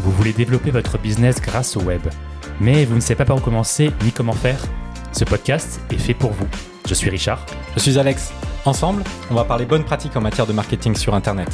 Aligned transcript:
Vous 0.00 0.12
voulez 0.12 0.32
développer 0.32 0.70
votre 0.70 0.98
business 0.98 1.40
grâce 1.40 1.76
au 1.76 1.80
web, 1.80 2.02
mais 2.60 2.84
vous 2.84 2.94
ne 2.94 3.00
savez 3.00 3.16
pas 3.16 3.24
par 3.24 3.36
où 3.36 3.40
commencer 3.40 3.90
ni 4.04 4.12
comment 4.12 4.32
faire? 4.32 4.60
Ce 5.12 5.24
podcast 5.24 5.80
est 5.90 5.98
fait 5.98 6.14
pour 6.14 6.32
vous. 6.32 6.46
Je 6.86 6.94
suis 6.94 7.08
Richard. 7.08 7.44
Je 7.74 7.80
suis 7.80 7.98
Alex. 7.98 8.32
Ensemble, 8.66 9.02
on 9.30 9.34
va 9.34 9.44
parler 9.44 9.64
bonnes 9.64 9.84
pratiques 9.84 10.16
en 10.16 10.20
matière 10.20 10.46
de 10.46 10.52
marketing 10.52 10.94
sur 10.94 11.14
Internet. 11.14 11.48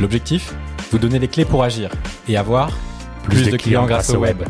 L'objectif? 0.00 0.54
Vous 0.90 0.98
donner 0.98 1.18
les 1.18 1.28
clés 1.28 1.44
pour 1.44 1.62
agir 1.64 1.90
et 2.28 2.36
avoir 2.36 2.70
plus, 3.24 3.50
de, 3.50 3.56
clients, 3.56 3.86
grâce 3.86 4.10
au 4.10 4.18
web. 4.18 4.42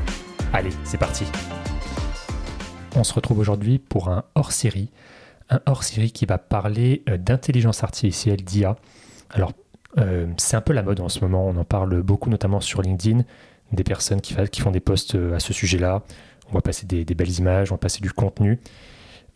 Allez, 0.53 0.71
c'est 0.85 0.99
parti. 0.99 1.25
On 2.95 3.05
se 3.05 3.13
retrouve 3.13 3.39
aujourd'hui 3.39 3.79
pour 3.79 4.09
un 4.09 4.25
hors-série. 4.35 4.91
Un 5.51 5.61
hors-série 5.67 6.13
qui 6.13 6.27
va 6.27 6.39
parler 6.39 7.03
euh, 7.09 7.17
d'intelligence 7.17 7.83
artificielle, 7.83 8.43
d'IA. 8.43 8.77
Alors, 9.31 9.53
euh, 9.97 10.27
c'est 10.37 10.57
un 10.57 10.61
peu 10.61 10.73
la 10.73 10.83
mode 10.83 11.01
en 11.01 11.09
ce 11.09 11.21
moment. 11.21 11.47
On 11.47 11.57
en 11.57 11.65
parle 11.65 12.03
beaucoup, 12.03 12.31
notamment 12.31 12.61
sur 12.61 12.83
LinkedIn. 12.83 13.25
Des 13.73 13.85
personnes 13.85 14.21
qui, 14.21 14.35
qui 14.51 14.61
font 14.61 14.71
des 14.71 14.81
posts 14.81 15.15
euh, 15.15 15.35
à 15.35 15.41
ce 15.41 15.53
sujet-là. 15.53 16.03
On 16.51 16.55
va 16.55 16.63
passer 16.63 16.87
des, 16.87 17.05
belles 17.05 17.39
images, 17.39 17.71
on 17.71 17.75
va 17.75 17.79
passer 17.79 18.01
du 18.01 18.11
contenu. 18.11 18.59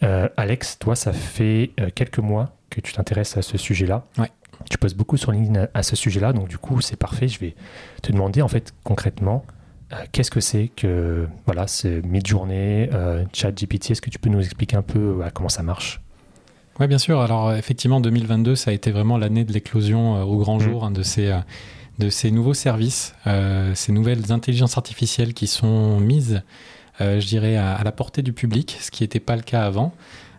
Alex, 0.01 0.79
toi, 0.81 0.97
ça 0.97 1.13
fait 1.13 1.71
quelques 1.95 2.19
mois 2.19 2.57
que 2.71 2.81
tu 2.81 2.93
t'intéresses 2.93 3.37
à 3.37 3.43
ce 3.43 3.57
sujet-là. 3.57 4.05
Ouais. 4.19 4.31
Tu 4.71 4.79
postes 4.79 4.97
beaucoup 4.97 5.17
sur 5.17 5.31
LinkedIn 5.31 5.69
à, 5.75 5.83
ce 5.83 5.95
sujet-là, 5.95 6.33
donc 6.33 6.49
du 6.49 6.59
coup, 6.59 6.81
c'est 6.81 6.97
parfait. 6.97 7.29
Je 7.29 7.39
vais 7.39 7.55
te 8.03 8.11
demander 8.11 8.43
en 8.43 8.49
fait 8.49 8.73
concrètement 8.83 9.45
euh, 9.93 9.97
qu'est-ce 10.13 10.31
que 10.31 10.41
c'est 10.41 10.69
que 10.69 11.29
voilà, 11.47 11.67
c'est 11.67 12.03
mid-journée, 12.03 12.89
euh, 12.93 13.25
chat 13.33 13.53
GPT 13.53 13.91
Est-ce 13.91 14.01
que 14.01 14.11
tu 14.11 14.19
peux 14.19 14.31
nous 14.31 14.41
expliquer 14.41 14.77
un 14.77 14.83
peu 14.83 15.23
euh, 15.23 15.31
comment 15.33 15.49
ça 15.49 15.63
marche? 15.63 16.01
Oui, 16.81 16.87
bien 16.87 16.99
sûr. 16.99 17.21
Alors, 17.21 17.53
effectivement, 17.55 18.01
2022, 18.01 18.57
ça 18.57 18.71
a 18.71 18.75
été 18.75 18.91
vraiment 18.91 19.19
l'année 19.19 19.45
de 19.45 19.53
l'éclosion 19.53 20.23
au 20.23 20.39
grand 20.39 20.57
mmh. 20.57 20.61
jour 20.61 20.85
hein, 20.85 20.91
de, 20.91 21.03
ces, 21.03 21.33
de 21.99 22.09
ces 22.09 22.31
nouveaux 22.31 22.55
services, 22.55 23.15
ces 23.75 23.93
nouvelles 23.93 24.33
intelligences 24.33 24.77
artificielles 24.77 25.35
qui 25.35 25.47
sont 25.47 26.01
mises, 26.01 26.43
je 26.99 27.27
dirais, 27.27 27.57
à, 27.57 27.83
la 27.85 27.93
portée 27.93 28.23
du 28.23 28.33
public, 28.33 28.79
ce 28.81 28.91
qui 28.91 29.03
n'était 29.03 29.21
pas 29.21 29.37
le 29.37 29.43
cas 29.43 29.65
avant. 29.65 29.93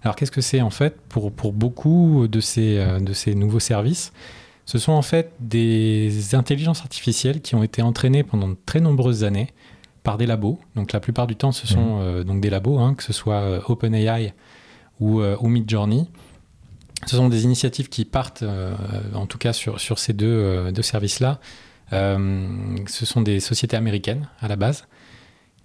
Alors, 0.04 0.16
qu'est-ce 0.16 0.32
que 0.32 0.42
c'est 0.42 0.62
en 0.62 0.72
fait 0.72 1.00
pour, 1.08 1.32
pour 1.32 1.54
beaucoup 1.54 2.28
de 2.28 2.40
ces, 2.40 2.84
de 3.00 3.14
ces 3.14 3.36
nouveaux 3.36 3.62
services? 3.62 4.12
Ce 4.66 4.78
sont 4.78 4.94
en 4.94 5.02
fait 5.02 5.34
des 5.40 6.36
intelligences 6.36 6.82
artificielles 6.82 7.42
qui 7.42 7.56
ont 7.56 7.64
été 7.64 7.82
entraînées 7.82 8.24
pendant 8.24 8.48
de 8.48 8.58
très 8.66 8.80
nombreuses 8.80 9.24
années 9.24 9.50
par 10.04 10.18
des 10.18 10.26
labos. 10.26 10.60
Donc 10.76 10.94
la 10.94 11.00
plupart 11.00 11.28
du 11.28 11.36
temps, 11.36 11.52
ce 11.52 11.68
sont 11.68 12.00
euh, 12.00 12.24
donc 12.24 12.42
des 12.42 12.50
labos, 12.50 12.78
hein, 12.78 12.94
que 12.94 13.04
ce 13.04 13.14
soit 13.14 13.42
euh, 13.42 13.62
OpenAI 13.68 14.34
ou, 15.00 15.22
euh, 15.22 15.38
ou 15.40 15.48
Midjourney. 15.48 16.08
Ce 17.06 17.16
sont 17.16 17.30
des 17.30 17.44
initiatives 17.44 17.90
qui 17.90 18.06
partent, 18.06 18.44
en 19.14 19.26
tout 19.26 19.38
cas 19.38 19.54
sur, 19.54 19.80
sur 19.80 20.00
ces 20.00 20.14
deux, 20.14 20.72
deux 20.72 20.82
services-là. 20.82 21.40
ce 21.92 23.06
sont 23.06 23.22
des 23.22 23.40
sociétés 23.40 23.78
américaines 23.78 24.30
à 24.40 24.48
la 24.48 24.56
base 24.56 24.88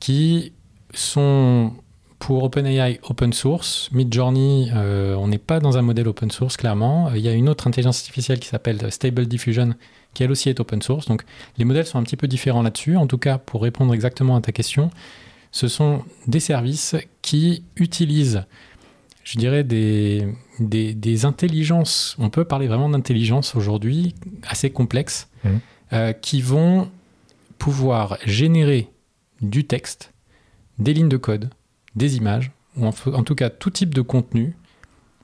qui 0.00 0.52
sont 0.94 1.72
pour 2.18 2.42
OpenAI 2.42 2.98
open 3.04 3.32
source, 3.32 3.90
Midjourney, 3.92 4.70
euh, 4.74 5.14
on 5.14 5.28
n'est 5.28 5.38
pas 5.38 5.60
dans 5.60 5.78
un 5.78 5.82
modèle 5.82 6.08
open 6.08 6.30
source 6.30 6.56
clairement. 6.56 7.10
Il 7.14 7.20
y 7.20 7.28
a 7.28 7.32
une 7.32 7.48
autre 7.48 7.66
intelligence 7.66 7.98
artificielle 8.00 8.40
qui 8.40 8.48
s'appelle 8.48 8.90
Stable 8.90 9.26
Diffusion 9.26 9.74
qui 10.14 10.24
elle 10.24 10.30
aussi 10.32 10.48
est 10.48 10.58
open 10.58 10.82
source. 10.82 11.06
Donc 11.06 11.22
les 11.58 11.64
modèles 11.64 11.86
sont 11.86 11.98
un 11.98 12.02
petit 12.02 12.16
peu 12.16 12.26
différents 12.26 12.62
là-dessus. 12.62 12.96
En 12.96 13.06
tout 13.06 13.18
cas, 13.18 13.38
pour 13.38 13.62
répondre 13.62 13.94
exactement 13.94 14.34
à 14.34 14.40
ta 14.40 14.52
question, 14.52 14.90
ce 15.52 15.68
sont 15.68 16.02
des 16.26 16.40
services 16.40 16.96
qui 17.22 17.62
utilisent, 17.76 18.44
je 19.28 19.36
dirais, 19.38 19.62
des, 19.62 20.26
des, 20.58 21.24
intelligences, 21.26 22.16
on 22.18 22.30
peut 22.30 22.46
parler 22.46 22.66
vraiment 22.66 22.88
d'intelligence 22.88 23.54
aujourd'hui, 23.56 24.14
assez 24.48 24.70
complexes, 24.70 25.28
mmh. 25.44 25.48
euh, 25.92 26.12
qui 26.14 26.40
vont 26.40 26.90
pouvoir 27.58 28.16
générer 28.24 28.88
du 29.42 29.64
texte, 29.64 30.14
des 30.78 30.94
lignes 30.94 31.10
de 31.10 31.18
code, 31.18 31.50
des 31.94 32.16
images, 32.16 32.52
ou 32.78 32.86
en, 32.86 32.92
tout 33.22 33.34
cas 33.34 33.50
tout 33.50 33.68
type 33.68 33.92
de 33.92 34.00
contenu 34.00 34.56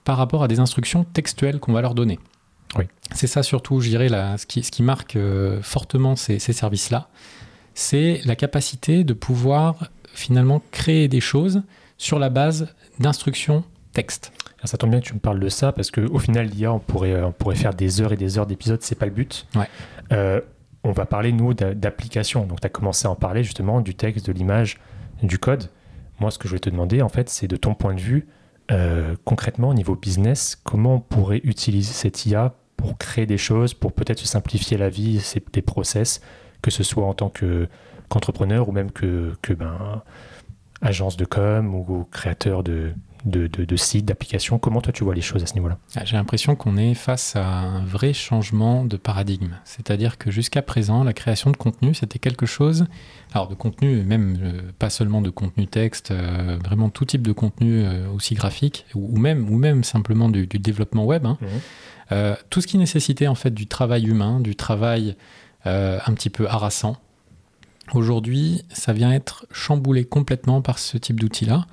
par 0.04 0.18
rapport 0.18 0.42
à 0.42 0.48
des 0.48 0.60
instructions 0.60 1.04
textuelles 1.04 1.58
qu'on 1.58 1.72
va 1.72 1.80
leur 1.80 1.94
donner. 1.94 2.18
Oui. 2.76 2.84
C'est 3.14 3.26
ça 3.26 3.42
surtout, 3.42 3.80
je 3.80 3.88
dirais, 3.88 4.08
ce, 4.36 4.44
qui, 4.44 4.62
ce 4.62 4.70
qui 4.70 4.82
marque 4.82 5.16
euh, 5.16 5.62
fortement 5.62 6.14
ces, 6.14 6.38
services-là, 6.38 7.08
c'est 7.72 8.20
la 8.26 8.36
capacité 8.36 9.02
de 9.02 9.14
pouvoir 9.14 9.88
finalement 10.12 10.62
créer 10.72 11.08
des 11.08 11.20
choses 11.20 11.62
sur 11.96 12.18
la 12.18 12.28
base 12.28 12.74
d'instructions 12.98 13.64
texte. 13.94 14.32
Ça 14.64 14.78
tombe 14.78 14.90
bien 14.90 15.00
que 15.00 15.06
tu 15.06 15.14
me 15.14 15.18
parles 15.18 15.40
de 15.40 15.48
ça 15.48 15.72
parce 15.72 15.90
qu'au 15.90 16.18
final, 16.18 16.46
l'IA, 16.46 16.72
on 16.72 16.78
pourrait, 16.78 17.22
on 17.22 17.32
pourrait 17.32 17.56
faire 17.56 17.74
des 17.74 18.00
heures 18.00 18.12
et 18.12 18.16
des 18.16 18.38
heures 18.38 18.46
d'épisodes, 18.46 18.80
c'est 18.82 18.98
pas 18.98 19.06
le 19.06 19.12
but. 19.12 19.46
Ouais. 19.54 19.68
Euh, 20.12 20.40
on 20.84 20.92
va 20.92 21.06
parler, 21.06 21.32
nous, 21.32 21.54
d'application. 21.54 22.46
Donc, 22.46 22.60
tu 22.60 22.66
as 22.66 22.70
commencé 22.70 23.06
à 23.06 23.10
en 23.10 23.14
parler 23.14 23.42
justement 23.42 23.80
du 23.80 23.94
texte, 23.94 24.26
de 24.26 24.32
l'image, 24.32 24.78
du 25.22 25.38
code. 25.38 25.70
Moi, 26.20 26.30
ce 26.30 26.38
que 26.38 26.44
je 26.44 26.50
voulais 26.50 26.60
te 26.60 26.70
demander, 26.70 27.02
en 27.02 27.08
fait, 27.08 27.28
c'est 27.28 27.48
de 27.48 27.56
ton 27.56 27.74
point 27.74 27.94
de 27.94 28.00
vue, 28.00 28.28
euh, 28.70 29.16
concrètement, 29.24 29.70
au 29.70 29.74
niveau 29.74 29.96
business, 29.96 30.58
comment 30.62 30.96
on 30.96 31.00
pourrait 31.00 31.40
utiliser 31.44 31.92
cette 31.92 32.24
IA 32.26 32.54
pour 32.76 32.96
créer 32.98 33.26
des 33.26 33.38
choses, 33.38 33.74
pour 33.74 33.92
peut-être 33.92 34.18
se 34.18 34.26
simplifier 34.26 34.76
la 34.76 34.88
vie, 34.88 35.22
des 35.52 35.62
process, 35.62 36.20
que 36.62 36.70
ce 36.70 36.82
soit 36.82 37.04
en 37.04 37.14
tant 37.14 37.30
qu'entrepreneur 37.30 38.68
ou 38.68 38.72
même 38.72 38.90
que, 38.90 39.32
que 39.42 39.52
ben, 39.52 40.02
agence 40.80 41.16
de 41.16 41.24
com 41.24 41.74
ou 41.74 42.06
créateur 42.10 42.62
de, 42.62 42.92
de, 43.24 43.76
sites, 43.76 44.04
d'applications. 44.04 44.58
Comment 44.58 44.80
toi 44.80 44.92
tu 44.92 45.04
vois 45.04 45.14
les 45.14 45.22
choses 45.22 45.42
à 45.42 45.46
ce 45.46 45.54
niveau-là? 45.54 45.78
Ah, 45.96 46.04
J'ai 46.04 46.16
l'impression 46.16 46.56
qu'on 46.56 46.76
est 46.76 46.94
face 46.94 47.36
à 47.36 47.46
un 47.46 47.84
vrai 47.84 48.12
changement 48.12 48.84
de 48.84 48.96
paradigme. 48.96 49.56
C'est-à-dire 49.64 50.18
que 50.18 50.30
jusqu'à 50.30 50.62
présent, 50.62 51.04
la 51.04 51.12
création 51.12 51.50
de 51.50 51.56
contenu, 51.56 51.94
c'était 51.94 52.18
quelque 52.18 52.46
chose, 52.46 52.86
alors 53.32 53.48
de 53.48 53.54
contenu, 53.54 54.02
même 54.02 54.36
euh, 54.42 54.60
pas 54.78 54.90
seulement 54.90 55.22
de 55.22 55.30
contenu 55.30 55.66
texte, 55.66 56.10
euh, 56.10 56.58
vraiment 56.62 56.90
tout 56.90 57.04
type 57.04 57.22
de 57.22 57.32
contenu 57.32 57.84
euh, 57.84 58.08
aussi 58.10 58.34
graphique, 58.34 58.86
ou, 58.94 59.16
même, 59.16 59.48
ou 59.48 59.56
même 59.56 59.84
simplement 59.84 60.28
du, 60.28 60.46
développement 60.46 61.04
web. 61.04 61.26
Hein. 61.26 61.38
Mhm. 61.40 62.36
tout 62.50 62.60
ce 62.60 62.66
qui 62.66 62.78
nécessitait 62.78 63.26
en 63.26 63.34
fait 63.34 63.52
du 63.52 63.66
travail 63.66 64.04
humain, 64.06 64.40
du 64.40 64.54
travail 64.54 65.16
un 65.64 66.12
petit 66.14 66.30
peu 66.30 66.46
harassant. 66.46 66.96
Aujourd'hui, 67.92 68.62
ça 68.70 68.92
vient 68.92 69.12
être 69.12 69.46
chamboulé 69.50 70.04
complètement 70.04 70.62
par 70.62 70.78
ce 70.78 70.96
type 70.98 71.20
d'outil-là. 71.20 71.66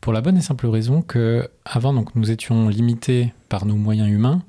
Pour 0.00 0.12
la 0.12 0.20
bonne 0.20 0.36
et 0.36 0.40
simple 0.40 0.66
raison 0.66 1.02
que 1.02 1.48
avant 1.64 1.92
donc 1.92 2.14
nous 2.14 2.30
étions 2.30 2.68
limités 2.68 3.32
par 3.48 3.66
nos 3.66 3.74
moyens 3.74 4.08
humains, 4.08 4.42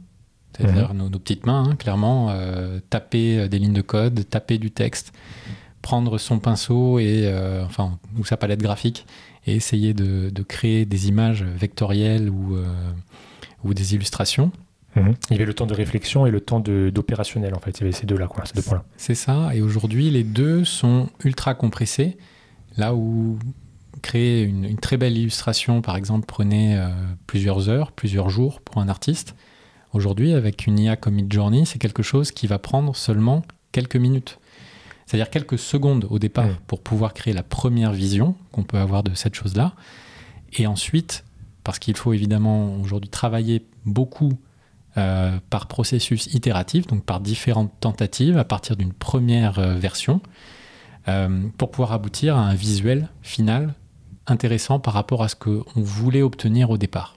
c'est-à-dire 0.55 0.93
mhm. 0.93 1.09
nos, 1.09 1.19
petites 1.19 1.45
mains, 1.45 1.69
hein, 1.69 1.75
clairement, 1.75 2.29
euh, 2.29 2.79
taper 2.89 3.39
euh, 3.39 3.47
des 3.47 3.59
lignes 3.59 3.73
de 3.73 3.81
code, 3.81 4.27
taper 4.29 4.57
du 4.57 4.71
texte, 4.71 5.13
prendre 5.81 6.17
son 6.17 6.39
pinceau 6.39 6.99
et 6.99 7.23
euh, 7.25 7.63
enfin 7.65 7.97
ou 8.17 8.25
sa 8.25 8.37
palette 8.37 8.61
graphique 8.61 9.05
et 9.47 9.55
essayer 9.55 9.93
de, 9.93 10.31
créer 10.43 10.85
des 10.85 11.07
images 11.07 11.43
vectorielles 11.43 12.29
ou, 12.29 12.57
ou 13.63 13.73
des 13.73 13.95
illustrations. 13.95 14.51
Mhm. 14.95 15.15
Il 15.29 15.33
y 15.33 15.35
avait 15.35 15.45
le 15.45 15.53
temps 15.53 15.65
de 15.65 15.73
réflexion 15.73 16.25
et 16.25 16.31
le 16.31 16.41
temps 16.41 16.59
d'opérationnel 16.59 17.55
en 17.55 17.59
fait. 17.59 17.71
Il 17.79 17.81
y 17.81 17.83
avait 17.83 17.91
ces 17.91 18.05
deux-là, 18.05 18.27
ces 18.45 18.53
deux 18.53 18.61
points-là. 18.61 18.83
C'est 18.97 19.15
ça. 19.15 19.55
Et 19.55 19.61
aujourd'hui, 19.61 20.09
les 20.09 20.23
deux 20.23 20.65
sont 20.65 21.09
ultra 21.23 21.53
compressés. 21.55 22.17
Là 22.77 22.93
où 22.93 23.39
créer 24.01 24.43
une, 24.43 24.77
très 24.77 24.97
belle 24.97 25.17
illustration, 25.17 25.81
par 25.81 25.95
exemple, 25.95 26.25
prenait 26.25 26.77
euh, 26.77 26.89
plusieurs 27.27 27.69
heures, 27.69 27.91
plusieurs 27.91 28.29
jours 28.29 28.61
pour 28.61 28.81
un 28.81 28.89
artiste. 28.89 29.35
Aujourd'hui, 29.93 30.33
avec 30.33 30.67
une 30.67 30.79
IA 30.79 30.95
comme 30.95 31.15
Midjourney, 31.15 31.65
c'est 31.65 31.79
quelque 31.79 32.03
chose 32.03 32.31
qui 32.31 32.47
va 32.47 32.59
prendre 32.59 32.95
seulement 32.95 33.43
quelques 33.71 33.95
minutes. 33.95 34.39
C'est-à-dire 35.05 35.31
quelques 35.31 35.57
secondes 35.57 36.05
au 36.09 36.19
départ 36.19 36.59
pour 36.67 36.81
pouvoir 36.81 37.15
créer 37.15 37.33
la 37.33 37.41
première 37.41 37.91
vision 37.91 38.35
qu'on 38.51 38.63
peut 38.63 38.77
avoir 38.77 39.03
de 39.03 39.15
cette 39.15 39.33
chose-là. 39.33 39.73
Et 40.53 40.67
ensuite, 40.67 41.25
parce 41.63 41.79
qu'il 41.79 41.97
faut 41.97 42.13
évidemment 42.13 42.75
aujourd'hui 42.75 43.09
travailler 43.09 43.65
beaucoup 43.85 44.33
euh, 44.97 45.37
par 45.49 45.67
processus 45.67 46.27
itératif, 46.33 46.87
donc 46.87 47.03
par 47.05 47.19
différentes 47.19 47.71
tentatives 47.79 48.37
à 48.37 48.43
partir 48.43 48.75
d'une 48.75 48.93
première 48.93 49.59
euh, 49.59 49.75
version, 49.75 50.21
pour 51.57 51.71
pouvoir 51.71 51.93
aboutir 51.93 52.37
à 52.37 52.41
un 52.41 52.53
visuel 52.53 53.09
final 53.21 53.73
intéressant 54.27 54.79
par 54.79 54.93
rapport 54.93 55.23
à 55.23 55.27
ce 55.27 55.35
qu'on 55.35 55.63
voulait 55.75 56.21
obtenir 56.21 56.69
au 56.69 56.77
départ. 56.77 57.15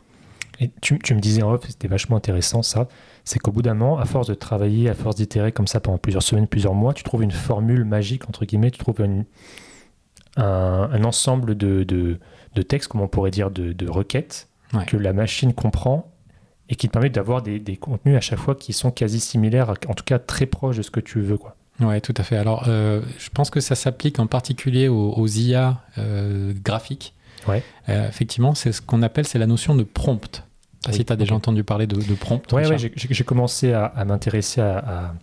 Et 0.61 0.71
tu, 0.81 0.95
me 0.95 1.21
disais 1.21 1.43
en 1.43 1.53
off, 1.53 1.65
c'était 1.67 1.89
vachement 1.89 2.17
intéressant 2.17 2.63
ça, 2.63 2.87
c'est 3.25 3.39
qu'au 3.39 3.51
bout 3.51 3.63
d'un 3.63 3.75
moment, 3.75 3.99
à 3.99 4.05
force 4.05 4.29
de 4.29 4.35
travailler, 4.35 4.89
à 4.89 4.95
force 4.95 5.17
d'itérer 5.17 5.51
comme 5.51 5.67
ça 5.67 5.81
pendant 5.81 5.99
plusieurs 5.99 6.23
semaines, 6.23 6.47
plusieurs 6.47 6.75
mois, 6.75 6.95
tu 6.95 7.03
trouves 7.03 7.23
une 7.23 7.33
formule 7.33 7.85
magique, 7.85 8.29
entre 8.29 8.45
guillemets, 8.45 8.71
tu 8.71 8.79
trouves 8.79 9.03
un, 10.37 11.05
ensemble 11.05 11.57
de, 11.57 11.83
de, 11.85 12.63
textes, 12.63 12.89
comme 12.89 13.01
on 13.01 13.09
pourrait 13.09 13.31
dire, 13.31 13.51
de, 13.51 13.91
requêtes, 13.91 14.49
que 14.87 14.97
la 14.97 15.13
machine 15.13 15.53
comprend 15.53 16.13
et 16.69 16.77
qui 16.77 16.87
te 16.87 16.93
permet 16.93 17.11
d'avoir 17.11 17.43
des, 17.43 17.59
des, 17.59 17.77
contenus 17.77 18.17
à 18.17 18.21
chaque 18.21 18.39
fois 18.39 18.55
qui 18.55 18.73
sont 18.73 18.91
quasi 18.91 19.21
similaires, 19.21 19.71
en 19.71 19.95
tout 19.95 20.05
cas 20.05 20.19
très 20.19 20.47
proches 20.47 20.77
de 20.77 20.83
ce 20.83 20.91
que 20.91 21.01
tu 21.01 21.21
veux. 21.21 21.37
Quoi. 21.37 21.57
Oui, 21.81 22.01
tout 22.01 22.15
à 22.17 22.23
fait. 22.23 22.37
Alors, 22.37 22.65
euh, 22.69 23.01
je 23.19 23.31
pense 23.31 23.51
que 23.51 23.61
ça 23.61 23.75
s'applique 23.75 24.19
en 24.19 24.27
particulier 24.27 24.89
aux, 24.89 25.27
IA 25.27 25.81
euh, 25.99 26.53
graphiques. 26.63 27.15
Ouais. 27.49 27.63
Euh, 27.89 28.09
effectivement, 28.09 28.55
c'est 28.55 28.73
ce 28.73 28.81
qu'on 28.81 29.03
appelle, 29.03 29.27
c'est 29.27 29.39
la 29.39 29.47
notion 29.47 29.75
de 29.75 29.83
prompt. 29.83 30.45
si 30.91 31.05
tu 31.05 31.13
as 31.13 31.17
déjà 31.17 31.35
entendu 31.35 31.65
parler 31.65 31.87
de, 31.87 32.15
prompt. 32.15 32.43
Oui, 32.53 32.67
ouais, 32.67 32.77
j'ai 32.79 33.25
commencé 33.25 33.73
à, 33.73 34.05
m'intéresser 34.05 34.61
à, 34.61 34.79
à 34.79 35.15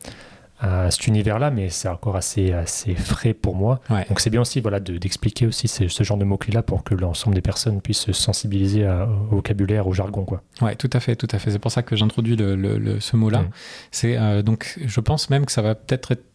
cet 0.62 1.08
univers-là, 1.08 1.52
mais 1.52 1.70
c'est 1.70 1.88
encore 1.88 2.16
assez, 2.18 2.52
assez 2.52 2.94
frais 2.96 3.34
pour 3.34 3.56
moi. 3.56 3.80
Ouais. 3.90 4.06
Donc 4.10 4.20
c'est 4.20 4.30
bien 4.30 4.42
aussi 4.42 4.60
voilà, 4.60 4.80
de- 4.80 4.98
d'expliquer 4.98 5.46
aussi 5.48 5.68
ce, 5.70 5.88
ce 5.88 6.04
genre 6.04 6.18
de 6.18 6.26
mots-clés-là 6.26 6.64
pour 6.64 6.84
que 6.84 6.96
l'ensemble 6.96 7.36
des 7.36 7.42
personnes 7.42 7.80
puissent 7.82 8.02
se 8.02 8.12
sensibiliser 8.14 8.86
à- 8.86 9.08
au 9.32 9.36
vocabulaire, 9.36 9.88
au 9.88 9.94
jargon. 9.94 10.26
Quoi. 10.26 10.42
Ouais, 10.62 10.76
tout 10.76 10.90
à 10.94 11.00
fait, 11.00 11.16
tout 11.16 11.28
à 11.32 11.40
fait. 11.40 11.52
C'est 11.52 11.60
pour 11.60 11.72
ça 11.72 11.82
que 11.82 11.96
j'introduis 11.96 12.36
le, 12.36 12.56
le- 12.56 12.78
le- 12.78 13.00
ce 13.00 13.16
mot-là. 13.16 13.44
Mm. 13.44 13.50
C'est 13.92 14.18
euh, 14.18 14.42
donc, 14.42 14.78
je 14.86 15.00
pense 15.00 15.30
même 15.30 15.46
que 15.46 15.52
ça 15.52 15.62
va 15.62 15.76
peut-être 15.76 16.12
être 16.12 16.26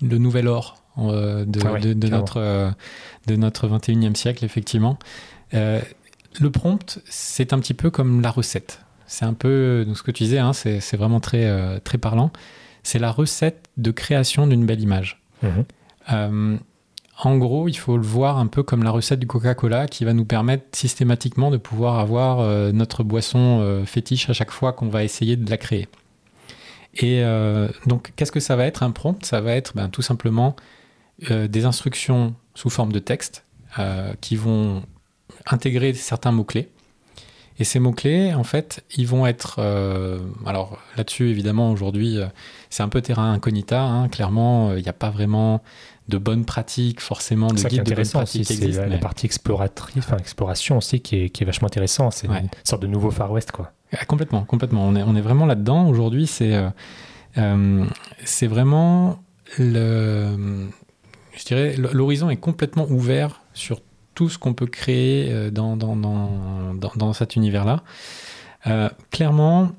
le 0.00 0.16
nouvel 0.18 0.48
or 0.48 0.82
euh, 0.98 1.44
de, 1.44 1.60
Ah 1.66 1.72
ouais, 1.72 1.80
de- 1.80 1.92
de 1.92 2.08
notre 2.08 2.38
euh, 2.40 2.70
de 3.26 3.36
notre 3.36 3.68
21e 3.68 4.14
siècle, 4.14 4.44
effectivement. 4.44 4.98
Le 5.52 6.50
prompt, 6.50 6.98
c'est 7.08 7.52
un 7.52 7.58
petit 7.60 7.74
peu 7.74 7.90
comme 7.90 8.20
la 8.20 8.30
recette. 8.30 8.80
C'est 9.06 9.24
un 9.24 9.34
peu 9.34 9.84
donc 9.86 9.96
ce 9.98 10.02
que 10.02 10.10
tu 10.10 10.24
disais, 10.24 10.38
hein, 10.38 10.52
c'est 10.52 10.80
c'est 10.80 10.96
vraiment 10.96 11.20
très 11.20 11.80
très 11.80 11.98
parlant. 11.98 12.30
C'est 12.84 12.98
la 13.00 13.10
recette 13.10 13.66
de 13.76 13.90
création 13.90 14.46
d'une 14.46 14.64
belle 14.64 14.80
image. 14.80 15.20
Mhm. 15.42 15.64
Euh, 16.12 16.56
en 17.22 17.38
gros, 17.38 17.68
il 17.68 17.76
faut 17.76 17.96
le 17.96 18.02
voir 18.02 18.38
un 18.38 18.46
peu 18.46 18.62
comme 18.62 18.82
la 18.82 18.90
recette 18.90 19.18
du 19.20 19.26
Coca-Cola 19.26 19.86
qui 19.86 20.04
va 20.04 20.12
nous 20.12 20.24
permettre 20.24 20.64
systématiquement 20.72 21.50
de 21.50 21.56
pouvoir 21.56 21.98
avoir 21.98 22.40
euh, 22.40 22.72
notre 22.72 23.02
boisson 23.02 23.60
euh, 23.60 23.84
fétiche 23.84 24.28
à 24.30 24.32
chaque 24.32 24.50
fois 24.50 24.72
qu'on 24.72 24.88
va 24.88 25.02
essayer 25.02 25.36
de 25.36 25.48
la 25.50 25.56
créer. 25.56 25.88
Et 26.96 27.24
donc, 27.86 28.12
qu'est-ce 28.14 28.30
que 28.30 28.38
ça 28.38 28.54
va 28.54 28.66
être? 28.66 28.84
Un 28.84 28.92
prompt 28.92 29.24
Ça 29.24 29.40
va 29.40 29.56
être 29.56 29.74
ben, 29.74 29.88
tout 29.88 30.00
simplement 30.00 30.54
des 31.28 31.64
instructions 31.64 32.36
sous 32.54 32.70
forme 32.70 32.92
de 32.92 33.00
texte 33.00 33.44
qui 34.20 34.36
vont 34.36 34.84
intégrer 35.46 35.92
certains 35.92 36.30
mots-clés. 36.30 36.68
Et 37.58 37.64
ces 37.64 37.78
mots-clés, 37.78 38.34
en 38.34 38.42
fait, 38.44 38.84
ils 38.96 39.06
vont 39.06 39.26
être... 39.26 39.56
euh, 39.58 40.18
alors 40.44 40.76
là-dessus, 40.96 41.28
évidemment, 41.30 41.70
aujourd'hui, 41.70 42.18
euh, 42.18 42.26
c'est 42.68 42.82
un 42.82 42.88
peu 42.88 43.00
terrain 43.00 43.32
incognita. 43.32 43.80
hein. 43.80 44.08
Clairement, 44.08 44.70
euh, 44.70 44.78
il 44.78 44.82
n'y 44.82 44.88
a 44.88 44.92
pas 44.94 45.10
vraiment 45.10 45.62
de 46.08 46.18
bonnes 46.18 46.44
pratiques, 46.44 47.00
forcément, 47.00 47.46
de 47.46 47.56
C'est 47.56 47.62
ça 47.62 47.68
qui 47.68 47.76
est 47.76 47.78
guides 47.78 47.84
de 47.86 47.90
bonnes 47.90 47.92
intéressant 48.00 48.22
aussi, 48.24 48.40
pratiques 48.40 48.58
c'est 48.60 48.68
la, 48.72 48.82
la 48.82 48.88
mais- 48.96 48.98
partie 48.98 49.26
exploratrice, 49.26 49.98
enfin 50.04 50.16
exploration 50.18 50.78
aussi 50.78 51.00
qui 51.00 51.16
est, 51.22 51.28
qui 51.30 51.44
est 51.44 51.46
vachement 51.46 51.66
intéressant. 51.68 52.10
C'est 52.10 52.28
Ouais. 52.28 52.40
une 52.40 52.48
sorte 52.64 52.82
de 52.82 52.88
nouveau 52.88 53.10
Far 53.12 53.30
West. 53.30 53.52
Quoi. 53.52 53.72
Ah, 53.96 54.04
complètement, 54.04 54.42
complètement. 54.44 54.86
On 54.86 54.96
est, 54.96 55.02
on 55.02 55.14
est 55.14 55.20
vraiment 55.22 55.46
là-dedans. 55.46 55.86
Aujourd'hui, 55.88 56.26
c'est 56.26 56.60
c'est 58.24 58.46
vraiment 58.46 59.22
le. 59.58 60.66
Je 61.36 61.44
dirais, 61.44 61.74
l'horizon 61.76 62.30
est 62.30 62.36
complètement 62.36 62.86
ouvert 62.90 63.40
sur 63.54 63.80
tout 64.14 64.28
ce 64.28 64.38
qu'on 64.38 64.54
peut 64.54 64.66
créer 64.66 65.30
euh, 65.30 65.50
dans, 65.50 65.76
dans, 65.76 65.96
dans, 65.96 66.74
dans, 66.74 67.12
cet 67.12 67.36
univers-là. 67.36 67.82
Euh, 68.66 68.88
clairement, 69.10 69.72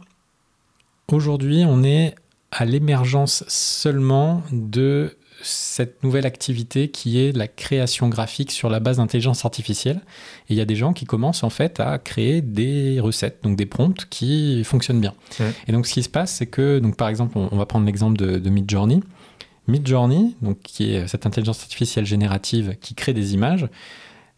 aujourd'hui, 1.11 1.63
on 1.67 1.83
est 1.83 2.15
à 2.51 2.65
l'émergence 2.65 3.43
seulement 3.47 4.43
de 4.51 5.17
cette 5.41 6.03
nouvelle 6.03 6.25
activité 6.25 6.89
qui 6.89 7.19
est 7.19 7.35
la 7.35 7.47
création 7.47 8.07
graphique 8.07 8.51
sur 8.51 8.69
la 8.69 8.79
base 8.79 8.97
d'intelligence 8.97 9.43
artificielle. 9.43 10.01
Et 10.49 10.53
il 10.53 10.55
y 10.55 10.61
a 10.61 10.65
des 10.65 10.75
gens 10.75 10.93
qui 10.93 11.05
commencent 11.05 11.43
en 11.43 11.49
fait 11.49 11.79
à 11.79 11.99
créer 11.99 12.41
des 12.41 12.99
recettes, 12.99 13.39
donc 13.43 13.55
des 13.57 13.65
prompts 13.65 14.07
qui 14.09 14.63
fonctionnent 14.63 15.01
bien. 15.01 15.13
Et 15.67 15.71
donc 15.71 15.87
ce 15.87 15.93
qui 15.93 16.03
se 16.03 16.09
passe, 16.09 16.31
c'est 16.31 16.47
que, 16.47 16.79
donc 16.79 16.95
par 16.95 17.09
exemple, 17.09 17.37
on, 17.37 17.49
on 17.51 17.57
va 17.57 17.65
prendre 17.65 17.85
l'exemple 17.85 18.17
de, 18.17 18.37
de 18.37 18.49
Midjourney. 18.49 19.01
Midjourney, 19.67 20.35
donc 20.41 20.59
qui 20.61 20.93
est 20.93 21.07
cette 21.07 21.25
intelligence 21.25 21.61
artificielle 21.61 22.05
générative 22.05 22.77
qui 22.79 22.93
crée 22.93 23.13
des 23.13 23.33
images, 23.33 23.67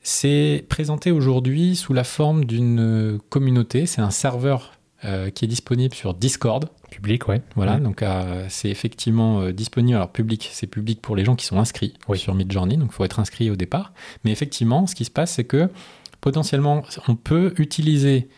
c'est 0.08 0.64
présenté 0.70 1.12
aujourd'hui 1.12 1.76
sous 1.76 1.92
la 1.92 2.06
forme 2.06 2.46
d'une 2.46 3.20
communauté. 3.30 3.86
C'est 3.86 4.00
un 4.00 4.10
serveur 4.10 4.72
euh, 5.04 5.30
qui 5.32 5.44
est 5.44 5.50
disponible 5.50 5.94
sur 5.94 6.14
Discord. 6.14 6.70
Public, 6.90 7.28
ouais. 7.28 7.42
Voilà, 7.58 7.74
Ouais. 7.76 7.82
donc 7.82 8.02
euh, 8.02 8.46
c'est 8.48 8.70
effectivement 8.70 9.42
euh, 9.42 9.52
disponible. 9.52 9.98
Alors 9.98 10.10
public, 10.14 10.48
c'est 10.54 10.66
public 10.66 11.02
pour 11.02 11.18
les 11.18 11.26
gens 11.26 11.36
qui 11.36 11.46
sont 11.46 11.60
inscrits 11.60 11.94
Oui. 12.08 12.18
sur 12.18 12.34
Midjourney, 12.36 12.78
donc 12.78 12.92
il 12.92 12.94
faut 12.94 13.04
être 13.04 13.20
inscrit 13.20 13.52
au 13.52 13.58
départ. 13.58 13.92
Mais 14.24 14.32
effectivement, 14.32 14.88
ce 14.88 14.96
qui 14.96 15.04
se 15.04 15.12
passe, 15.12 15.34
c'est 15.34 15.44
que 15.44 15.70
potentiellement, 16.22 16.84
on 17.10 17.16
peut 17.16 17.54
utiliser 17.58 18.30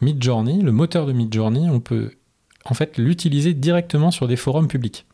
Midjourney, 0.00 0.62
le 0.62 0.70
moteur 0.70 1.04
de 1.04 1.12
Midjourney, 1.12 1.68
on 1.68 1.80
peut 1.80 2.12
en 2.64 2.74
fait 2.74 2.96
l'utiliser 2.96 3.54
directement 3.54 4.12
sur 4.12 4.28
des 4.28 4.36
forums 4.36 4.68
publics. 4.68 5.04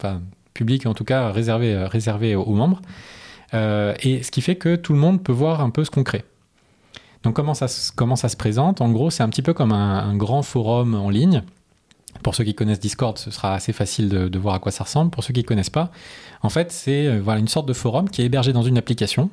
Enfin, 0.00 0.22
publics 0.54 0.86
en 0.86 0.94
tout 0.94 1.04
cas 1.04 1.30
réservés, 1.30 1.72
euh, 1.74 1.86
réservés 1.86 2.34
aux 2.34 2.52
membres. 2.52 2.82
Euh, 3.54 3.94
et 4.02 4.22
ce 4.22 4.30
qui 4.30 4.40
fait 4.40 4.56
que 4.56 4.76
tout 4.76 4.92
le 4.92 4.98
monde 4.98 5.22
peut 5.22 5.32
voir 5.32 5.60
un 5.60 5.70
peu 5.70 5.84
ce 5.84 5.90
qu'on 5.90 6.04
crée. 6.04 6.24
Donc 7.22 7.34
comment 7.34 7.54
ça, 7.54 7.66
comment 7.96 8.16
ça 8.16 8.28
se 8.28 8.36
présente? 8.36 8.80
En 8.80 8.90
gros, 8.90 9.10
c'est 9.10 9.22
un 9.22 9.28
petit 9.28 9.42
peu 9.42 9.52
comme 9.52 9.72
un, 9.72 10.16
grand 10.16 10.42
forum 10.42 10.94
en 10.94 11.10
ligne. 11.10 11.42
Pour 12.22 12.34
ceux 12.34 12.44
qui 12.44 12.54
connaissent 12.54 12.80
Discord, 12.80 13.16
ce 13.18 13.30
sera 13.30 13.54
assez 13.54 13.72
facile 13.72 14.08
de, 14.08 14.38
voir 14.38 14.54
à 14.54 14.58
quoi 14.58 14.72
ça 14.72 14.84
ressemble. 14.84 15.10
Pour 15.10 15.24
ceux 15.24 15.32
qui 15.32 15.40
ne 15.40 15.46
connaissent 15.46 15.70
pas, 15.70 15.90
en 16.42 16.48
fait, 16.48 16.72
c'est 16.72 17.06
euh, 17.06 17.20
voilà, 17.20 17.40
une 17.40 17.48
sorte 17.48 17.66
de 17.66 17.72
forum 17.72 18.08
qui 18.08 18.22
est 18.22 18.26
hébergé 18.26 18.52
dans 18.52 18.62
une 18.62 18.78
application, 18.78 19.30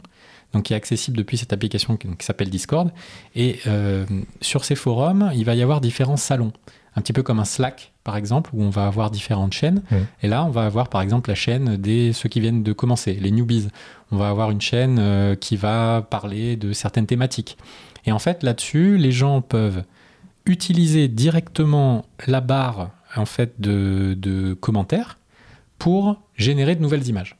donc 0.53 0.63
qui 0.63 0.73
est 0.73 0.75
accessible 0.75 1.17
depuis 1.17 1.37
cette 1.37 1.53
application 1.53 1.97
qui, 1.97 2.07
qui 2.07 2.25
s'appelle 2.25 2.49
Discord. 2.49 2.91
Et 3.35 3.59
euh, 3.67 4.05
sur 4.41 4.63
ces 4.63 4.75
forums, 4.75 5.31
il 5.35 5.43
va 5.43 5.55
y 5.55 5.61
avoir 5.61 5.81
différents 5.81 6.17
salons, 6.17 6.53
un 6.97 7.01
petit 7.01 7.13
peu 7.13 7.21
comme 7.21 7.39
un 7.39 7.45
Slack, 7.45 7.93
par 8.03 8.17
exemple, 8.17 8.49
où 8.53 8.63
on 8.63 8.71
va 8.71 8.87
avoir 8.87 9.11
différentes 9.11 9.53
chaînes. 9.53 9.83
Et 10.23 10.27
là, 10.27 10.43
on 10.43 10.49
va 10.49 10.65
avoir, 10.65 10.89
par 10.89 11.01
exemple, 11.01 11.29
la 11.29 11.35
chaîne 11.35 11.77
des 11.77 12.11
ceux 12.11 12.27
qui 12.27 12.39
viennent 12.39 12.63
de 12.63 12.73
commencer, 12.73 13.13
les 13.13 13.29
newbies. 13.29 13.67
On 14.11 14.17
va 14.17 14.29
avoir 14.29 14.49
une 14.49 14.61
chaîne 14.61 14.97
euh, 14.99 15.35
qui 15.35 15.57
va 15.57 16.01
parler 16.09 16.55
de 16.55 16.73
certaines 16.73 17.05
thématiques. 17.05 17.55
Et 18.05 18.11
en 18.11 18.17
fait, 18.17 18.41
là-dessus, 18.41 18.97
les 18.97 19.11
gens 19.11 19.41
peuvent 19.41 19.83
utiliser 20.45 21.07
directement 21.07 22.05
la 22.25 22.41
barre 22.41 22.89
en 23.15 23.25
fait 23.25 23.61
de, 23.61 24.15
de 24.17 24.53
commentaires 24.55 25.19
pour 25.77 26.21
générer 26.35 26.75
de 26.75 26.81
nouvelles 26.81 27.07
images. 27.07 27.37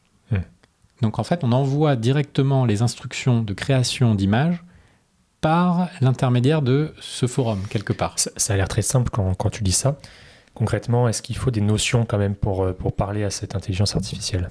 Donc 1.01 1.19
en 1.19 1.23
fait, 1.23 1.43
on 1.43 1.51
envoie 1.51 1.95
directement 1.95 2.65
les 2.65 2.81
instructions 2.81 3.41
de 3.41 3.53
création 3.53 4.15
d'images 4.15 4.63
par 5.47 5.87
l'intermédiaire 6.01 6.61
de 6.61 6.93
ce 6.99 7.25
forum 7.25 7.61
quelque 7.69 7.93
part. 7.93 8.13
Ça, 8.19 8.31
ça 8.35 8.53
a 8.53 8.57
l'air 8.57 8.67
très 8.67 8.81
simple 8.81 9.09
quand, 9.11 9.33
quand 9.35 9.49
tu 9.49 9.63
dis 9.63 9.71
ça. 9.71 9.97
Concrètement, 10.53 11.07
est-ce 11.07 11.21
qu'il 11.21 11.37
faut 11.37 11.51
des 11.51 11.61
notions 11.61 12.03
quand 12.05 12.17
même 12.17 12.35
pour, 12.35 12.63
euh, 12.63 12.73
pour 12.73 12.91
parler 12.93 13.23
à 13.23 13.29
cette 13.29 13.55
intelligence 13.55 13.95
artificielle? 13.95 14.49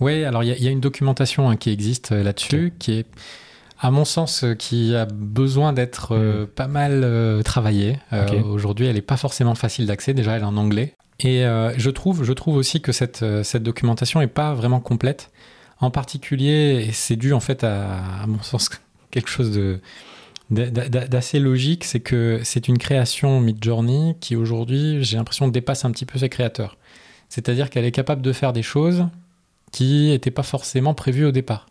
Oui, 0.00 0.24
alors 0.24 0.42
il 0.42 0.48
y, 0.48 0.52
a- 0.52 0.56
il 0.56 0.62
y 0.62 0.68
a 0.68 0.70
une 0.70 0.80
documentation 0.80 1.48
hein, 1.48 1.56
qui 1.56 1.70
existe 1.70 2.12
euh, 2.12 2.22
là-dessus, 2.22 2.74
qui 2.78 2.92
est, 2.98 3.06
à 3.80 3.90
mon 3.90 4.04
sens, 4.04 4.44
euh, 4.44 4.54
qui 4.54 4.94
a 4.94 5.06
besoin 5.06 5.72
d'être 5.72 6.14
euh, 6.14 6.44
pas 6.46 6.68
mal 6.68 7.00
euh, 7.04 7.42
travaillée. 7.42 7.98
Euh. 8.12 8.42
Aujourd'hui, 8.42 8.84
elle 8.86 8.96
n'est 8.96 9.00
pas 9.00 9.16
forcément 9.16 9.54
facile 9.54 9.86
d'accès. 9.86 10.12
Déjà, 10.12 10.32
elle 10.36 10.42
est 10.42 10.44
en 10.44 10.58
anglais. 10.58 10.94
Et 11.20 11.42
je, 11.76 11.90
trouve, 11.90 12.22
je 12.22 12.32
trouve 12.32 12.54
aussi 12.56 12.80
que 12.80 12.92
cette, 12.92 13.24
cette 13.42 13.64
documentation 13.64 14.20
n'est 14.20 14.28
pas 14.28 14.54
vraiment 14.54 14.78
complète. 14.78 15.30
En 15.80 15.90
particulier, 15.90 16.86
et 16.86 16.92
c'est 16.92 17.16
dû 17.16 17.32
en 17.32 17.40
fait 17.40 17.64
à, 17.64 18.22
à 18.22 18.26
mon 18.28 18.40
sens, 18.42 18.70
quelque 19.10 19.28
chose 19.28 19.50
de 19.50 19.80
d'assez 20.50 21.38
logique, 21.40 21.84
c'est 21.84 22.00
que 22.00 22.40
c'est 22.42 22.68
une 22.68 22.78
création 22.78 23.40
Midjourney 23.40 24.16
qui 24.20 24.34
aujourd'hui, 24.36 25.04
j'ai 25.04 25.16
l'impression, 25.16 25.48
dépasse 25.48 25.84
un 25.84 25.90
petit 25.90 26.06
peu 26.06 26.18
ses 26.18 26.28
créateurs. 26.28 26.76
C'est-à-dire 27.28 27.68
qu'elle 27.68 27.84
est 27.84 27.92
capable 27.92 28.22
de 28.22 28.32
faire 28.32 28.52
des 28.54 28.62
choses 28.62 29.06
qui 29.72 30.08
n'étaient 30.08 30.30
pas 30.30 30.42
forcément 30.42 30.94
prévues 30.94 31.26
au 31.26 31.32
départ. 31.32 31.66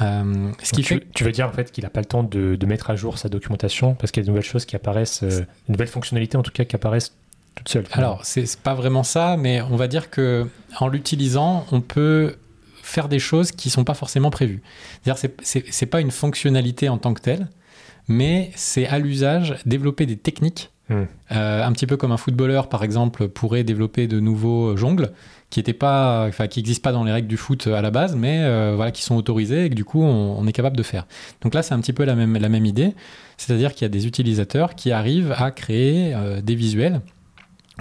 Euh, 0.00 0.50
ce 0.62 0.72
qui 0.72 0.82
tu, 0.82 0.94
fait 0.94 1.06
tu 1.14 1.24
veux 1.24 1.32
dire 1.32 1.46
en 1.48 1.52
fait 1.52 1.72
qu'il 1.72 1.82
n'a 1.84 1.90
pas 1.90 2.00
le 2.00 2.06
temps 2.06 2.22
de, 2.22 2.56
de 2.56 2.66
mettre 2.66 2.90
à 2.90 2.96
jour 2.96 3.18
sa 3.18 3.28
documentation 3.28 3.94
parce 3.94 4.12
qu'il 4.12 4.22
y 4.22 4.24
a 4.24 4.26
de 4.26 4.30
nouvelles 4.30 4.44
choses 4.44 4.64
qui 4.64 4.76
apparaissent, 4.76 5.22
euh, 5.22 5.40
de 5.40 5.46
nouvelles 5.72 5.88
fonctionnalités 5.88 6.36
en 6.36 6.42
tout 6.42 6.52
cas 6.52 6.64
qui 6.64 6.76
apparaissent 6.76 7.14
toutes 7.54 7.68
seules. 7.68 7.86
Alors, 7.92 8.24
c'est 8.24 8.58
pas 8.60 8.74
vraiment 8.74 9.02
ça, 9.02 9.36
mais 9.36 9.60
on 9.62 9.76
va 9.76 9.88
dire 9.88 10.10
que 10.10 10.46
en 10.78 10.88
l'utilisant, 10.88 11.66
on 11.72 11.80
peut 11.80 12.36
faire 12.82 13.08
des 13.08 13.18
choses 13.18 13.50
qui 13.50 13.70
sont 13.70 13.84
pas 13.84 13.94
forcément 13.94 14.30
prévues. 14.30 14.62
C'est-à-dire, 15.02 15.18
c'est- 15.18 15.36
c'est 15.42 15.64
c'est 15.72 15.86
pas 15.86 16.00
une 16.00 16.10
fonctionnalité 16.12 16.88
en 16.88 16.98
tant 16.98 17.14
que 17.14 17.20
telle, 17.20 17.48
mais 18.08 18.50
c'est 18.54 18.86
à 18.86 18.98
l'usage 18.98 19.56
développer 19.66 20.06
des 20.06 20.16
techniques. 20.16 20.70
Hmm. 20.88 21.04
Euh, 21.32 21.64
un 21.64 21.72
petit 21.72 21.86
peu 21.86 21.98
comme 21.98 22.12
un 22.12 22.16
footballeur, 22.16 22.70
par 22.70 22.82
exemple, 22.82 23.28
pourrait 23.28 23.62
développer 23.64 24.06
de 24.06 24.20
nouveaux 24.20 24.74
jongles 24.76 25.12
qui 25.50 25.60
étaient 25.60 25.74
pas, 25.74 26.26
enfin, 26.26 26.46
qui 26.46 26.58
n'existent 26.58 26.82
pas 26.82 26.92
dans 26.92 27.04
les 27.04 27.12
règles 27.12 27.28
du 27.28 27.36
foot 27.36 27.66
à 27.66 27.82
la 27.82 27.90
base, 27.90 28.16
mais 28.16 28.40
euh, 28.40 28.72
voilà, 28.74 28.90
qui 28.90 29.02
sont 29.02 29.16
autorisés 29.16 29.66
et 29.66 29.70
que 29.70 29.74
du 29.74 29.84
coup, 29.84 30.02
on, 30.02 30.38
on 30.38 30.46
est 30.46 30.52
capable 30.52 30.76
de 30.76 30.82
faire. 30.82 31.06
Donc 31.42 31.54
là, 31.54 31.62
c'est 31.62 31.74
un 31.74 31.80
petit 31.80 31.92
peu 31.92 32.04
la 32.04 32.14
même, 32.14 32.36
la 32.36 32.48
même 32.48 32.66
idée, 32.66 32.94
c'est-à-dire 33.36 33.74
qu'il 33.74 33.82
y 33.82 33.86
a 33.86 33.90
des 33.90 34.06
utilisateurs 34.06 34.74
qui 34.74 34.90
arrivent 34.90 35.34
à 35.36 35.50
créer 35.50 36.14
euh, 36.14 36.40
des 36.40 36.54
visuels 36.54 37.00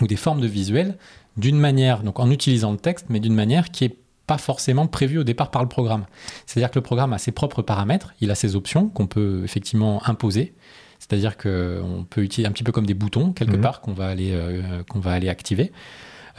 ou 0.01 0.07
des 0.07 0.15
formes 0.17 0.41
de 0.41 0.47
visuels 0.47 0.97
d'une 1.37 1.57
manière, 1.57 2.03
donc 2.03 2.19
en 2.19 2.31
utilisant 2.31 2.71
le 2.71 2.77
texte, 2.77 3.07
mais 3.09 3.19
d'une 3.19 3.35
manière 3.35 3.69
qui 3.71 3.85
est 3.85 3.97
pas 4.27 4.37
forcément 4.37 4.85
prévue 4.87 5.17
au 5.19 5.23
départ 5.23 5.49
par 5.51 5.63
le 5.63 5.69
programme. 5.69 6.05
C'est-à-dire 6.45 6.69
que 6.69 6.77
le 6.77 6.83
programme 6.83 7.13
a 7.13 7.17
ses 7.17 7.31
propres 7.31 7.61
paramètres, 7.61 8.13
il 8.21 8.29
a 8.29 8.35
ses 8.35 8.55
options 8.55 8.89
qu'on 8.89 9.07
peut 9.07 9.41
effectivement 9.43 10.07
imposer. 10.07 10.53
C'est-à-dire 10.99 11.37
qu'on 11.37 12.05
peut 12.09 12.23
utiliser 12.23 12.47
un 12.47 12.51
petit 12.51 12.63
peu 12.63 12.71
comme 12.71 12.85
des 12.85 12.93
boutons 12.93 13.31
quelque 13.31 13.55
Mhm. 13.55 13.61
part 13.61 13.81
qu'on 13.81 13.93
va 13.93 14.07
aller 14.07 14.31
euh, 14.33 14.83
qu'on 14.89 14.99
va 14.99 15.13
aller 15.13 15.29
activer. 15.29 15.71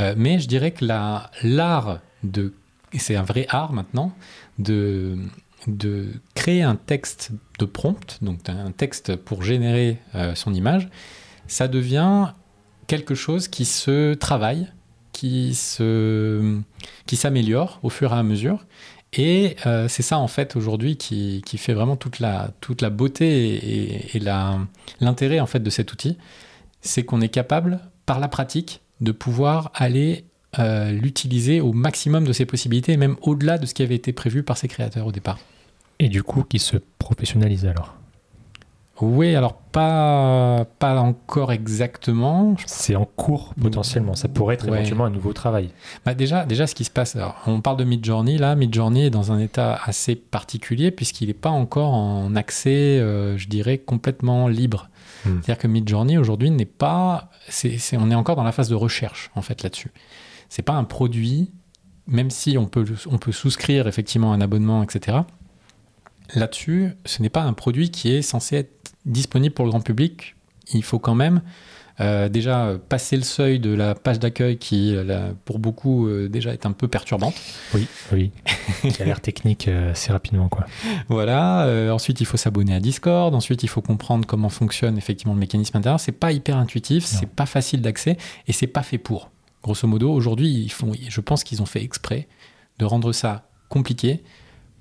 Euh, 0.00 0.14
mais 0.16 0.38
je 0.38 0.46
dirais 0.48 0.70
que 0.72 0.84
la- 0.84 1.30
l'art 1.42 2.00
de 2.22 2.52
et 2.92 2.98
c'est 2.98 3.16
un 3.16 3.22
vrai 3.22 3.46
art 3.48 3.72
maintenant 3.72 4.12
de 4.58 5.16
de 5.66 6.08
créer 6.34 6.62
un 6.62 6.76
texte 6.76 7.30
de 7.58 7.64
prompt, 7.64 8.18
donc 8.22 8.48
un 8.48 8.70
texte 8.70 9.16
pour 9.16 9.42
générer 9.42 9.98
euh, 10.14 10.34
son 10.34 10.54
image, 10.54 10.88
ça 11.48 11.66
devient 11.68 12.28
quelque 12.86 13.14
chose 13.14 13.48
qui 13.48 13.64
se 13.64 14.14
travaille, 14.14 14.68
qui 15.18 15.52
se 15.56 16.60
qui 17.06 17.16
s'améliore 17.16 17.80
au 17.82 17.90
fur 17.90 18.12
et 18.12 18.16
à 18.16 18.22
mesure. 18.22 18.64
Et 19.12 19.56
euh, 19.66 19.88
c'est 19.88 20.04
ça 20.04 20.18
en 20.18 20.28
fait 20.28 20.54
aujourd'hui 20.54 20.96
qui, 20.96 21.42
qui, 21.44 21.58
fait 21.58 21.72
vraiment 21.72 21.96
toute 21.96 22.20
la, 22.20 22.50
toute 22.60 22.82
la 22.82 22.90
beauté 22.90 24.14
et, 24.14 24.20
l'intérêt 25.00 25.40
en 25.40 25.46
fait 25.46 25.60
de 25.60 25.70
cet 25.70 25.92
outil, 25.92 26.18
c'est 26.82 27.04
qu'on 27.04 27.20
est 27.20 27.30
capable 27.30 27.80
par 28.06 28.20
la 28.20 28.28
pratique 28.28 28.80
de 29.00 29.10
pouvoir 29.10 29.72
aller 29.74 30.24
euh, 30.58 30.92
l'utiliser 30.92 31.60
au 31.60 31.72
maximum 31.72 32.24
de 32.24 32.32
ses 32.32 32.44
possibilités, 32.44 32.96
même 32.96 33.16
au-delà 33.22 33.58
de 33.58 33.66
ce 33.66 33.74
qui 33.74 33.82
avait 33.82 33.96
été 33.96 34.12
prévu 34.12 34.44
par 34.44 34.56
ses 34.56 34.68
créateurs 34.68 35.06
au 35.06 35.12
départ. 35.12 35.38
Et 35.98 36.08
du 36.08 36.22
coup, 36.22 36.44
qui 36.44 36.60
se 36.60 36.76
professionnalise 36.98 37.66
alors? 37.66 37.97
Oui, 39.00 39.36
alors 39.36 39.54
pas, 39.54 40.66
pas 40.80 40.98
encore 41.00 41.52
exactement. 41.52 42.56
C'est 42.66 42.96
en 42.96 43.04
cours 43.04 43.54
potentiellement. 43.60 44.16
Ça 44.16 44.26
pourrait 44.28 44.56
être 44.56 44.66
éventuellement 44.66 45.04
un 45.04 45.10
nouveau 45.10 45.32
travail. 45.32 45.70
Bah 46.04 46.14
déjà, 46.14 46.44
déjà, 46.44 46.66
ce 46.66 46.74
qui 46.74 46.84
se 46.84 46.90
passe, 46.90 47.16
on 47.46 47.60
parle 47.60 47.76
de 47.76 47.84
Midjourney. 47.84 48.38
Là, 48.38 48.56
Midjourney 48.56 49.06
est 49.06 49.10
dans 49.10 49.30
un 49.30 49.38
état 49.38 49.78
assez 49.84 50.16
particulier 50.16 50.90
puisqu'il 50.90 51.28
n'est 51.28 51.34
pas 51.34 51.50
encore 51.50 51.94
en 51.94 52.34
accès, 52.34 52.98
euh, 52.98 53.38
je 53.38 53.48
dirais, 53.48 53.78
complètement 53.78 54.48
libre. 54.48 54.88
Hmm. 55.24 55.34
C'est-à-dire 55.42 55.58
que 55.58 55.68
Midjourney 55.68 56.18
aujourd'hui 56.18 56.50
n'est 56.50 56.64
pas. 56.64 57.30
on 57.92 58.10
est 58.10 58.16
encore 58.16 58.34
dans 58.34 58.44
la 58.44 58.52
phase 58.52 58.68
de 58.68 58.74
recherche 58.74 59.30
en 59.36 59.42
fait 59.42 59.62
là-dessus. 59.62 59.92
C'est 60.48 60.62
pas 60.62 60.74
un 60.74 60.84
produit, 60.84 61.52
même 62.08 62.30
si 62.30 62.58
on 62.58 62.66
peut, 62.66 62.84
on 63.06 63.18
peut 63.18 63.32
souscrire 63.32 63.86
effectivement 63.86 64.32
un 64.32 64.40
abonnement, 64.40 64.82
etc. 64.82 65.18
Là-dessus, 66.34 66.90
ce 67.06 67.22
n'est 67.22 67.30
pas 67.30 67.42
un 67.42 67.54
produit 67.54 67.90
qui 67.90 68.12
est 68.12 68.22
censé 68.22 68.56
être 68.56 68.77
disponible 69.08 69.54
pour 69.54 69.64
le 69.64 69.70
grand 69.70 69.80
public, 69.80 70.36
il 70.72 70.84
faut 70.84 70.98
quand 70.98 71.14
même 71.14 71.40
euh, 72.00 72.28
déjà 72.28 72.74
passer 72.88 73.16
le 73.16 73.22
seuil 73.22 73.58
de 73.58 73.70
la 73.70 73.96
page 73.96 74.20
d'accueil 74.20 74.56
qui, 74.56 74.94
euh, 74.94 75.32
pour 75.44 75.58
beaucoup, 75.58 76.06
euh, 76.06 76.28
déjà 76.28 76.52
est 76.52 76.64
un 76.64 76.70
peu 76.70 76.86
perturbante. 76.86 77.34
Oui, 77.74 77.88
oui. 78.12 78.30
qui 78.92 79.02
a 79.02 79.04
l'air 79.04 79.20
technique 79.20 79.66
assez 79.68 80.12
rapidement, 80.12 80.48
quoi. 80.48 80.66
Voilà. 81.08 81.92
ensuite, 81.92 82.20
il 82.20 82.26
faut 82.26 82.36
s'abonner 82.36 82.74
à 82.74 82.80
Discord. 82.80 83.34
Ensuite, 83.34 83.62
il 83.62 83.68
faut 83.68 83.82
comprendre 83.82 84.26
comment 84.26 84.48
fonctionne 84.48 84.96
effectivement 84.96 85.34
le 85.34 85.40
mécanisme 85.40 85.76
intérieur. 85.76 85.98
C'est 85.98 86.12
pas 86.12 86.30
hyper 86.30 86.56
intuitif, 86.56 87.04
c'est 87.04 87.28
pas 87.28 87.46
facile 87.46 87.82
d'accès 87.82 88.16
et 88.46 88.52
c'est 88.52 88.66
pas 88.66 88.82
fait 88.82 88.98
pour. 88.98 89.30
Grosso 89.64 89.88
modo, 89.88 90.12
aujourd'hui, 90.12 90.50
ils 90.50 90.70
font, 90.70 90.92
je 91.08 91.20
pense 91.20 91.42
qu'ils 91.42 91.62
ont 91.62 91.66
fait 91.66 91.82
exprès 91.82 92.28
de 92.78 92.84
rendre 92.84 93.12
ça 93.12 93.48
compliqué 93.68 94.22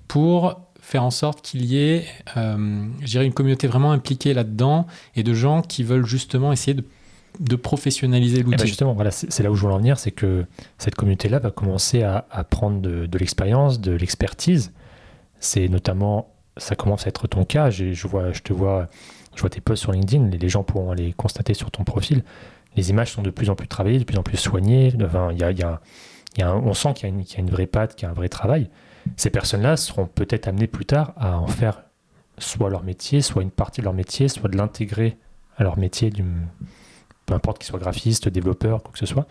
pour 0.07 0.66
faire 0.88 1.03
en 1.03 1.12
sorte 1.12 1.41
qu'il 1.41 1.65
y 1.65 1.77
ait, 1.77 2.06
euh, 2.38 2.86
une 3.03 3.34
communauté 3.34 3.67
vraiment 3.67 3.91
impliquée 3.91 4.34
là-dedans 4.34 4.88
et 5.17 5.24
de 5.24 5.34
gens 5.34 5.62
qui 5.62 5.84
veulent 5.84 6.06
justement 6.06 6.53
essayer 6.53 6.77
de, 7.39 7.56
professionnaliser 7.58 8.38
l'outil. 8.38 8.56
Eh 8.56 8.58
ben 8.58 8.65
justement, 8.65 8.94
voilà, 8.94 9.12
c'est 9.12 9.44
là 9.44 9.51
où 9.51 9.56
je 9.56 9.62
voulais 9.62 9.74
en 9.74 9.79
venir, 9.79 10.00
c'est 10.00 10.12
que 10.12 10.46
cette 10.77 10.96
communauté-là 10.96 11.39
va 11.39 11.51
commencer 11.51 12.03
à, 12.03 12.24
prendre 12.50 12.79
de, 12.79 13.17
l'expérience, 13.17 13.82
de 13.82 13.91
l'expertise. 13.91 14.72
C'est 15.41 15.67
notamment, 15.67 16.29
ça 16.56 16.75
commence 16.75 17.06
à 17.06 17.10
être 17.10 17.27
ton 17.27 17.44
cas. 17.44 17.70
Je, 17.70 18.08
vois, 18.08 18.32
je 18.32 18.41
te 18.41 18.53
vois, 18.53 18.88
je 19.36 19.41
vois 19.41 19.50
tes 19.50 19.60
posts 19.60 19.82
sur 19.82 19.91
LinkedIn. 19.91 20.29
Les, 20.29 20.50
gens 20.50 20.63
pourront 20.63 20.94
les 20.94 21.12
constater 21.12 21.53
sur 21.53 21.70
ton 21.70 21.84
profil. 21.84 22.24
Les 22.77 22.91
images 22.91 23.12
sont 23.12 23.24
de 23.24 23.29
plus 23.29 23.50
en 23.50 23.56
plus 23.56 23.67
travaillées, 23.67 24.00
de 24.00 24.06
plus 24.06 24.17
en 24.17 24.24
plus 24.24 24.38
soignées. 24.38 24.94
Enfin, 25.03 25.34
y 25.34 25.44
a, 25.44 25.51
y 25.51 25.63
a, 25.63 25.82
y 26.38 26.44
a 26.44 26.56
on 26.56 26.74
sent 26.74 26.94
qu'il 26.96 27.10
y, 27.10 27.12
y, 27.12 27.36
a 27.36 27.39
une 27.39 27.50
vraie 27.50 27.67
patte, 27.67 27.96
qu'il 27.96 28.06
y 28.06 28.08
a 28.08 28.12
un 28.12 28.15
vrai 28.15 28.29
travail 28.29 28.70
ces 29.15 29.29
personnes-là 29.29 29.77
seront 29.77 30.05
peut-être 30.05 30.47
amenées 30.47 30.67
plus 30.67 30.85
tard 30.85 31.13
à 31.17 31.37
en 31.37 31.47
faire 31.47 31.83
soit 32.37 32.69
leur 32.69 32.83
métier, 32.83 33.21
soit 33.21 33.41
une 33.41 33.51
partie 33.51 33.81
de 33.81 33.85
leur 33.85 33.93
métier, 33.93 34.27
soit 34.27 34.49
de 34.49 34.57
l'intégrer 34.57 35.17
à 35.57 35.63
leur 35.63 35.77
métier, 35.77 36.09
du, 36.09 36.23
peu 37.25 37.33
importe 37.33 37.59
qu'ils 37.59 37.67
soient 37.67 37.79
graphistes, 37.79 38.29
développeurs, 38.29 38.83
quoi 38.83 38.91
que 38.91 38.99
ce 38.99 39.05
soit. 39.05 39.25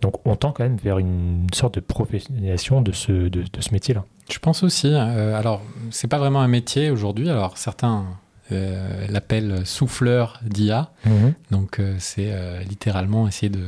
Donc 0.00 0.14
on 0.26 0.34
tend 0.34 0.52
quand 0.52 0.64
même 0.64 0.76
vers 0.76 0.98
une 0.98 1.46
sorte 1.54 1.76
de 1.76 1.80
professionnalisation 1.80 2.82
de 2.82 2.92
ce, 2.92 3.12
de, 3.12 3.44
ce 3.58 3.72
métier-là. 3.72 4.04
Je 4.30 4.38
pense 4.38 4.62
aussi. 4.62 4.88
Euh, 4.92 5.38
alors, 5.38 5.62
c'est 5.90 6.08
pas 6.08 6.18
vraiment 6.18 6.40
un 6.40 6.48
métier 6.48 6.90
aujourd'hui. 6.90 7.30
Alors, 7.30 7.56
certains 7.56 8.04
euh, 8.50 9.06
l'appellent 9.08 9.64
souffleur 9.64 10.40
d'IA. 10.44 10.90
Mhm. 11.04 11.34
Donc, 11.50 11.78
euh, 11.78 11.94
c'est 11.98 12.32
littéralement 12.68 13.28
essayer 13.28 13.50
de 13.50 13.64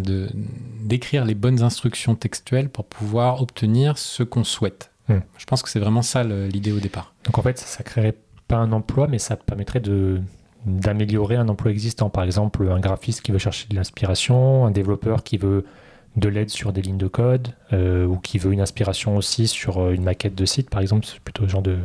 de 0.00 0.28
d'écrire 0.82 1.24
les 1.24 1.34
bonnes 1.34 1.62
instructions 1.62 2.14
textuelles 2.14 2.68
pour 2.68 2.84
pouvoir 2.84 3.40
obtenir 3.40 3.98
ce 3.98 4.22
qu'on 4.22 4.44
souhaite. 4.44 4.90
Hmm. 5.08 5.18
Je 5.38 5.44
pense 5.46 5.62
que 5.62 5.70
c'est 5.70 5.78
vraiment 5.78 6.02
ça 6.02 6.24
l'idée 6.24 6.72
au 6.72 6.80
départ. 6.80 7.14
Donc 7.24 7.38
en 7.38 7.42
fait, 7.42 7.58
ça 7.58 7.82
ne 7.82 7.84
créerait 7.84 8.16
pas 8.48 8.56
un 8.56 8.72
emploi, 8.72 9.06
mais 9.08 9.18
ça 9.18 9.36
permettrait 9.36 9.80
de 9.80 10.20
d'améliorer 10.64 11.36
un 11.36 11.48
emploi 11.48 11.72
existant. 11.72 12.08
Par 12.08 12.22
exemple, 12.22 12.68
un 12.68 12.78
graphiste 12.78 13.22
qui 13.22 13.32
veut 13.32 13.38
chercher 13.38 13.66
de 13.68 13.74
l'inspiration, 13.74 14.64
un 14.64 14.70
développeur 14.70 15.24
qui 15.24 15.36
veut 15.36 15.64
de 16.16 16.28
l'aide 16.28 16.50
sur 16.50 16.72
des 16.72 16.82
lignes 16.82 16.98
de 16.98 17.08
code, 17.08 17.48
euh, 17.72 18.06
ou 18.06 18.16
qui 18.18 18.38
veut 18.38 18.52
une 18.52 18.60
inspiration 18.60 19.16
aussi 19.16 19.48
sur 19.48 19.78
euh, 19.78 19.92
une 19.92 20.04
maquette 20.04 20.34
de 20.34 20.44
site, 20.44 20.70
par 20.70 20.80
exemple, 20.80 21.06
c'est 21.06 21.18
plutôt 21.20 21.44
ce 21.44 21.48
genre 21.48 21.62
de 21.62 21.78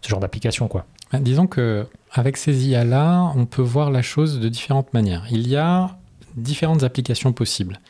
ce 0.00 0.08
genre 0.08 0.20
d'application, 0.20 0.68
quoi. 0.68 0.84
Ben, 1.12 1.20
disons 1.20 1.46
que 1.46 1.86
avec 2.12 2.36
ces 2.36 2.68
IA 2.68 2.84
là, 2.84 3.32
on 3.36 3.46
peut 3.46 3.62
voir 3.62 3.90
la 3.90 4.02
chose 4.02 4.40
de 4.40 4.48
différentes 4.48 4.92
manières. 4.94 5.26
Il 5.30 5.48
y 5.48 5.56
a 5.56 5.96
différentes 6.36 6.82
applications 6.82 7.32
possibles. 7.32 7.80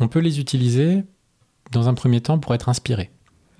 On 0.00 0.08
peut 0.08 0.20
les 0.20 0.40
utiliser 0.40 1.04
dans 1.72 1.88
un 1.88 1.94
premier 1.94 2.20
temps 2.20 2.38
pour 2.38 2.54
être 2.54 2.68
inspiré. 2.68 3.10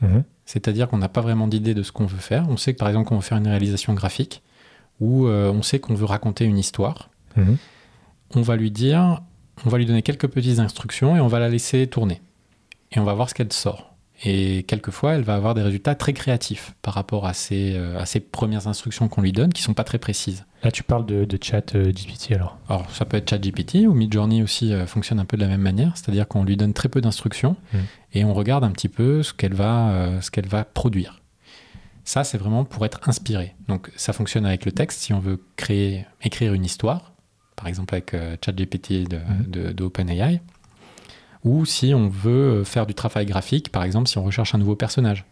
Mhm. 0.01 0.25
C'est-à-dire 0.47 0.89
qu'on 0.89 0.99
n'a 0.99 1.09
pas 1.09 1.21
vraiment 1.21 1.49
d'idée 1.49 1.75
de 1.75 1.83
ce 1.83 1.93
qu'on 1.93 2.07
veut 2.07 2.19
faire. 2.19 2.47
On 2.49 2.57
sait 2.57 2.73
que 2.73 2.79
par 2.79 2.89
exemple 2.89 3.09
qu'on 3.09 3.17
veut 3.17 3.23
faire 3.23 3.39
une 3.39 3.49
réalisation 3.49 3.93
graphique 3.95 4.43
ou 5.01 5.27
euh, 5.27 5.51
on 5.51 5.63
sait 5.63 5.79
qu'on 5.79 5.95
veut 5.95 6.07
raconter 6.07 6.45
une 6.45 6.59
histoire. 6.59 7.11
Mhm. 7.37 7.57
On 8.35 8.43
va 8.43 8.57
lui 8.57 8.71
dire, 8.71 9.21
on 9.65 9.69
va 9.69 9.79
lui 9.79 9.87
donner 9.87 10.03
quelques 10.03 10.29
petites 10.29 10.59
instructions 10.59 11.17
et 11.17 11.21
on 11.21 11.29
va 11.29 11.39
la 11.39 11.49
laisser 11.49 11.87
tourner. 11.87 12.21
Et 12.93 12.99
on 12.99 13.05
va 13.05 13.15
voir 13.15 13.29
ce 13.29 13.35
qu'elle 13.35 13.53
sort. 13.53 13.88
Et 14.25 14.65
quelquefois, 14.65 15.15
elle 15.15 15.23
va 15.23 15.35
avoir 15.35 15.55
des 15.55 15.63
résultats 15.63 15.95
très 15.95 16.13
créatifs 16.13 16.75
par 16.83 16.95
rapport 16.95 17.27
à 17.27 17.35
ces, 17.35 17.75
euh, 17.77 18.01
à 18.01 18.07
ces 18.07 18.19
premières 18.19 18.67
instructions 18.67 19.09
qu'on 19.09 19.23
lui 19.23 19.31
donne, 19.31 19.53
qui 19.53 19.63
sont 19.63 19.75
pas 19.75 19.85
très 19.85 19.99
précises. 19.99 20.45
Là, 20.65 20.73
tu 20.73 20.83
parles 20.83 21.07
de, 21.07 21.25
de 21.25 21.39
chat 21.41 21.77
euh, 21.77 21.93
GPT 21.93 22.33
alors 22.33 22.59
Alors, 22.69 22.91
ça 22.91 23.05
peut 23.05 23.17
être 23.17 23.31
chat 23.31 23.39
GPT 23.39 23.87
ou 23.87 23.95
Midjourney 23.95 24.43
aussi 24.43 24.73
euh, 24.73 24.87
fonctionne 24.87 25.21
un 25.21 25.25
peu 25.25 25.37
de 25.37 25.43
la 25.43 25.49
même 25.49 25.61
manière, 25.61 25.97
c'est-à-dire 25.97 26.27
qu'on 26.27 26.43
lui 26.43 26.57
donne 26.57 26.73
très 26.73 26.89
peu 26.89 27.01
d'instructions 27.01 27.57
hmm. 27.73 27.79
et 28.15 28.25
on 28.25 28.35
regarde 28.35 28.65
un 28.65 28.73
petit 28.73 28.89
peu 28.89 29.23
ce 29.23 29.33
qu'elle 29.33 29.55
va, 29.55 30.21
ce 30.21 30.33
qu'elle 30.33 30.49
va 30.49 30.65
produire. 30.65 31.23
Ça, 32.05 32.25
c'est 32.25 32.39
vraiment 32.39 32.65
pour 32.65 32.85
être 32.87 33.09
inspiré. 33.09 33.55
Donc, 33.69 33.91
ça 33.95 34.13
fonctionne 34.13 34.47
avec 34.47 34.65
le 34.65 34.73
texte. 34.73 35.01
Si 35.01 35.13
on 35.13 35.21
veut 35.21 35.41
créer, 35.57 36.07
écrire 36.23 36.55
une 36.55 36.65
histoire, 36.65 37.13
par 37.55 37.69
exemple 37.69 37.95
avec 37.95 38.17
ChatGPT 38.45 39.09
de, 39.09 39.19
hmm. 39.19 39.45
de, 39.47 39.73
de 39.73 39.85
OpenAI, 39.85 40.41
ou 41.49 41.65
si 41.65 41.95
on 41.95 42.09
veut 42.09 42.63
faire 42.63 42.87
du 42.87 42.95
travail 42.95 43.25
graphique, 43.25 43.73
par 43.73 43.83
exemple 43.83 44.07
si 44.07 44.19
on 44.19 44.23
recherche 44.23 44.55
un 44.55 44.59
nouveau 44.59 44.77
personnage. 44.77 45.25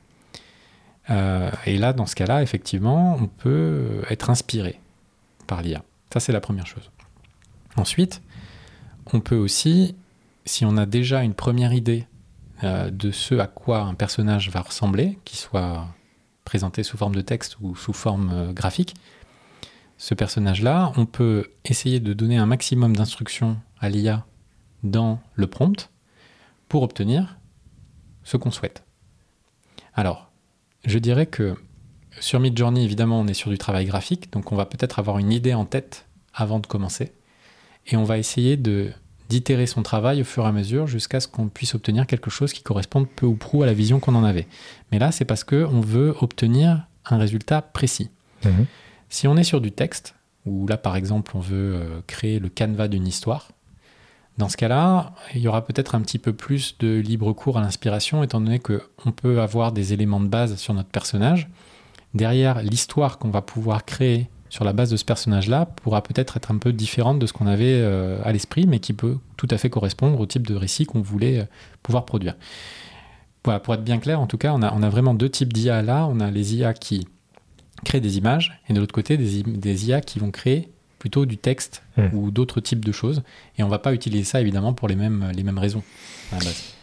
Euh, 1.10 1.50
et 1.66 1.76
là, 1.76 1.92
dans 1.92 2.06
ce 2.06 2.14
cas-là, 2.16 2.42
effectivement, 2.42 3.16
on 3.20 3.26
peut 3.26 4.02
être 4.08 4.30
inspiré 4.30 4.80
par 5.46 5.62
l'IA. 5.62 5.82
Ça, 6.12 6.20
c'est 6.20 6.32
la 6.32 6.40
première 6.40 6.66
chose. 6.66 6.90
Ensuite, 7.76 8.22
on 9.12 9.20
peut 9.20 9.36
aussi, 9.36 9.94
si 10.46 10.64
on 10.64 10.78
a 10.78 10.86
déjà 10.86 11.22
une 11.22 11.34
première 11.34 11.74
idée 11.74 12.06
euh, 12.64 12.90
de 12.90 13.10
ce 13.10 13.34
à 13.34 13.46
quoi 13.46 13.80
un 13.80 13.94
personnage 13.94 14.48
va 14.50 14.62
ressembler, 14.62 15.18
qu'il 15.26 15.38
soit 15.38 15.86
présenté 16.44 16.82
sous 16.82 16.96
forme 16.96 17.14
de 17.14 17.20
texte 17.20 17.58
ou 17.60 17.76
sous 17.76 17.92
forme 17.92 18.30
euh, 18.32 18.52
graphique, 18.52 18.94
ce 19.98 20.14
personnage-là, 20.14 20.92
on 20.96 21.04
peut 21.04 21.50
essayer 21.64 22.00
de 22.00 22.14
donner 22.14 22.38
un 22.38 22.46
maximum 22.46 22.96
d'instructions 22.96 23.58
à 23.80 23.90
l'IA 23.90 24.24
dans 24.82 25.20
le 25.34 25.46
prompt 25.46 25.90
pour 26.68 26.82
obtenir 26.82 27.38
ce 28.24 28.36
qu'on 28.36 28.50
souhaite. 28.50 28.84
Alors, 29.94 30.30
je 30.84 30.98
dirais 30.98 31.26
que 31.26 31.56
sur 32.20 32.40
Midjourney, 32.40 32.84
évidemment, 32.84 33.20
on 33.20 33.26
est 33.26 33.34
sur 33.34 33.50
du 33.50 33.58
travail 33.58 33.86
graphique, 33.86 34.32
donc 34.32 34.52
on 34.52 34.56
va 34.56 34.66
peut-être 34.66 34.98
avoir 34.98 35.18
une 35.18 35.32
idée 35.32 35.54
en 35.54 35.64
tête 35.64 36.06
avant 36.34 36.58
de 36.58 36.66
commencer, 36.66 37.12
et 37.86 37.96
on 37.96 38.04
va 38.04 38.18
essayer 38.18 38.56
de 38.56 38.92
d'itérer 39.28 39.66
son 39.66 39.82
travail 39.82 40.20
au 40.20 40.24
fur 40.24 40.44
et 40.44 40.46
à 40.46 40.52
mesure 40.52 40.86
jusqu'à 40.86 41.18
ce 41.18 41.26
qu'on 41.26 41.48
puisse 41.48 41.74
obtenir 41.74 42.06
quelque 42.06 42.30
chose 42.30 42.52
qui 42.52 42.62
corresponde 42.62 43.08
peu 43.08 43.26
ou 43.26 43.34
prou 43.34 43.64
à 43.64 43.66
la 43.66 43.72
vision 43.72 43.98
qu'on 43.98 44.14
en 44.14 44.22
avait. 44.22 44.46
Mais 44.92 45.00
là, 45.00 45.10
c'est 45.10 45.24
parce 45.24 45.42
qu'on 45.42 45.80
veut 45.80 46.14
obtenir 46.20 46.86
un 47.04 47.18
résultat 47.18 47.60
précis. 47.60 48.10
Mhm. 48.44 48.66
Si 49.08 49.26
on 49.26 49.36
est 49.36 49.44
sur 49.44 49.60
du 49.60 49.72
texte, 49.72 50.14
où 50.44 50.66
là, 50.68 50.76
par 50.76 50.96
exemple, 50.96 51.32
on 51.34 51.40
veut 51.40 51.74
euh, 51.74 52.00
créer 52.06 52.38
le 52.38 52.48
canevas 52.48 52.88
d'une 52.88 53.06
histoire, 53.06 53.50
dans 54.38 54.48
ce 54.50 54.56
cas-là, 54.56 55.14
il 55.34 55.40
y 55.40 55.48
aura 55.48 55.64
peut-être 55.64 55.94
un 55.94 56.00
petit 56.02 56.18
peu 56.18 56.32
plus 56.34 56.76
de 56.78 56.98
libre 56.98 57.32
cours 57.32 57.56
à 57.56 57.62
l'inspiration, 57.62 58.22
étant 58.22 58.40
donné 58.40 58.58
qu'on 58.58 59.12
peut 59.12 59.40
avoir 59.40 59.72
des 59.72 59.94
éléments 59.94 60.20
de 60.20 60.28
base 60.28 60.56
sur 60.56 60.74
notre 60.74 60.90
personnage. 60.90 61.48
Derrière, 62.12 62.62
l'histoire 62.62 63.18
qu'on 63.18 63.30
va 63.30 63.40
pouvoir 63.40 63.84
créer 63.84 64.28
sur 64.50 64.64
la 64.64 64.72
base 64.72 64.90
de 64.90 64.96
ce 64.96 65.04
personnage-là 65.04 65.66
pourra 65.66 66.02
peut-être 66.02 66.36
être 66.36 66.50
un 66.50 66.58
peu 66.58 66.72
différente 66.72 67.18
de 67.18 67.26
ce 67.26 67.32
qu'on 67.32 67.46
avait 67.46 67.80
euh, 67.80 68.20
à 68.24 68.32
l'esprit, 68.32 68.66
mais 68.66 68.78
qui 68.78 68.92
peut 68.92 69.16
tout 69.36 69.48
à 69.50 69.58
fait 69.58 69.70
correspondre 69.70 70.20
au 70.20 70.26
type 70.26 70.46
de 70.46 70.54
récit 70.54 70.84
qu'on 70.84 71.00
voulait 71.00 71.40
euh, 71.40 71.44
pouvoir 71.82 72.04
produire. 72.04 72.34
Pour 73.42 73.74
être 73.74 73.84
bien 73.84 73.98
clair, 73.98 74.20
en 74.20 74.26
tout 74.26 74.38
cas, 74.38 74.52
on 74.52 74.62
a, 74.62 74.90
vraiment 74.90 75.14
deux 75.14 75.28
types 75.28 75.52
d'IA 75.52 75.80
là. 75.80 76.08
On 76.10 76.18
a 76.18 76.32
les 76.32 76.56
IA 76.56 76.74
qui 76.74 77.06
créent 77.84 78.00
des 78.00 78.18
images, 78.18 78.60
et 78.68 78.72
de 78.72 78.80
l'autre 78.80 78.94
côté, 78.94 79.16
des, 79.16 79.44
des 79.44 79.88
IA 79.88 80.00
qui 80.00 80.18
vont 80.18 80.32
créer 80.32 80.68
plutôt 81.06 81.24
du 81.24 81.38
texte 81.38 81.82
Hmm. 81.96 82.08
ou 82.12 82.30
d'autres 82.32 82.60
types 82.60 82.84
de 82.84 82.90
choses. 82.92 83.22
Et 83.58 83.62
on 83.62 83.68
va 83.68 83.78
pas 83.78 83.94
utiliser 83.94 84.24
ça 84.24 84.40
évidemment 84.40 84.72
pour 84.74 84.88
les 84.88 84.96
mêmes, 84.96 85.30
les 85.34 85.44
mêmes 85.44 85.58
raisons. 85.58 85.82
à 86.32 86.38
la 86.38 86.44
base. 86.44 86.74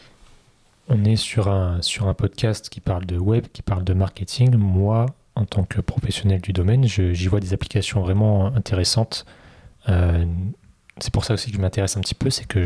On 0.88 1.04
est 1.04 1.18
sur 1.18 1.50
un, 1.50 1.82
sur 1.82 2.08
un 2.08 2.14
podcast 2.14 2.70
qui 2.70 2.80
parle 2.80 3.06
de 3.06 3.18
web, 3.18 3.46
qui 3.52 3.62
parle 3.62 3.84
de 3.84 3.94
marketing. 3.94 4.56
Moi, 4.56 5.06
en 5.36 5.46
tant 5.46 5.66
que 5.66 5.82
professionnel 5.82 6.40
du 6.42 6.54
domaine, 6.54 6.86
j'y 6.88 7.28
vois 7.28 7.42
des 7.42 7.54
applications 7.54 8.02
vraiment 8.02 8.48
intéressantes. 8.56 9.26
Euh, 9.90 10.26
c'est 11.00 11.12
pour 11.14 11.26
ça 11.26 11.34
aussi 11.34 11.52
que 11.52 11.58
je 11.58 11.62
m'intéresse 11.62 11.98
un 11.98 12.02
petit 12.02 12.16
peu, 12.16 12.30
c'est 12.30 12.48
que 12.48 12.64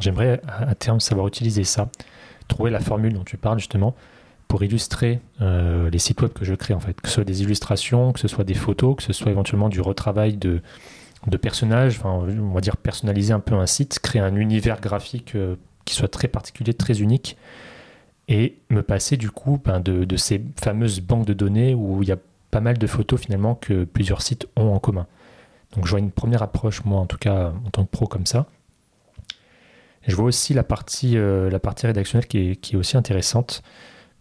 j'aimerais 0.00 0.40
à, 0.48 0.70
à 0.70 0.74
terme 0.74 1.00
savoir 1.00 1.28
utiliser 1.28 1.64
ça, 1.64 1.90
trouver 2.48 2.70
la 2.70 2.80
formule 2.80 3.12
dont 3.12 3.24
tu 3.24 3.36
parles 3.36 3.58
justement 3.58 3.94
pour 4.48 4.64
illustrer 4.64 5.20
euh, 5.42 5.90
les 5.90 5.98
sites 5.98 6.20
web 6.22 6.32
que 6.32 6.44
je 6.44 6.54
crée 6.54 6.72
en 6.74 6.80
fait, 6.80 6.98
que 6.98 7.08
ce 7.08 7.16
soit 7.16 7.24
des 7.24 7.42
illustrations, 7.42 8.12
que 8.12 8.18
ce 8.18 8.28
soit 8.28 8.44
des 8.44 8.54
photos, 8.54 8.96
que 8.96 9.02
ce 9.02 9.12
soit 9.12 9.30
éventuellement 9.30 9.68
du 9.68 9.82
retravail 9.82 10.38
de, 10.38 10.62
personnages, 11.36 11.98
enfin, 11.98 12.10
on 12.10 12.52
va 12.54 12.60
dire 12.62 12.78
personnaliser 12.78 13.34
un 13.34 13.40
peu 13.40 13.54
un 13.54 13.66
site, 13.66 13.98
créer 14.00 14.22
un 14.22 14.34
univers 14.34 14.80
graphique 14.80 15.34
euh, 15.34 15.56
qui 15.84 15.94
soit 15.94 16.08
très 16.08 16.28
particulier, 16.28 16.72
très 16.72 17.00
unique, 17.00 17.36
et 18.26 18.58
me 18.70 18.82
passer 18.82 19.18
du 19.18 19.30
coup 19.30 19.60
ben, 19.62 19.80
de, 19.80 20.16
ces 20.16 20.42
fameuses 20.60 21.00
banques 21.00 21.26
de 21.26 21.34
données 21.34 21.74
où 21.74 22.02
il 22.02 22.08
y 22.08 22.12
a 22.12 22.18
pas 22.50 22.60
mal 22.60 22.78
de 22.78 22.86
photos 22.86 23.20
finalement 23.20 23.54
que 23.54 23.84
plusieurs 23.84 24.22
sites 24.22 24.48
ont 24.56 24.72
en 24.72 24.78
commun. 24.78 25.06
Donc 25.74 25.84
je 25.84 25.90
vois 25.90 25.98
une 25.98 26.10
première 26.10 26.42
approche, 26.42 26.84
moi 26.84 26.98
en 26.98 27.06
tout 27.06 27.18
cas 27.18 27.52
en 27.66 27.70
tant 27.70 27.84
que 27.84 27.90
pro 27.90 28.06
comme 28.06 28.24
ça. 28.24 28.46
Je 30.06 30.16
vois 30.16 30.24
aussi 30.24 30.54
la 30.54 30.62
partie, 30.62 31.18
euh, 31.18 31.50
rédactionnelle 31.82 32.26
qui 32.26 32.58
est 32.72 32.76
aussi 32.76 32.96
intéressante 32.96 33.62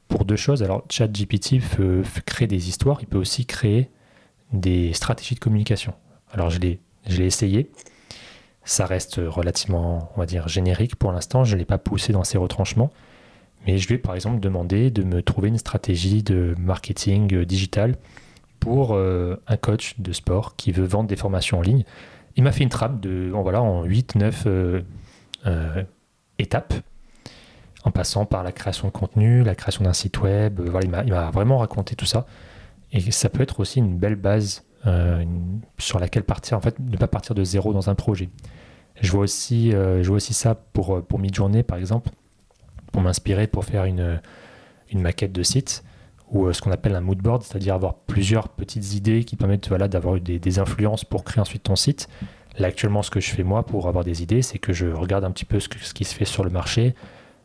pour 0.07 0.25
deux 0.25 0.35
choses. 0.35 0.63
Alors 0.63 0.83
ChatGPT 0.89 1.59
peut, 1.75 2.03
créer 2.25 2.47
des 2.47 2.69
histoires, 2.69 2.99
il 3.01 3.07
peut 3.07 3.17
aussi 3.17 3.45
créer 3.45 3.89
des 4.53 4.93
stratégies 4.93 5.35
de 5.35 5.39
communication. 5.39 5.93
Alors 6.31 6.49
je 6.49 6.59
l'ai, 6.59 6.79
essayé. 7.19 7.71
Ça 8.63 8.85
reste 8.85 9.21
relativement, 9.25 10.11
on 10.15 10.19
va 10.19 10.25
dire, 10.25 10.47
générique 10.47 10.95
pour 10.95 11.11
l'instant. 11.11 11.43
Je 11.43 11.55
ne 11.55 11.59
l'ai 11.59 11.65
pas 11.65 11.77
poussé 11.77 12.11
dans 12.11 12.23
ses 12.23 12.37
retranchements. 12.37 12.91
Mais 13.65 13.77
je 13.77 13.87
lui 13.87 13.95
ai 13.95 13.97
par 13.97 14.15
exemple 14.15 14.39
demandé 14.39 14.91
de 14.91 15.03
me 15.03 15.21
trouver 15.21 15.49
une 15.49 15.57
stratégie 15.57 16.23
de 16.23 16.55
marketing 16.59 17.33
euh, 17.33 17.45
digital 17.45 17.95
pour 18.59 18.93
euh, 18.93 19.41
un 19.47 19.57
coach 19.57 19.95
de 19.99 20.11
sport 20.13 20.55
qui 20.55 20.71
veut 20.71 20.85
vendre 20.85 21.07
des 21.07 21.15
formations 21.15 21.59
en 21.59 21.61
ligne. 21.61 21.83
Il 22.35 22.43
m'a 22.43 22.51
fait 22.51 22.63
une 22.63 22.69
trame 22.69 22.99
de, 22.99 23.31
en, 23.33 23.41
voilà, 23.41 23.61
en 23.61 23.85
8-9 23.85 24.83
étapes, 26.39 26.73
en 27.87 27.91
passant 27.91 28.25
par 28.25 28.43
la 28.43 28.51
création 28.51 28.87
de 28.87 28.93
contenu, 28.93 29.43
la 29.43 29.55
création 29.55 29.83
d'un 29.83 29.93
site 29.93 30.21
web. 30.21 30.59
euh, 30.59 30.69
voilà, 30.69 30.85
il 31.03 31.11
m'a- 31.11 31.31
vraiment 31.31 31.57
raconté 31.57 31.95
tout 31.95 32.05
ça. 32.05 32.25
Et 32.91 32.99
ça 33.11 33.29
peut 33.29 33.41
être 33.41 33.59
aussi 33.59 33.79
une 33.79 33.97
belle 33.97 34.15
base 34.15 34.63
euh, 34.85 35.23
sur 35.77 35.99
laquelle 35.99 36.23
partir, 36.23 36.57
en 36.57 36.61
fait, 36.61 36.77
ne 36.79 36.97
pas 36.97 37.07
partir 37.07 37.35
de 37.35 37.43
zéro 37.43 37.73
dans 37.73 37.89
un 37.89 37.95
projet. 37.95 38.29
Je 39.01 39.11
vois 39.11 39.21
aussi, 39.21 39.73
euh, 39.73 40.03
je 40.03 40.07
vois 40.07 40.17
aussi 40.17 40.33
ça 40.33 40.55
pour, 40.55 41.03
pour 41.03 41.19
Midjourney, 41.19 41.63
par 41.63 41.77
exemple, 41.77 42.09
pour 42.91 43.01
m'inspirer 43.01 43.47
pour 43.47 43.65
faire 43.65 43.85
une, 43.85 44.19
maquette 44.93 45.31
de 45.31 45.43
site 45.43 45.83
ou 46.31 46.51
ce 46.51 46.61
qu'on 46.61 46.71
appelle 46.71 46.95
un 46.95 47.01
mood 47.01 47.19
board, 47.19 47.43
c'est-à-dire 47.43 47.75
avoir 47.75 47.95
plusieurs 47.95 48.49
petites 48.49 48.95
idées 48.95 49.23
qui 49.23 49.35
permettent 49.35 49.69
voilà, 49.69 49.87
d'avoir 49.87 50.19
des, 50.19 50.39
des 50.39 50.59
influences 50.59 51.05
pour 51.05 51.23
créer 51.23 51.41
ensuite 51.41 51.63
ton 51.63 51.75
site. 51.75 52.09
Là, 52.57 52.67
actuellement, 52.67 53.01
ce 53.01 53.11
que 53.11 53.19
je 53.19 53.29
fais 53.29 53.43
moi 53.43 53.65
pour 53.65 53.87
avoir 53.87 54.03
des 54.03 54.23
idées, 54.23 54.41
c'est 54.41 54.57
que 54.57 54.73
je 54.73 54.87
regarde 54.87 55.23
un 55.23 55.31
petit 55.31 55.45
peu 55.45 55.59
ce 55.59 55.67
qui 55.69 56.03
se 56.03 56.15
fait 56.15 56.25
sur 56.25 56.43
le 56.43 56.49
marché. 56.49 56.95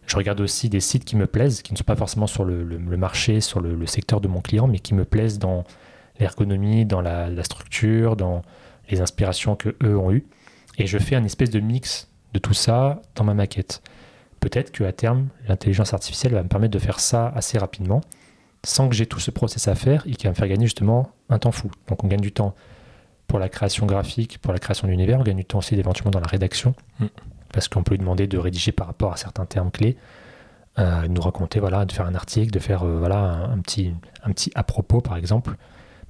Je 0.07 0.17
regarde 0.17 0.41
aussi 0.41 0.69
des 0.69 0.81
sites 0.81 1.05
qui 1.05 1.17
me 1.17 1.27
plaisent, 1.27 1.63
qui 1.63 1.73
ne 1.73 1.79
sont 1.79 1.85
pas 1.85 1.97
forcément 1.97 2.27
sur 2.27 2.45
le, 2.45 2.79
marché, 2.97 3.41
sur 3.41 3.61
le, 3.61 3.87
secteur 3.87 4.21
de 4.21 4.29
mon 4.29 4.41
client, 4.41 4.67
mais 4.67 4.79
qui 4.79 4.95
me 4.95 5.05
plaisent 5.05 5.39
dans 5.39 5.65
l'ergonomie, 6.19 6.85
dans 6.85 7.01
la, 7.01 7.31
la 7.31 7.45
structure, 7.45 8.17
dans 8.17 8.43
les 8.91 9.01
inspirations 9.01 9.57
que 9.57 9.75
eux 9.83 9.97
ont 9.97 10.13
eues. 10.13 10.27
Et 10.79 10.87
je 10.87 10.99
fais 10.99 11.17
un 11.17 11.25
espèce 11.25 11.51
de 11.51 11.61
mix 11.61 12.09
de 12.35 12.39
tout 12.39 12.55
ça 12.55 13.03
dans 13.15 13.25
ma 13.25 13.35
maquette. 13.35 13.83
Peut-être 14.41 14.73
qu'à 14.73 14.93
terme, 14.93 15.29
l'intelligence 15.49 15.95
artificielle 15.95 16.33
va 16.33 16.43
me 16.43 16.49
permettre 16.49 16.73
de 16.73 16.79
faire 16.79 16.99
ça 16.99 17.33
assez 17.37 17.59
rapidement, 17.59 18.01
sans 18.65 18.89
que 18.89 18.95
j'ai 18.95 19.07
tout 19.07 19.21
ce 19.21 19.31
process 19.31 19.69
à 19.69 19.75
faire 19.75 20.05
et 20.07 20.13
qui 20.13 20.25
va 20.25 20.31
me 20.31 20.35
faire 20.35 20.49
gagner 20.49 20.67
justement 20.67 21.11
un 21.29 21.39
temps 21.39 21.53
fou. 21.53 21.71
Donc 21.89 22.03
on 22.05 22.09
gagne 22.09 22.21
du 22.21 22.33
temps 22.33 22.55
pour 23.29 23.39
la 23.39 23.49
création 23.49 23.87
graphique, 23.87 24.39
pour 24.39 24.53
la 24.53 24.59
création 24.59 24.89
d'univers, 24.89 25.21
on 25.21 25.23
gagne 25.23 25.37
du 25.37 25.45
temps 25.45 25.59
aussi 25.59 25.75
éventuellement 25.75 26.11
dans 26.11 26.21
la 26.21 26.27
rédaction, 26.27 26.75
Mm. 26.99 27.07
Parce 27.53 27.69
qu'on 27.69 27.83
peut 27.83 27.95
lui 27.95 27.99
demander 27.99 28.27
de 28.27 28.39
rédiger 28.39 28.73
par 28.73 28.87
rapport 28.87 29.13
à 29.13 29.17
certains 29.17 29.47
termes 29.47 29.71
clés, 29.71 29.97
euh, 30.79 31.03
de 31.03 31.09
nous 31.09 31.21
raconter, 31.21 31.61
voilà, 31.61 31.85
de 31.85 31.93
faire 31.93 32.07
un 32.07 32.15
article, 32.15 32.51
de 32.51 32.59
faire 32.59 32.83
euh, 32.83 32.99
voilà, 32.99 33.49
un, 33.53 33.59
petit, 33.59 33.95
un 34.25 34.31
petit 34.33 34.51
à 34.55 34.63
propos 34.63 35.01
par 35.01 35.17
exemple. 35.17 35.57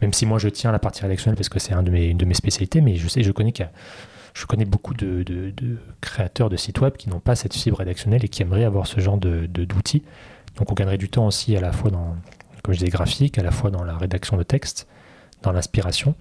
Même 0.00 0.12
si 0.12 0.26
moi 0.26 0.38
je 0.38 0.48
tiens 0.48 0.70
à 0.70 0.72
la 0.72 0.78
partie 0.78 1.02
rédactionnelle 1.02 1.36
parce 1.36 1.48
que 1.48 1.58
c'est 1.58 1.74
de 1.74 1.90
une 1.90 2.16
de 2.16 2.24
mes 2.24 2.34
spécialités, 2.34 2.80
mais 2.80 2.96
je 2.96 3.08
sais, 3.08 3.22
je 3.22 3.32
connais 3.32 3.52
je 4.34 4.46
connais 4.46 4.64
beaucoup 4.64 4.94
de, 4.94 5.24
créateurs 6.00 6.48
de 6.48 6.56
sites 6.56 6.80
web 6.80 6.96
qui 6.96 7.08
n'ont 7.08 7.20
pas 7.20 7.34
cette 7.34 7.54
fibre 7.54 7.78
rédactionnelle 7.78 8.24
et 8.24 8.28
qui 8.28 8.42
aimeraient 8.42 8.64
avoir 8.64 8.86
ce 8.86 9.00
genre 9.00 9.18
d'outils. 9.18 10.02
Donc 10.56 10.70
on 10.70 10.74
gagnerait 10.74 10.98
du 10.98 11.08
temps 11.08 11.26
aussi 11.26 11.56
à 11.56 11.60
la 11.60 11.72
fois 11.72 11.90
dans, 11.90 12.16
comme 12.62 12.74
je 12.74 12.78
disais, 12.78 12.90
graphique, 12.90 13.38
à 13.38 13.42
la 13.42 13.50
fois 13.50 13.70
dans 13.70 13.84
la 13.84 13.96
rédaction 13.96 14.36
de 14.36 14.42
texte, 14.42 14.86
dans 15.42 15.52
l'inspiration. 15.52 16.14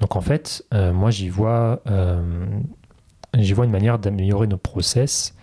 Donc 0.00 0.16
en 0.16 0.20
fait, 0.20 0.64
euh, 0.74 0.92
moi 0.92 1.10
j'y 1.10 1.28
vois, 1.28 1.80
euh, 1.86 2.22
j'y 3.34 3.52
vois 3.52 3.64
une 3.64 3.70
manière 3.70 3.98
d'améliorer 3.98 4.46
nos 4.46 4.58
process. 4.58 5.34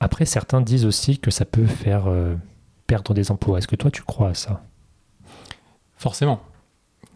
Après, 0.00 0.24
certains 0.24 0.60
disent 0.60 0.84
aussi 0.84 1.18
que 1.18 1.30
ça 1.30 1.44
peut 1.44 1.66
faire 1.66 2.06
euh, 2.06 2.36
perdre 2.86 3.14
des 3.14 3.30
emplois. 3.30 3.58
Est-ce 3.58 3.68
que 3.68 3.76
toi 3.76 3.90
tu 3.90 4.02
crois 4.02 4.30
à 4.30 4.34
ça? 4.34 4.64
Forcément. 5.96 6.40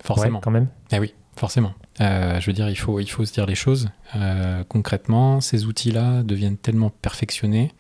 Forcément. 0.03 0.39
Ouais, 0.39 0.43
quand 0.43 0.51
même. 0.51 0.69
Eh 0.91 0.99
oui, 0.99 1.15
forcément. 1.37 1.75
Euh, 2.01 2.41
je 2.41 2.47
veux 2.47 2.53
dire, 2.53 2.69
il 2.69 2.77
faut, 2.77 2.99
il 2.99 3.07
faut 3.07 3.25
se 3.25 3.33
dire 3.33 3.47
les 3.47 3.55
choses. 3.55 3.91
Euh, 4.17 4.65
concrètement, 4.65 5.41
ces 5.41 5.67
outils-là 5.67 6.23
deviennent 6.23 6.57
tellement 6.57 6.91
perfectionnés 6.91 7.73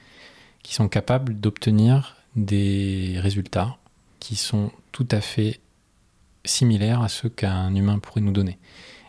qu'ils 0.62 0.74
sont 0.74 0.88
capables 0.88 1.34
d'obtenir 1.34 2.16
des 2.36 3.16
résultats 3.18 3.76
qui 4.20 4.36
sont 4.36 4.70
tout 4.92 5.08
à 5.10 5.20
fait 5.20 5.60
similaires 6.44 7.02
à 7.02 7.08
ceux 7.08 7.28
qu'un 7.28 7.74
humain 7.74 7.98
pourrait 7.98 8.20
nous 8.20 8.32
donner. 8.32 8.58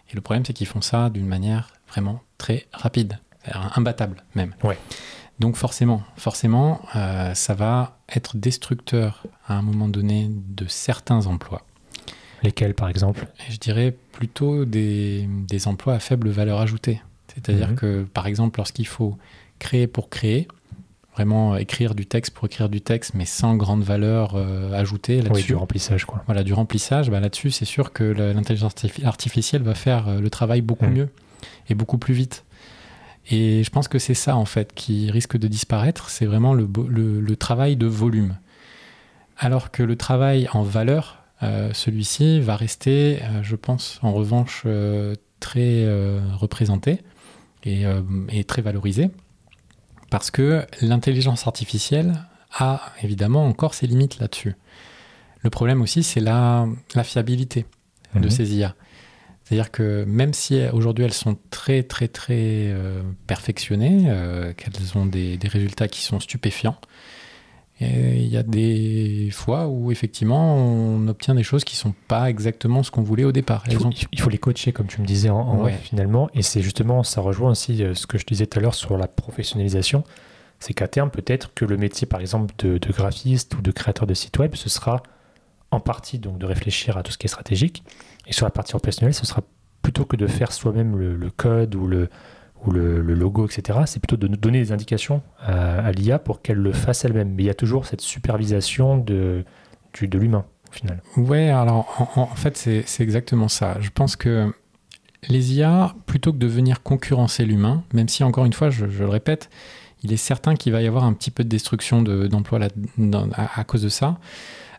Et 0.10 0.16
le 0.16 0.22
problème, 0.22 0.44
c'est 0.46 0.54
qu'ils 0.54 0.68
font 0.68 0.82
ça 0.82 1.10
d'une 1.10 1.28
manière 1.28 1.74
vraiment 1.94 2.22
très 2.38 2.66
rapide, 2.74 3.20
imbattable 3.76 4.24
même. 4.36 4.54
Ouais. 4.64 4.78
Donc 5.40 5.56
forcément, 5.56 6.02
forcément, 6.18 6.82
euh, 6.96 7.34
ça 7.34 7.54
va 7.54 7.98
être 8.16 8.38
destructeur 8.38 9.24
à 9.48 9.56
un 9.58 9.62
moment 9.62 9.88
donné 9.88 10.30
de 10.30 10.66
certains 10.68 11.26
emplois. 11.28 11.62
Lesquels 12.44 12.74
par 12.74 12.90
exemple? 12.90 13.28
Et 13.48 13.52
je 13.52 13.58
dirais 13.58 13.96
plutôt 14.12 14.66
des, 14.66 15.28
des 15.48 15.68
emplois 15.68 15.94
à 15.96 16.00
faible 16.00 16.30
valeur 16.30 16.60
ajoutée. 16.60 17.02
C'est-à-dire 17.34 17.70
Mhm. 17.70 17.76
que, 17.76 18.04
par 18.14 18.28
exemple, 18.28 18.60
lorsqu'il 18.60 18.86
faut 18.88 19.18
créer 19.60 19.88
pour 19.88 20.10
créer, 20.10 20.48
vraiment 21.16 21.56
écrire 21.58 21.96
du 21.96 22.06
texte 22.06 22.34
pour 22.34 22.46
écrire 22.46 22.70
du 22.70 22.82
texte, 22.82 23.14
mais 23.14 23.26
sans 23.26 23.56
grande 23.56 23.84
valeur 23.84 24.34
euh, 24.36 24.72
ajoutée 24.74 25.18
Oui, 25.18 25.24
là-dessus, 25.24 25.48
du 25.48 25.56
remplissage 25.56 26.06
quoi. 26.06 26.24
voilà, 26.26 26.44
du 26.44 26.54
remplissage, 26.54 27.10
bah, 27.10 27.20
là-dessus, 27.20 27.52
c'est 27.52 27.66
sûr 27.66 27.92
que 27.94 28.04
l'intelligence 28.04 28.74
artifi- 28.74 29.06
artificielle 29.06 29.62
va 29.64 29.74
faire 29.76 30.08
euh, 30.08 30.20
le 30.20 30.30
travail 30.30 30.62
beaucoup 30.62 30.86
Mhm. 30.86 30.94
mieux 30.94 31.10
et 31.70 31.76
beaucoup 31.76 31.98
plus 31.98 32.14
vite. 32.14 32.44
Et 33.32 33.64
je 33.64 33.70
pense 33.70 33.88
que 33.88 34.00
c'est 34.00 34.14
ça, 34.16 34.36
en 34.36 34.46
fait, 34.46 34.74
qui 34.74 35.10
risque 35.10 35.38
de 35.38 35.48
disparaître, 35.48 36.10
c'est 36.10 36.26
vraiment 36.26 36.54
le, 36.54 36.68
le- 36.90 37.22
le 37.22 37.36
travail 37.38 37.76
de 37.78 37.86
volume. 37.88 38.38
Alors 39.38 39.72
que 39.72 39.82
le 39.84 39.96
travail 39.96 40.48
en 40.54 40.64
valeur, 40.64 41.24
euh, 41.42 41.72
celui-ci 41.74 42.40
va 42.42 42.56
rester, 42.56 43.20
euh, 43.24 43.42
je 43.44 43.56
pense, 43.56 44.00
en 44.02 44.12
revanche, 44.12 44.64
euh, 44.66 45.16
très 45.40 45.86
représenté 46.38 47.00
et, 47.66 47.84
et 48.30 48.44
très 48.46 48.62
valorisé, 48.62 49.10
parce 50.10 50.32
que 50.32 50.66
l'intelligence 50.82 51.48
artificielle 51.48 52.14
a 52.54 52.82
évidemment 53.02 53.46
encore 53.46 53.74
ses 53.74 53.88
limites 53.88 54.20
là-dessus. 54.20 54.56
Le 55.42 55.50
problème 55.50 55.82
aussi, 55.82 56.04
c'est 56.04 56.22
la, 56.22 56.66
la 56.96 57.04
fiabilité 57.04 57.66
de 58.16 58.20
Mhm. 58.26 58.30
ces 58.30 58.56
IA. 58.56 58.76
C'est-à-dire 59.44 59.72
que 59.72 60.06
même 60.06 60.34
si 60.34 60.62
aujourd'hui 60.72 61.04
elles 61.06 61.14
sont 61.14 61.38
très 61.50 61.84
très 61.84 62.08
très 62.08 62.68
euh, 62.70 63.02
perfectionnées, 63.28 64.06
euh, 64.08 64.54
qu'elles 64.54 64.98
ont 64.98 65.06
des, 65.06 65.38
des 65.38 65.48
résultats 65.48 65.88
qui 65.88 66.02
sont 66.02 66.20
stupéfiants, 66.20 66.78
il 67.82 68.28
y 68.28 68.38
a 68.38 68.44
des 68.44 69.30
fois 69.34 69.68
où 69.68 69.92
effectivement 69.92 70.56
on 70.56 71.06
obtient 71.10 71.36
des 71.36 71.44
choses 71.44 71.66
qui 71.66 71.76
sont 71.76 71.94
pas 72.08 72.30
exactement 72.30 72.82
ce 72.82 72.92
qu'on 72.92 73.02
voulait 73.02 73.26
au 73.26 73.34
départ. 73.34 73.64
Il 73.68 73.76
faut, 73.76 73.86
ont- 73.88 73.90
il 74.14 74.22
faut 74.22 74.30
les 74.30 74.38
coacher, 74.38 74.72
comme 74.72 74.88
tu 74.88 75.02
me 75.02 75.06
disais 75.06 75.30
en, 75.30 75.40
en 75.40 75.64
Ouais. 75.64 75.74
finalement. 75.84 76.30
Et 76.34 76.44
c'est 76.44 76.62
justement, 76.62 77.04
ça 77.04 77.20
rejoint 77.20 77.52
aussi 77.52 77.84
euh, 77.84 77.94
ce 77.94 78.08
que 78.08 78.18
je 78.18 78.26
disais 78.26 78.46
tout 78.46 78.60
à 78.60 78.62
l'heure 78.62 78.76
sur 78.76 78.96
la 78.98 79.08
professionnalisation. 79.08 80.06
C'est 80.60 80.74
qu'à 80.74 80.88
terme, 80.88 81.10
peut-être 81.10 81.54
que 81.54 81.66
le 81.66 81.76
métier, 81.76 82.08
par 82.08 82.22
exemple, 82.22 82.54
de, 82.60 82.78
de 82.78 82.92
graphiste 82.94 83.54
ou 83.56 83.62
de 83.62 83.72
créateur 83.72 84.08
de 84.08 84.14
site 84.14 84.38
web, 84.38 84.56
ce 84.56 84.70
sera 84.70 85.04
en 85.72 85.82
partie 85.82 86.20
donc 86.20 86.38
de 86.38 86.46
réfléchir 86.46 86.96
à 86.96 87.04
tout 87.04 87.12
ce 87.12 87.18
qui 87.18 87.26
est 87.26 87.30
stratégique. 87.30 87.84
Et 88.28 88.34
sur 88.34 88.46
la 88.46 88.52
partie 88.52 88.72
professionnelle, 88.72 89.14
ce 89.14 89.26
sera 89.26 89.42
plutôt 89.82 90.06
que 90.06 90.16
de 90.16 90.28
faire 90.28 90.52
soi-même 90.52 90.98
le, 90.98 91.30
code 91.30 91.76
ou 91.76 91.88
le, 91.88 92.10
ou 92.66 92.72
le, 92.72 93.02
logo, 93.02 93.46
etc. 93.46 93.80
C'est 93.86 94.00
plutôt 94.00 94.18
de 94.18 94.28
donner 94.28 94.60
des 94.60 94.72
indications 94.72 95.22
à, 95.40 95.92
l'IA 95.92 96.20
pour 96.20 96.42
qu'elle 96.42 96.58
le 96.58 96.72
fasse 96.72 97.04
elle-même. 97.06 97.34
Mais 97.36 97.44
il 97.44 97.46
y 97.48 97.52
a 97.52 97.56
toujours 97.56 97.86
cette 97.86 98.02
supervision 98.02 98.98
de, 98.98 99.44
du- 99.94 100.08
de 100.08 100.18
l'humain, 100.18 100.46
au 100.70 100.74
final. 100.74 101.02
Ouais, 101.18 101.50
alors 101.50 102.12
en, 102.16 102.28
fait 102.36 102.58
c'est 102.58 103.04
exactement 103.04 103.50
ça. 103.50 103.78
Je 103.82 103.90
pense 103.90 104.16
que 104.16 104.54
les 105.30 105.56
IA, 105.56 105.94
plutôt 106.06 106.34
que 106.34 106.38
de 106.38 106.48
venir 106.48 106.82
concurrencer 106.82 107.46
l'humain, 107.46 107.84
même 107.94 108.08
si 108.08 108.24
encore 108.24 108.46
une 108.46 108.54
fois, 108.54 108.70
je, 108.70 108.86
le 108.86 109.08
répète, 109.08 109.50
il 110.04 110.12
est 110.12 110.18
certain 110.18 110.56
qu'il 110.56 110.72
va 110.74 110.82
y 110.82 110.88
avoir 110.88 111.06
un 111.06 111.14
petit 111.14 111.32
peu 111.32 111.44
de 111.44 111.50
destruction 111.50 112.02
d'emplois 112.02 112.60
à, 113.34 113.64
cause 113.64 113.84
de 113.84 113.90
ça. 113.90 114.18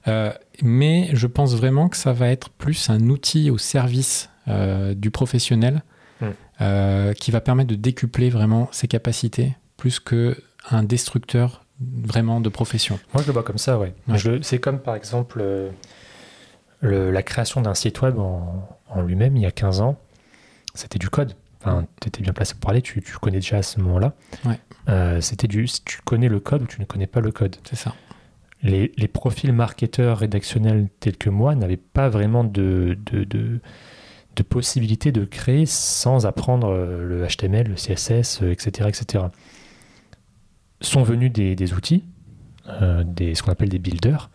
Euh, 0.06 0.32
mais 0.62 1.10
je 1.12 1.26
pense 1.26 1.54
vraiment 1.54 1.88
que 1.88 1.96
ça 1.96 2.12
va 2.12 2.28
être 2.28 2.50
plus 2.50 2.90
un 2.90 3.08
outil 3.08 3.50
au 3.50 3.58
service 3.58 4.30
euh, 4.48 4.94
du 4.94 5.10
professionnel 5.10 5.82
hmm. 6.20 6.26
euh, 6.60 7.12
qui 7.14 7.30
va 7.30 7.40
permettre 7.40 7.70
de 7.70 7.74
décupler 7.74 8.30
vraiment 8.30 8.68
ses 8.72 8.88
capacités 8.88 9.56
plus 9.76 10.00
qu'un 10.00 10.82
destructeur 10.82 11.64
vraiment 11.80 12.40
de 12.40 12.48
profession. 12.48 12.98
Moi, 13.12 13.22
je 13.22 13.28
le 13.28 13.32
vois 13.32 13.42
comme 13.42 13.58
ça, 13.58 13.78
ouais. 13.78 13.94
C'est 14.42 14.58
comme 14.58 14.78
par 14.78 14.94
exemple 14.94 15.42
la 16.82 17.22
création 17.22 17.62
d'un 17.62 17.74
site 17.74 18.02
web 18.02 18.18
en, 18.18 19.02
lui-même 19.02 19.36
il 19.36 19.42
y 19.42 19.46
a 19.46 19.50
15 19.50 19.80
ans. 19.80 19.98
C'était 20.74 20.98
du 20.98 21.08
code. 21.08 21.34
Enfin, 21.60 21.86
tu 22.00 22.08
étais 22.08 22.22
bien 22.22 22.32
placé 22.32 22.52
pour 22.54 22.60
parler, 22.60 22.82
tu, 22.82 23.00
tu 23.00 23.16
connais 23.18 23.38
déjà 23.38 23.56
à 23.56 23.62
ce 23.62 23.80
moment-là. 23.80 24.12
Ouais. 24.44 25.20
C'était 25.20 25.48
du. 25.48 25.66
Tu 25.84 26.00
connais 26.04 26.28
le 26.28 26.40
code 26.40 26.62
ou 26.62 26.66
tu 26.66 26.80
ne 26.80 26.84
connais 26.84 27.06
pas 27.06 27.20
le 27.20 27.32
code. 27.32 27.56
C'est 27.64 27.76
ça 27.76 27.94
les, 28.64 29.08
profils 29.08 29.52
marketeurs 29.52 30.18
rédactionnels 30.18 30.88
tels 31.00 31.16
que 31.16 31.30
moi 31.30 31.54
n'avaient 31.54 31.76
pas 31.76 32.08
vraiment 32.08 32.44
de, 32.44 32.98
de, 33.12 33.24
de, 33.24 33.60
possibilité 34.42 35.12
de 35.12 35.24
créer 35.24 35.66
sans 35.66 36.26
apprendre 36.26 36.68
euh, 36.68 37.04
le 37.04 37.26
HTML, 37.26 37.68
le 37.68 37.74
CSS, 37.74 38.42
etc. 38.42 38.88
etc. 38.88 39.26
Sont 40.80 41.02
venus 41.02 41.32
des, 41.32 41.74
outils, 41.74 42.04
euh, 42.68 43.04
des, 43.04 43.34
ce 43.34 43.42
qu'on 43.42 43.52
appelle 43.52 43.68
des 43.68 43.78
builders, 43.78 44.30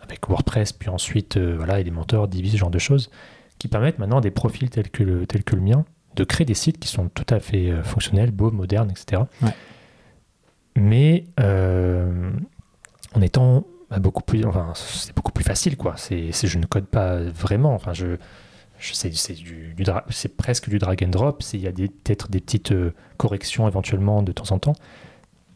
avec 0.00 0.28
WordPress, 0.28 0.72
puis 0.72 0.88
ensuite 0.88 1.36
euh, 1.36 1.54
voilà, 1.56 1.80
Elementor, 1.80 2.28
Divi, 2.28 2.50
ce 2.50 2.56
genre 2.56 2.70
de 2.70 2.78
choses, 2.78 3.10
qui 3.58 3.68
permettent 3.68 3.98
maintenant 3.98 4.18
à 4.18 4.20
des 4.20 4.30
profils 4.30 4.70
tels 4.70 4.90
que 4.90 5.02
le, 5.02 5.26
tels 5.26 5.44
que 5.44 5.56
le 5.56 5.62
mien 5.62 5.84
de 6.14 6.24
créer 6.24 6.44
des 6.44 6.54
sites 6.54 6.78
qui 6.78 6.88
sont 6.88 7.08
tout 7.08 7.26
à 7.28 7.40
fait 7.40 7.70
fonctionnels, 7.82 8.30
beaux, 8.30 8.50
modernes, 8.50 8.90
etc. 8.90 9.22
Mais 10.76 11.24
en 13.14 13.20
étant 13.20 13.64
bah, 13.90 13.98
beaucoup 13.98 14.22
plus, 14.22 14.44
enfin, 14.44 14.72
c'est 14.74 15.14
beaucoup 15.14 15.32
plus 15.32 15.44
facile, 15.44 15.76
quoi. 15.76 15.94
C'est, 15.96 16.32
je 16.32 16.58
ne 16.58 16.66
code 16.66 16.86
pas 16.86 17.20
vraiment. 17.20 17.72
Enfin, 17.74 17.92
je, 17.92 18.16
je 18.78 18.92
c'est, 18.94 19.10
du, 19.32 19.74
c'est 20.10 20.36
presque 20.36 20.68
du 20.68 20.78
drag 20.78 21.02
and 21.04 21.08
drop. 21.08 21.42
Il 21.52 21.60
y 21.60 21.68
a 21.68 21.72
peut-être 21.72 22.30
des 22.30 22.40
petites 22.40 22.72
euh, 22.72 22.92
corrections 23.16 23.68
éventuellement 23.68 24.22
de 24.22 24.32
temps 24.32 24.52
en 24.52 24.58
temps. 24.58 24.74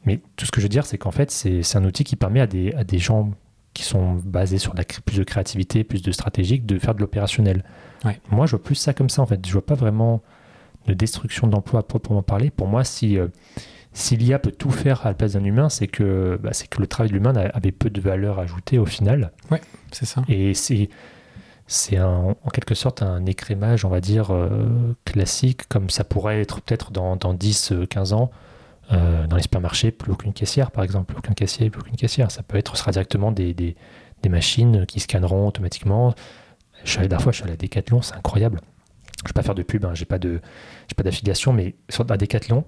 Mais 0.04 0.20
tout 0.36 0.46
ce 0.46 0.52
que 0.52 0.60
je 0.60 0.66
veux 0.66 0.70
dire, 0.70 0.86
c'est 0.86 0.96
qu'en 0.96 1.10
fait, 1.10 1.30
c'est, 1.30 1.76
un 1.76 1.84
outil 1.84 2.04
qui 2.04 2.16
permet 2.16 2.40
à 2.40 2.46
des, 2.46 2.72
à 2.74 2.84
des 2.84 2.98
gens 2.98 3.32
qui 3.74 3.82
sont 3.82 4.14
basés 4.14 4.58
sur 4.58 4.74
la, 4.74 4.84
plus 4.84 5.18
de 5.18 5.24
créativité, 5.24 5.84
plus 5.84 6.02
de 6.02 6.12
stratégique, 6.12 6.66
de 6.66 6.78
faire 6.78 6.94
de 6.94 7.00
l'opérationnel. 7.00 7.64
Moi, 8.30 8.46
je 8.46 8.52
vois 8.52 8.62
plus 8.62 8.76
ça 8.76 8.94
comme 8.94 9.10
ça, 9.10 9.22
en 9.22 9.26
fait. 9.26 9.44
Je 9.46 9.52
vois 9.52 9.66
pas 9.66 9.74
vraiment 9.74 10.22
de 10.86 10.94
destruction 10.94 11.46
d'emploi 11.46 11.80
à 11.80 11.82
proprement 11.82 12.22
parler. 12.22 12.50
Pour 12.50 12.66
moi, 12.66 12.84
si 12.84 13.18
euh, 13.18 13.28
si 13.92 14.16
l'IA 14.16 14.38
peut 14.38 14.53
tout 14.53 14.70
faire 14.70 15.05
à 15.05 15.11
la 15.11 15.14
place 15.14 15.33
d'un 15.33 15.44
humain, 15.44 15.68
c'est 15.68 15.88
que, 15.88 16.38
bah, 16.42 16.50
c'est 16.53 16.68
que 16.68 16.81
le 16.81 16.87
travail 16.87 17.11
de 17.11 17.14
l'humain 17.14 17.35
avait 17.35 17.72
peu 17.72 17.90
de 17.90 18.00
valeur 18.00 18.38
ajoutée 18.38 18.79
au 18.79 18.87
final. 18.87 19.33
Ouais, 19.50 19.61
c'est 19.90 20.07
ça. 20.07 20.22
Et 20.29 20.55
c'est, 20.55 20.90
c'est 21.66 22.00
en 22.00 22.35
quelque 22.53 22.74
sorte 22.74 23.03
un 23.03 23.26
écrémage, 23.26 23.85
on 23.85 23.88
va 23.88 24.00
dire, 24.00 24.33
euh, 24.33 24.94
classique, 25.05 25.68
comme 25.68 25.90
ça 25.90 26.05
pourrait 26.05 26.40
être 26.40 26.61
peut-être 26.61 26.92
dans, 26.92 27.16
dans 27.16 27.35
10, 27.35 27.72
15 27.88 28.12
ans. 28.12 28.31
Euh, 28.92 29.29
dans 29.29 29.37
les 29.37 29.42
supermarchés, 29.42 29.92
plus 29.92 30.11
aucune 30.11 30.33
caissière, 30.33 30.72
par 30.72 30.83
exemple, 30.83 31.12
plus 31.12 31.18
aucun 31.18 31.33
caissier, 31.33 31.70
plus 31.70 31.81
aucune 31.81 31.94
caissière. 31.94 32.33
Ça 32.33 32.42
peut 32.42 32.57
être, 32.57 32.76
ce 32.76 32.81
sera 32.81 32.90
directement 32.90 33.31
des, 33.31 33.55
des, 33.55 33.76
des 34.22 34.29
machines 34.29 34.85
qui 34.87 34.98
scanneront 34.98 35.46
automatiquement. 35.46 36.12
Je 36.83 36.90
suis 36.90 36.98
allé, 36.98 37.07
dernière 37.07 37.22
fois, 37.22 37.31
je 37.31 37.37
suis 37.37 37.44
allé 37.44 37.53
à 37.53 37.57
Decathlon, 37.57 38.03
c'est 38.03 38.16
incroyable. 38.16 38.61
Je 39.18 39.24
ne 39.24 39.29
vais 39.29 39.33
pas 39.35 39.42
faire 39.42 39.55
de 39.55 39.62
pub, 39.62 39.85
hein, 39.85 39.92
j'ai 39.94 40.07
pas 40.07 40.18
de, 40.18 40.40
j'ai 40.88 40.94
pas 40.96 41.05
d'affiliation, 41.05 41.53
mais 41.53 41.76
sur 41.88 42.05
à 42.11 42.16
Decathlon, 42.16 42.64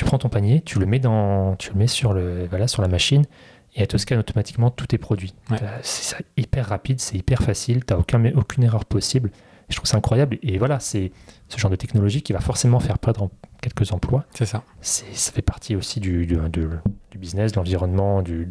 tu 0.00 0.06
prends 0.06 0.16
ton 0.16 0.30
panier, 0.30 0.62
tu 0.62 0.78
le 0.78 0.86
mets, 0.86 0.98
dans, 0.98 1.56
tu 1.56 1.72
le 1.72 1.76
mets 1.76 1.86
sur, 1.86 2.14
le, 2.14 2.46
voilà, 2.48 2.66
sur 2.68 2.80
la 2.80 2.88
machine 2.88 3.26
et 3.74 3.82
elle 3.82 3.86
te 3.86 3.98
scanne 3.98 4.18
automatiquement 4.18 4.70
tous 4.70 4.86
tes 4.86 4.96
produits. 4.96 5.34
C'est 5.82 6.16
hyper 6.38 6.66
rapide, 6.70 7.00
c'est 7.00 7.18
hyper 7.18 7.42
facile, 7.42 7.84
tu 7.84 7.92
n'as 7.92 8.00
aucun, 8.00 8.24
aucune 8.34 8.64
erreur 8.64 8.86
possible. 8.86 9.30
je 9.68 9.76
trouve 9.76 9.86
ça 9.86 9.98
incroyable. 9.98 10.38
Et 10.42 10.56
voilà, 10.56 10.80
c'est 10.80 11.12
ce 11.48 11.58
genre 11.58 11.70
de 11.70 11.76
technologie 11.76 12.22
qui 12.22 12.32
va 12.32 12.40
forcément 12.40 12.80
faire 12.80 12.98
perdre 12.98 13.28
quelques 13.60 13.92
emplois. 13.92 14.24
C'est 14.34 14.46
ça. 14.46 14.64
Ça 14.80 15.32
fait 15.32 15.42
partie 15.42 15.76
aussi 15.76 16.00
du, 16.00 16.24
du, 16.24 16.38
du 16.48 17.18
business, 17.18 17.52
de 17.52 17.56
l'environnement, 17.56 18.22
de, 18.22 18.48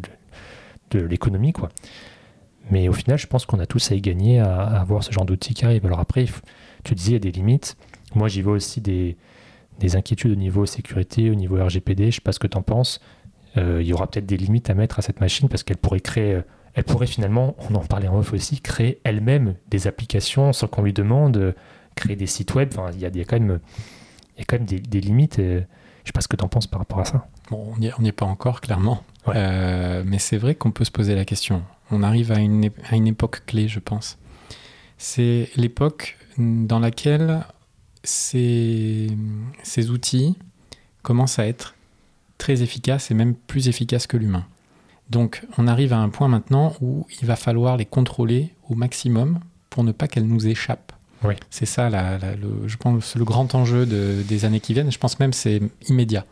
de 0.92 1.00
l'économie. 1.00 1.52
quoi. 1.52 1.70
Mais 2.70 2.88
au 2.88 2.92
final, 2.92 3.18
je 3.18 3.26
pense 3.26 3.44
qu'on 3.44 3.58
a 3.58 3.66
tous 3.66 3.90
à 3.90 3.96
y 3.96 4.00
gagner 4.00 4.38
à, 4.38 4.66
avoir 4.66 5.02
ce 5.02 5.10
genre 5.10 5.24
d'outils 5.24 5.54
qui 5.54 5.64
arrivent. 5.64 5.84
Alors 5.84 5.98
après, 5.98 6.26
tu 6.84 6.94
disais, 6.94 7.10
il 7.10 7.14
y 7.14 7.16
a 7.16 7.18
des 7.18 7.32
limites. 7.32 7.76
Moi, 8.14 8.28
j'y 8.28 8.40
vois 8.40 8.52
aussi 8.52 8.80
des, 8.80 9.16
des 9.80 9.96
inquiétudes 9.96 10.30
au 10.30 10.36
niveau 10.36 10.66
sécurité, 10.66 11.30
au 11.30 11.34
niveau 11.34 11.56
RGPD, 11.56 12.04
je 12.04 12.06
ne 12.06 12.12
sais 12.12 12.20
pas 12.20 12.32
ce 12.32 12.38
que 12.38 12.46
tu 12.46 12.56
en 12.56 12.62
penses. 12.62 13.00
Euh, 13.56 13.78
il 13.80 13.88
y 13.88 13.92
aura 13.92 14.06
peut-être 14.06 14.26
des 14.26 14.36
limites 14.36 14.70
à 14.70 14.74
mettre 14.74 15.00
à 15.00 15.02
cette 15.02 15.20
machine 15.20 15.48
parce 15.48 15.64
qu'elle 15.64 15.78
pourrait 15.78 16.00
créer, 16.00 16.34
euh, 16.34 16.42
elle 16.74 16.84
pourrait 16.84 17.08
finalement, 17.08 17.56
on 17.68 17.74
en 17.74 17.80
parlait 17.80 18.06
en 18.06 18.18
off 18.18 18.32
aussi, 18.32 18.60
créer 18.60 19.00
elle-même 19.02 19.56
des 19.68 19.88
applications 19.88 20.52
sans 20.52 20.68
qu'on 20.68 20.82
lui 20.82 20.92
demande, 20.92 21.36
euh, 21.36 21.52
créer 21.96 22.14
des 22.14 22.26
sites 22.26 22.54
web. 22.54 22.68
Enfin, 22.72 22.90
il 22.94 23.00
y, 23.00 23.06
a, 23.06 23.24
quand 23.24 23.40
même, 23.40 23.58
il 24.36 24.40
y 24.40 24.42
a 24.42 24.44
quand 24.44 24.56
même 24.56 24.66
des, 24.66 25.00
limites. 25.00 25.36
je 25.38 25.42
ne 25.42 25.60
sais 26.04 26.12
pas 26.14 26.20
ce 26.20 26.28
que 26.28 26.36
tu 26.36 26.44
en 26.44 26.48
penses 26.48 26.68
par 26.68 26.78
rapport 26.78 27.00
à 27.00 27.04
ça. 27.04 27.26
Bon, 27.50 27.72
on 27.74 27.78
n'y 27.78 28.08
est 28.08 28.12
pas 28.12 28.26
encore, 28.26 28.60
clairement. 28.60 29.02
mais 29.26 30.18
c'est 30.18 30.38
vrai 30.38 30.54
qu'on 30.54 30.70
peut 30.70 30.84
se 30.84 30.92
poser 30.92 31.16
la 31.16 31.24
question. 31.24 31.62
On 31.90 32.04
arrive 32.04 32.30
à 32.30 32.38
une, 32.38 32.70
à 32.88 32.94
une 32.94 33.08
époque 33.08 33.44
clé, 33.46 33.66
je 33.66 33.80
pense. 33.80 34.16
C'est 34.96 35.48
l'époque 35.56 36.16
dans 36.38 36.78
laquelle 36.78 37.42
ces, 38.02 39.08
ces 39.62 39.90
outils 39.90 40.36
commencent 41.02 41.38
à 41.38 41.46
être 41.46 41.74
très 42.38 42.62
efficaces 42.62 43.10
et 43.10 43.14
même 43.14 43.34
plus 43.34 43.68
efficaces 43.68 44.06
que 44.06 44.16
l'humain. 44.16 44.46
Donc 45.10 45.42
on 45.58 45.66
arrive 45.66 45.92
à 45.92 45.98
un 45.98 46.08
point 46.08 46.28
maintenant 46.28 46.74
où 46.80 47.06
il 47.20 47.26
va 47.26 47.36
falloir 47.36 47.76
les 47.76 47.86
contrôler 47.86 48.54
au 48.68 48.74
maximum 48.74 49.40
pour 49.68 49.84
ne 49.84 49.92
pas 49.92 50.08
qu'elles 50.08 50.26
nous 50.26 50.46
échappent. 50.46 50.92
Oui. 51.22 51.34
C'est 51.50 51.66
ça, 51.66 51.90
le, 51.90 52.66
je 52.66 52.76
pense, 52.76 53.14
le 53.14 53.24
grand 53.24 53.54
enjeu 53.54 53.84
des 53.86 54.44
années 54.44 54.60
qui 54.60 54.72
viennent. 54.72 54.90
Je 54.90 54.98
pense 54.98 55.18
même 55.18 55.32
c'est 55.32 55.60
immédiat. 55.88 56.24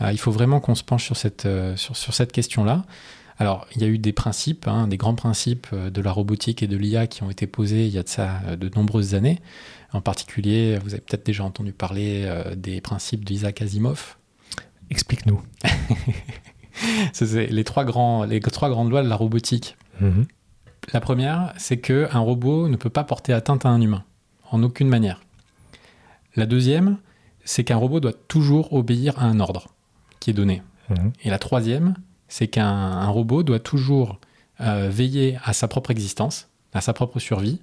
Euh, 0.00 0.12
il 0.12 0.18
faut 0.18 0.30
vraiment 0.30 0.60
qu'on 0.60 0.74
se 0.74 0.84
penche 0.84 1.04
sur 1.04 1.16
cette, 1.16 1.46
euh, 1.46 1.76
sur, 1.76 1.96
sur 1.96 2.14
cette 2.14 2.32
question-là. 2.32 2.84
Alors, 3.38 3.66
il 3.74 3.82
y 3.82 3.84
a 3.84 3.88
eu 3.88 3.98
des 3.98 4.12
principes, 4.12 4.66
hein, 4.66 4.88
des 4.88 4.96
grands 4.96 5.14
principes 5.14 5.68
euh, 5.72 5.90
de 5.90 6.00
la 6.00 6.12
robotique 6.12 6.62
et 6.62 6.66
de 6.66 6.76
l'IA 6.76 7.06
qui 7.06 7.22
ont 7.22 7.30
été 7.30 7.46
posés 7.46 7.86
il 7.86 7.92
y 7.92 7.98
a 7.98 8.02
de 8.02 8.08
ça 8.08 8.40
de 8.58 8.70
nombreuses 8.74 9.14
années. 9.14 9.38
En 9.92 10.00
particulier, 10.00 10.78
vous 10.78 10.92
avez 10.92 11.00
peut-être 11.00 11.24
déjà 11.24 11.44
entendu 11.44 11.72
parler 11.72 12.24
euh, 12.26 12.54
des 12.54 12.80
principes 12.80 13.24
d'Isaac 13.24 13.62
Asimov. 13.62 14.16
Explique-nous. 14.90 15.40
c'est 17.12 17.46
les 17.46 17.64
trois, 17.64 17.84
grands, 17.84 18.24
les 18.24 18.40
trois 18.40 18.68
grandes 18.68 18.90
lois 18.90 19.02
de 19.02 19.08
la 19.08 19.16
robotique. 19.16 19.76
Mhm. 20.00 20.26
La 20.92 21.00
première, 21.00 21.52
c'est 21.56 21.78
qu'un 21.78 22.18
robot 22.18 22.68
ne 22.68 22.76
peut 22.76 22.90
pas 22.90 23.04
porter 23.04 23.32
atteinte 23.32 23.66
à 23.66 23.68
un 23.68 23.80
humain, 23.80 24.04
en 24.50 24.62
aucune 24.62 24.88
manière. 24.88 25.20
La 26.36 26.46
deuxième, 26.46 26.98
c'est 27.44 27.64
qu'un 27.64 27.76
robot 27.76 28.00
doit 28.00 28.12
toujours 28.12 28.72
obéir 28.72 29.18
à 29.18 29.24
un 29.24 29.40
ordre 29.40 29.68
qui 30.20 30.30
est 30.30 30.34
donné. 30.34 30.62
Mhm. 30.90 31.12
Et 31.24 31.30
la 31.30 31.38
troisième, 31.38 31.94
c'est 32.28 32.48
qu'un 32.48 33.06
robot 33.06 33.42
doit 33.42 33.58
toujours 33.58 34.18
euh, 34.60 34.88
veiller 34.90 35.38
à 35.44 35.52
sa 35.52 35.68
propre 35.68 35.90
existence, 35.90 36.48
à 36.72 36.80
sa 36.80 36.92
propre 36.92 37.18
survie, 37.18 37.60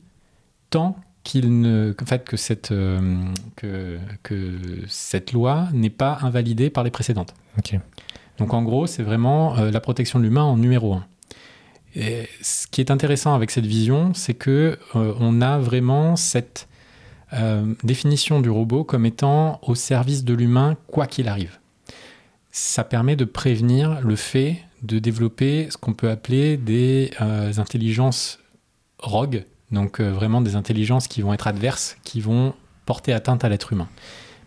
tant 0.69 0.97
qu'il 1.25 1.59
ne, 1.59 1.93
en 2.01 2.05
fait, 2.05 2.23
que 2.23 2.37
cette, 2.37 2.71
euh, 2.71 3.25
que, 3.57 3.97
que 4.23 4.57
cette 4.87 5.33
loi 5.33 5.67
n'est 5.73 5.89
pas 5.89 6.19
invalidée 6.21 6.69
par 6.69 6.85
les 6.85 6.91
précédentes. 6.91 7.33
Donc 8.37 8.53
en 8.53 8.61
gros, 8.61 8.87
c'est 8.87 9.03
vraiment 9.03 9.57
euh, 9.57 9.71
la 9.71 9.81
protection 9.81 10.19
de 10.19 10.23
l'humain 10.23 10.43
en 10.43 10.55
numéro 10.55 10.93
un. 10.93 11.05
Et 11.95 12.29
ce 12.41 12.67
qui 12.67 12.79
est 12.79 12.91
intéressant 12.91 13.33
avec 13.33 13.51
cette 13.51 13.65
vision, 13.65 14.13
c'est 14.13 14.33
que 14.33 14.77
euh, 14.95 15.13
on 15.19 15.41
a 15.41 15.57
vraiment 15.57 16.15
cette 16.15 16.69
définition 17.83 18.39
du 18.39 18.49
robot 18.49 18.85
comme 18.85 19.05
étant 19.05 19.59
au 19.61 19.75
service 19.75 20.23
de 20.23 20.33
l'humain 20.33 20.77
quoi 20.87 21.05
qu'il 21.05 21.27
arrive. 21.27 21.59
Ça 22.51 22.85
permet 22.85 23.17
de 23.17 23.25
prévenir 23.25 23.99
le 23.99 24.15
fait 24.15 24.59
de 24.83 24.99
développer 24.99 25.67
ce 25.69 25.75
qu'on 25.75 25.93
peut 25.93 26.09
appeler 26.09 26.55
des 26.55 27.11
intelligences 27.57 28.39
rogues, 28.99 29.43
donc 29.71 29.99
euh, 29.99 30.11
vraiment 30.11 30.41
des 30.41 30.55
intelligences 30.55 31.07
qui 31.07 31.21
vont 31.21 31.33
être 31.33 31.47
adverses, 31.47 31.97
qui 32.03 32.21
vont 32.21 32.53
porter 32.85 33.13
atteinte 33.13 33.43
à 33.43 33.49
l'être 33.49 33.73
humain. 33.73 33.87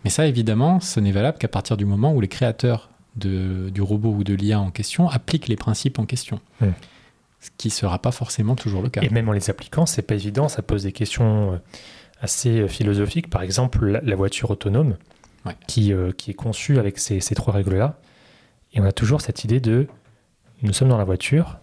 Mais 0.03 0.09
ça, 0.09 0.27
évidemment, 0.27 0.79
ce 0.79 0.99
n'est 0.99 1.11
valable 1.11 1.37
qu'à 1.37 1.47
partir 1.47 1.75
du 1.77 1.85
moment 1.85 2.13
où 2.13 2.21
les 2.21 2.27
créateurs 2.27 2.89
du 3.15 3.81
robot 3.81 4.11
ou 4.11 4.23
de 4.23 4.33
l'IA 4.33 4.61
en 4.61 4.71
question 4.71 5.09
appliquent 5.09 5.49
les 5.49 5.57
principes 5.57 5.99
en 5.99 6.05
question. 6.05 6.39
Ce 7.41 7.49
qui 7.57 7.67
ne 7.67 7.73
sera 7.73 7.99
pas 7.99 8.11
forcément 8.11 8.55
toujours 8.55 8.81
le 8.81 8.89
cas. 8.89 9.01
Et 9.01 9.09
même 9.09 9.27
en 9.27 9.33
les 9.33 9.49
appliquant, 9.49 9.85
c'est 9.85 10.01
pas 10.01 10.15
évident, 10.15 10.47
ça 10.47 10.61
pose 10.61 10.83
des 10.83 10.91
questions 10.93 11.53
euh, 11.53 11.57
assez 12.21 12.61
euh, 12.61 12.67
philosophiques. 12.67 13.29
Par 13.29 13.41
exemple, 13.41 13.99
la 14.01 14.15
voiture 14.15 14.51
autonome, 14.51 14.95
qui, 15.67 15.93
qui, 16.17 16.31
est 16.31 16.35
conçue 16.35 16.77
avec 16.79 16.99
ces, 16.99 17.21
ces 17.21 17.33
trois 17.33 17.53
règles-là. 17.53 17.97
Et 18.73 18.81
on 18.81 18.85
a 18.85 18.91
toujours 18.91 19.19
cette 19.19 19.43
idée 19.43 19.59
de 19.59 19.87
nous 20.61 20.73
sommes 20.73 20.89
dans 20.89 20.97
la 20.97 21.05
voiture, 21.05 21.57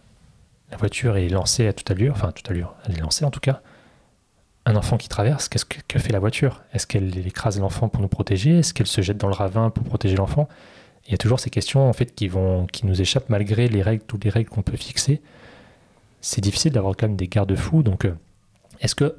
la 0.71 0.77
voiture 0.77 1.17
est 1.17 1.29
lancée 1.29 1.67
à 1.67 1.73
toute 1.73 1.91
allure, 1.91 2.13
enfin 2.13 2.29
à 2.29 2.33
toute 2.33 2.51
allure, 2.51 2.75
elle 2.87 2.97
est 2.97 3.01
lancée 3.01 3.25
en 3.25 3.31
tout 3.31 3.41
cas. 3.41 3.63
un 4.65 4.75
enfant 4.75 4.97
qui 4.97 5.09
traverse, 5.09 5.49
qu'est-ce 5.49 5.65
que, 5.65 5.99
fait 5.99 6.13
la 6.13 6.19
voiture? 6.19 6.65
Est-ce 6.73 6.87
qu'elle 6.87 7.27
écrase 7.27 7.61
l'enfant 7.61 7.89
pour 7.89 8.03
nous 8.03 8.09
protéger? 8.09 8.59
Est-ce 8.59 8.75
qu'elle 8.75 8.89
se 8.89 9.01
jette 9.01 9.17
dans 9.17 9.29
le 9.29 9.35
ravin 9.35 9.71
pour 9.71 9.85
protéger 9.85 10.17
l'enfant? 10.17 10.49
Il 11.07 11.13
y 11.13 11.15
a 11.15 11.19
toujours 11.19 11.39
ces 11.39 11.51
questions 11.51 11.93
qui 11.93 12.27
vont, 12.27 12.67
qui 12.67 12.85
nous 12.85 13.01
échappent 13.01 13.29
malgré 13.29 13.69
les 13.69 13.81
règles, 13.81 14.03
toutes 14.09 14.25
les 14.25 14.31
règles 14.31 14.51
qu'on 14.51 14.63
peut 14.63 14.77
fixer. 14.77 15.23
C'est 16.21 16.41
difficile 16.41 16.73
d'avoir 16.73 16.97
quand 16.97 17.07
même 17.07 17.17
des 17.17 17.29
garde-fous. 17.29 17.85
Donc, 17.85 18.05
euh, 18.05 18.15
est-ce 18.81 18.97
que, 18.97 19.17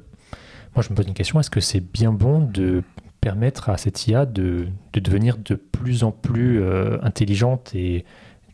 moi 0.74 0.82
je 0.82 0.90
me 0.90 0.94
pose 0.94 1.06
une 1.06 1.14
question, 1.14 1.40
est-ce 1.40 1.50
que 1.50 1.60
c'est 1.60 1.80
bien 1.80 2.12
bon 2.12 2.40
de 2.40 2.82
permettre 3.22 3.70
à 3.70 3.78
cette 3.78 4.06
IA 4.06 4.26
de, 4.26 4.68
de 4.92 5.00
devenir 5.00 5.38
de 5.38 5.54
plus 5.54 6.04
en 6.04 6.12
plus 6.12 6.60
euh, 6.60 6.98
intelligente 7.02 7.74
et 7.74 8.04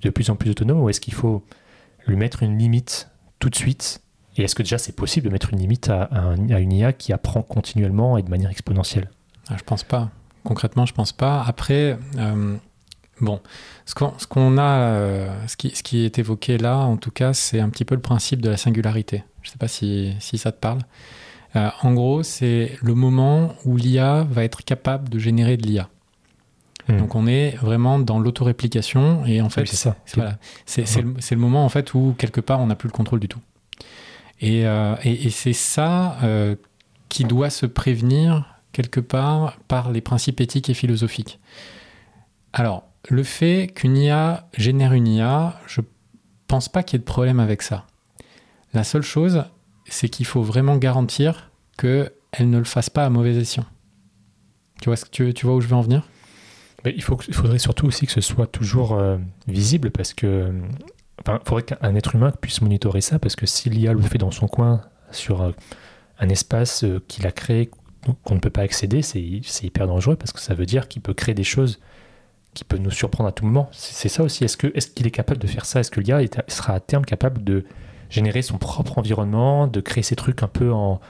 de 0.03 0.11
plus 0.11 0.31
en 0.31 0.37
plus 0.37 0.51
autonome, 0.51 0.81
ou 0.81 0.89
est-ce 0.89 1.01
qu'il 1.01 1.15
faut 1.15 1.45
lui 2.07 2.17
mettre 2.17 2.43
une 2.43 2.59
limite 2.59 3.11
tout 3.38 3.51
de 3.51 3.57
suite 3.57 4.01
Et 4.37 4.43
est-ce 4.43 4.55
que 4.55 4.62
déjà 4.62 4.79
c'est 4.79 4.97
possible 4.97 5.27
de 5.29 5.33
mettre 5.33 5.53
une 5.53 5.59
limite 5.61 5.88
à, 5.88 6.05
à 6.05 6.21
un- 6.21 6.51
à 6.51 6.59
une 6.59 6.73
IA 6.73 6.93
qui 6.93 7.12
apprend 7.12 7.43
continuellement 7.43 8.19
et 8.19 8.23
de 8.23 8.31
manière 8.31 8.51
exponentielle? 8.51 9.11
Ah, 9.49 9.55
je 9.59 9.62
pense 9.64 9.83
pas. 9.85 10.11
Concrètement, 10.45 10.87
je 10.87 10.93
pense 10.93 11.12
pas. 11.12 11.43
Après, 11.47 11.97
euh, 12.19 12.57
bon, 13.21 13.40
euh, 14.37 15.47
ce, 15.47 15.57
qui, 15.57 16.05
est 16.05 16.19
évoqué 16.19 16.59
là, 16.59 16.79
en 16.79 16.97
tout 16.97 17.11
cas, 17.11 17.33
c'est 17.33 17.61
un 17.61 17.69
petit 17.71 17.85
peu 17.85 17.95
le 17.95 18.01
principe 18.01 18.43
de 18.43 18.51
la 18.51 18.57
singularité. 18.57 19.25
Je 19.43 19.51
sais 19.51 19.59
pas 19.59 19.69
si, 19.69 20.14
si 20.21 20.38
ça 20.38 20.53
te 20.53 20.59
parle. 20.59 20.81
Euh, 21.57 21.71
en 21.83 21.95
gros, 21.95 22.23
c'est 22.23 22.73
le 22.83 22.95
moment 22.95 23.55
où 23.64 23.77
l'IA 23.77 24.25
va 24.25 24.45
être 24.45 24.64
capable 24.64 25.09
de 25.09 25.19
générer 25.19 25.57
de 25.57 25.67
l'IA. 25.67 25.88
Hmm. 26.88 26.99
Donc 26.99 27.14
on 27.14 27.27
est 27.27 27.57
vraiment 27.57 27.99
dans 27.99 28.18
l'autoréplication 28.18 29.25
et 29.25 29.40
en 29.40 29.49
fait, 29.49 29.62
Oui, 29.62 29.66
c'est 29.68 29.77
ça. 29.77 29.97
c'est 30.05 30.16
voilà, 30.16 30.38
c'est- 30.66 30.85
c'est 30.87 31.01
le, 31.03 31.14
c'est 31.18 31.35
le 31.35 31.40
moment 31.40 31.64
en 31.64 31.68
fait 31.70 31.94
où 31.94 32.14
quelque 32.18 32.40
part 32.42 32.61
on 32.61 32.66
n'a 32.66 32.75
plus 32.77 32.88
le 32.88 32.92
contrôle 32.92 33.20
du 33.20 33.29
tout. 33.29 33.40
Et, 34.40 34.66
euh, 34.66 34.94
et- 35.03 35.27
et 35.27 35.31
c'est 35.31 35.53
ça 35.55 36.18
euh, 36.23 36.57
qui 37.09 37.25
doit 37.25 37.49
se 37.51 37.64
prévenir 37.66 38.44
quelque 38.73 39.01
part 39.01 39.57
par 39.68 39.92
les 39.92 40.01
principes 40.03 40.40
éthiques 40.40 40.68
et 40.68 40.75
philosophiques. 40.75 41.38
Alors, 42.53 42.85
le 43.09 43.23
fait 43.23 43.70
qu'une 43.75 43.97
IA 43.97 44.49
génère 44.57 44.92
une 44.92 45.07
IA, 45.09 45.59
je 45.66 45.81
pense 46.49 46.68
pas 46.68 46.83
qu'il 46.83 46.97
y 46.97 46.97
ait 46.97 47.01
de 47.01 47.05
problème 47.05 47.40
avec 47.40 47.62
ça. 47.62 47.87
La 48.73 48.85
seule 48.85 49.03
chose, 49.03 49.44
c'est 49.88 50.09
qu'il 50.09 50.27
faut 50.27 50.42
vraiment 50.42 50.77
garantir 50.77 51.51
qu'elle 51.79 52.11
ne 52.40 52.59
le 52.59 52.64
fasse 52.64 52.90
pas 52.90 53.05
à 53.05 53.11
mauvais 53.11 53.35
escient. 53.37 53.64
Tu 54.81 54.88
vois, 54.88 54.97
ce 54.97 55.05
que 55.05 55.11
tu, 55.11 55.33
tu 55.35 55.47
vois 55.47 55.55
où 55.55 55.61
je 55.61 55.68
veux 55.68 55.77
en 55.77 55.81
venir? 55.81 56.03
Il, 56.87 57.03
faudrait 57.03 57.59
surtout 57.59 57.87
aussi 57.87 58.07
que 58.07 58.12
ce 58.12 58.20
soit 58.20 58.47
toujours 58.47 58.94
euh, 58.94 59.16
visible 59.49 59.90
parce 59.90 60.12
que. 60.12 60.53
Enfin, 61.20 61.38
il 61.42 61.49
faudrait 61.49 61.62
qu'un 61.62 61.94
être 61.94 62.14
humain 62.14 62.33
puisse 62.40 62.61
monitorer 62.61 63.01
ça 63.01 63.18
parce 63.18 63.37
que 63.37 63.47
si 63.47 63.70
l'IA 63.70 63.92
le 63.92 64.03
fait 64.03 64.18
dans 64.18 64.31
son 64.31 64.49
coin 64.49 64.83
sur 65.11 65.42
euh, 65.42 65.53
un 66.18 66.29
espace 66.29 66.85
euh, 66.85 67.03
qu'il 67.09 67.27
a 67.27 67.33
créé 67.33 67.70
qu'on 68.25 68.35
ne 68.35 68.40
peut 68.40 68.51
pas 68.51 68.62
accéder, 68.62 69.01
c'est 69.01 69.20
hyper 69.62 69.87
dangereux 69.87 70.16
parce 70.16 70.33
que 70.33 70.40
ça 70.40 70.55
veut 70.55 70.66
dire 70.66 70.88
qu'il 70.88 71.01
peut 71.01 71.14
créer 71.14 71.35
des 71.35 71.44
choses 71.44 71.81
qui 72.53 72.64
peuvent 72.64 72.81
nous 72.81 72.90
surprendre 72.90 73.29
à 73.29 73.33
tout 73.33 73.47
moment. 73.47 73.68
C'est 73.73 74.09
ça 74.11 74.23
aussi. 74.23 74.44
Est-ce 74.44 74.57
qu'il 74.57 75.07
est 75.07 75.11
capable 75.11 75.40
de 75.40 75.47
faire 75.47 75.64
ça? 75.64 75.81
Est-ce 75.81 75.90
que 75.90 76.01
l'IA 76.01 76.23
est- 76.23 76.51
sera 76.51 76.75
à 76.75 76.81
terme 76.81 77.05
capable 77.07 77.42
de 77.42 77.64
générer 78.11 78.42
son 78.42 78.59
propre 78.59 78.99
environnement, 78.99 79.66
de 79.66 79.81
créer 79.81 80.03
ces 80.03 80.16
trucs 80.16 80.42
un 80.42 80.49
peu 80.49 80.70
en 80.73 81.01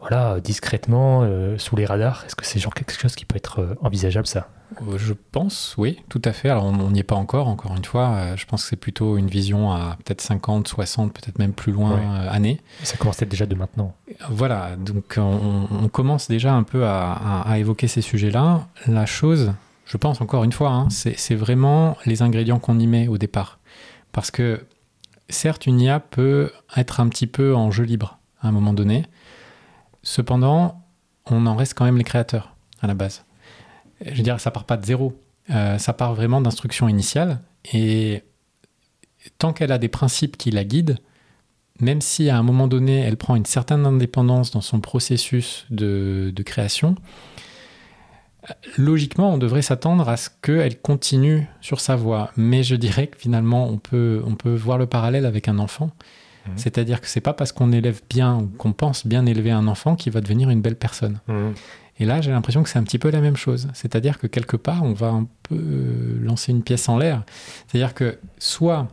voilà 0.00 0.40
discrètement 0.40 1.22
euh, 1.22 1.58
sous 1.58 1.76
les 1.76 1.84
radars 1.86 2.24
Est-ce 2.26 2.36
que 2.36 2.44
c'est 2.46 2.58
genre 2.60 2.74
quelque 2.74 2.92
chose 2.98 3.14
qui 3.14 3.24
peut 3.24 3.36
être 3.36 3.60
euh, 3.60 3.74
envisageable 3.82 4.26
ça? 4.26 4.48
Euh, 4.86 4.98
Je 4.98 5.14
pense, 5.32 5.74
oui, 5.78 5.98
tout 6.08 6.20
à 6.24 6.32
fait. 6.32 6.50
Alors, 6.50 6.64
on 6.66 6.90
n'y 6.90 7.00
est 7.00 7.02
pas 7.04 7.14
encore, 7.16 7.48
encore 7.48 7.74
une 7.76 7.84
fois. 7.84 8.08
Euh, 8.10 8.36
Je 8.36 8.44
pense 8.46 8.62
que 8.62 8.68
c'est 8.68 8.76
plutôt 8.76 9.16
une 9.16 9.26
vision 9.28 9.72
à 9.72 9.96
peut-être 10.04 10.20
50, 10.20 10.68
60, 10.68 11.12
peut-être 11.12 11.38
même 11.38 11.52
plus 11.52 11.72
loin 11.72 11.94
Ouais. 11.94 12.00
euh, 12.04 12.30
années. 12.30 12.60
Ça 12.84 12.96
commence 12.96 13.16
peut-être 13.16 13.30
déjà 13.30 13.46
de 13.46 13.54
maintenant. 13.54 13.94
Voilà, 14.30 14.76
donc 14.76 15.14
on, 15.16 15.66
on 15.70 15.88
commence 15.88 16.28
déjà 16.28 16.52
un 16.54 16.62
peu 16.64 16.84
à, 16.84 17.12
à- 17.12 17.50
à 17.50 17.58
évoquer 17.58 17.88
ces 17.88 18.02
sujets-là. 18.02 18.66
La 18.86 19.06
chose, 19.06 19.52
je 19.86 19.96
pense 19.96 20.20
encore 20.20 20.44
une 20.44 20.52
fois, 20.52 20.70
hein, 20.70 20.88
c'est 20.90 21.18
c'est 21.18 21.34
vraiment 21.34 21.96
les 22.04 22.20
ingrédients 22.22 22.58
qu'on 22.58 22.78
y 22.78 22.86
met 22.86 23.08
au 23.08 23.16
départ. 23.18 23.58
Parce 24.12 24.30
que 24.30 24.64
certes, 25.30 25.66
une 25.66 25.80
IA 25.80 25.98
peut 25.98 26.50
être 26.76 27.00
un 27.00 27.08
petit 27.08 27.26
peu 27.26 27.54
en 27.56 27.70
jeu 27.70 27.84
libre 27.84 28.18
à 28.42 28.48
un 28.48 28.52
moment 28.52 28.72
donné. 28.74 29.04
Cependant, 30.08 30.86
on 31.26 31.44
en 31.44 31.54
reste 31.54 31.74
quand 31.74 31.84
même 31.84 31.98
les 31.98 32.04
créateurs 32.04 32.56
à 32.80 32.86
la 32.86 32.94
base. 32.94 33.26
Je 34.00 34.14
veux 34.14 34.22
dire, 34.22 34.40
ça 34.40 34.50
part 34.50 34.64
pas 34.64 34.78
de 34.78 34.86
zéro. 34.86 35.20
Euh, 35.50 35.76
ça 35.76 35.92
part 35.92 36.14
vraiment 36.14 36.40
d'instructions 36.40 36.88
initiales. 36.88 37.40
Et 37.74 38.22
tant 39.36 39.52
qu'elle 39.52 39.70
a 39.70 39.76
des 39.76 39.88
principes 39.88 40.38
qui 40.38 40.50
la 40.50 40.64
guident, 40.64 40.96
même 41.78 42.00
si 42.00 42.30
à 42.30 42.38
un 42.38 42.42
moment 42.42 42.68
donné, 42.68 43.00
elle 43.00 43.18
prend 43.18 43.36
une 43.36 43.44
certaine 43.44 43.84
indépendance 43.84 44.50
dans 44.50 44.62
son 44.62 44.80
processus 44.80 45.66
de, 45.68 46.32
de 46.34 46.42
création, 46.42 46.94
logiquement, 48.78 49.34
on 49.34 49.38
devrait 49.38 49.60
s'attendre 49.60 50.08
à 50.08 50.16
ce 50.16 50.30
qu'elle 50.40 50.80
continue 50.80 51.46
sur 51.60 51.80
sa 51.80 51.96
voie. 51.96 52.30
Mais 52.34 52.62
je 52.62 52.76
dirais 52.76 53.08
que 53.08 53.18
finalement, 53.18 53.68
on 53.68 53.76
peut, 53.76 54.22
on 54.24 54.36
peut 54.36 54.54
voir 54.54 54.78
le 54.78 54.86
parallèle 54.86 55.26
avec 55.26 55.48
un 55.48 55.58
enfant. 55.58 55.90
Mhm. 56.48 56.58
C'est-à-dire 56.58 57.00
que 57.00 57.06
c'est 57.06 57.20
pas 57.20 57.32
parce 57.32 57.52
qu'on 57.52 57.72
élève 57.72 58.00
bien 58.08 58.36
ou 58.36 58.46
qu'on 58.46 58.72
pense 58.72 59.06
bien 59.06 59.26
élever 59.26 59.50
un 59.50 59.66
enfant 59.68 59.96
qu'il 59.96 60.12
va 60.12 60.20
devenir 60.20 60.50
une 60.50 60.60
belle 60.60 60.76
personne. 60.76 61.20
Et 62.00 62.04
là, 62.04 62.20
j'ai 62.20 62.30
l'impression 62.30 62.62
que 62.62 62.68
c'est 62.68 62.78
un 62.78 62.84
petit 62.84 62.98
peu 62.98 63.10
la 63.10 63.20
même 63.20 63.36
chose. 63.36 63.68
C'est-à-dire 63.74 64.18
que 64.18 64.26
quelque 64.26 64.56
part, 64.56 64.84
on 64.84 64.92
va 64.92 65.08
un 65.08 65.26
peu 65.42 65.56
euh, 65.56 66.18
lancer 66.22 66.52
une 66.52 66.62
pièce 66.62 66.88
en 66.88 66.96
l'air. 66.96 67.24
C'est-à-dire 67.66 67.92
que 67.92 68.18
soit 68.38 68.86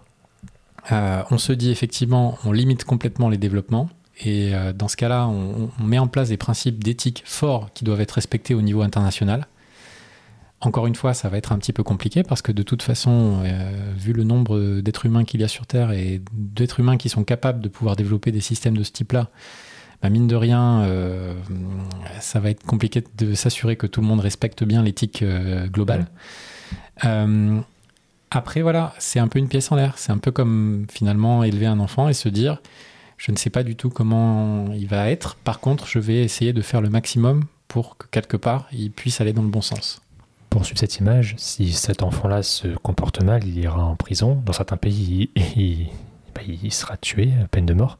euh, 0.92 1.24
on 1.32 1.38
se 1.38 1.54
dit 1.54 1.72
effectivement, 1.72 2.38
on 2.46 2.52
limite 2.52 2.84
complètement 2.84 3.30
les 3.30 3.38
développements, 3.38 3.90
et 4.24 4.56
euh, 4.56 4.72
dans 4.72 4.88
ce 4.88 4.96
cas-là, 4.98 5.28
on, 5.28 5.70
on 5.80 5.84
met 5.84 6.00
en 6.00 6.08
place 6.08 6.30
des 6.30 6.38
principes 6.38 6.84
d'éthique 6.84 7.24
forts 7.26 7.70
qui 7.74 7.84
doivent 7.84 8.02
être 8.02 8.14
respectés 8.14 8.54
au 8.54 8.62
niveau 8.62 8.82
international. 8.82 9.48
Encore 10.66 10.88
une 10.88 10.96
fois, 10.96 11.14
ça 11.14 11.30
va 11.30 11.38
être 11.38 11.52
un 11.52 11.58
petit 11.58 11.74
peu 11.74 11.84
compliqué 11.84 12.24
parce 12.24 12.42
que 12.42 12.52
de 12.52 12.64
toute 12.64 12.82
façon, 12.82 13.42
euh, 13.44 13.94
vu 13.96 14.14
le 14.14 14.24
nombre 14.24 14.82
d'êtres 14.82 15.06
humains 15.06 15.24
qu'il 15.24 15.42
y 15.42 15.44
a 15.44 15.48
sur 15.48 15.68
Terre 15.68 15.92
et 15.92 16.22
d'êtres 16.34 16.80
humains 16.80 16.98
qui 16.98 17.08
sont 17.08 17.24
capables 17.24 17.62
de 17.62 17.70
pouvoir 17.70 17.96
développer 17.96 18.32
des 18.32 18.42
systèmes 18.42 18.76
de 18.76 18.84
ce 18.84 18.92
type-là, 18.92 19.30
bah, 20.02 20.10
mine 20.10 20.28
de 20.28 20.36
rien, 20.36 20.82
euh, 20.82 21.34
ça 22.20 22.40
va 22.40 22.50
être 22.50 22.64
compliqué 22.64 23.04
de 23.18 23.34
s'assurer 23.34 23.76
que 23.76 23.88
tout 23.88 24.02
le 24.02 24.08
monde 24.08 24.20
respecte 24.20 24.64
bien 24.64 24.84
l'éthique 24.84 25.22
euh, 25.22 25.68
globale. 25.68 26.06
Euh, 27.06 27.60
après, 28.32 28.62
voilà, 28.62 28.94
c'est 29.00 29.20
un 29.20 29.28
peu 29.28 29.40
une 29.40 29.48
pièce 29.48 29.72
en 29.72 29.76
l'air. 29.76 29.98
C'est 29.98 30.12
un 30.12 30.18
peu 30.18 30.32
comme 30.32 30.86
finalement 30.92 31.44
élever 31.44 31.66
un 31.66 31.80
enfant 31.80 32.10
et 32.10 32.14
se 32.14 32.30
dire, 32.30 32.62
je 33.18 33.32
ne 33.32 33.38
sais 33.38 33.50
pas 33.50 33.64
du 33.64 33.76
tout 33.76 33.90
comment 33.90 34.72
il 34.74 34.88
va 34.88 35.10
être. 35.10 35.36
Par 35.38 35.60
contre, 35.60 35.88
je 35.88 35.98
vais 36.00 36.24
essayer 36.24 36.54
de 36.54 36.62
faire 36.62 36.82
le 36.82 36.90
maximum 36.90 37.44
pour 37.68 37.98
que 37.98 38.06
quelque 38.12 38.38
part, 38.38 38.68
il 38.72 38.92
puisse 38.92 39.22
aller 39.22 39.34
dans 39.34 39.42
le 39.42 39.50
bon 39.50 39.62
sens. 39.62 40.02
Pour 40.56 40.66
suivre 40.66 40.80
cette 40.80 40.98
image, 41.00 41.36
si 41.38 41.74
cet 41.74 42.02
enfant-là 42.02 42.42
se 42.42 42.70
comporte 42.78 43.22
mal, 43.22 43.46
il 43.46 43.60
ira 43.60 43.84
en 43.84 43.98
prison. 43.98 44.42
Dans 44.46 44.54
certains 44.54 44.78
pays, 44.78 45.30
il, 45.36 45.62
il- 45.62 45.88
bah, 46.34 46.40
il 46.48 46.72
sera 46.72 46.96
tué 46.96 47.30
à 47.44 47.48
peine 47.50 47.66
de 47.66 47.74
mort. 47.74 47.98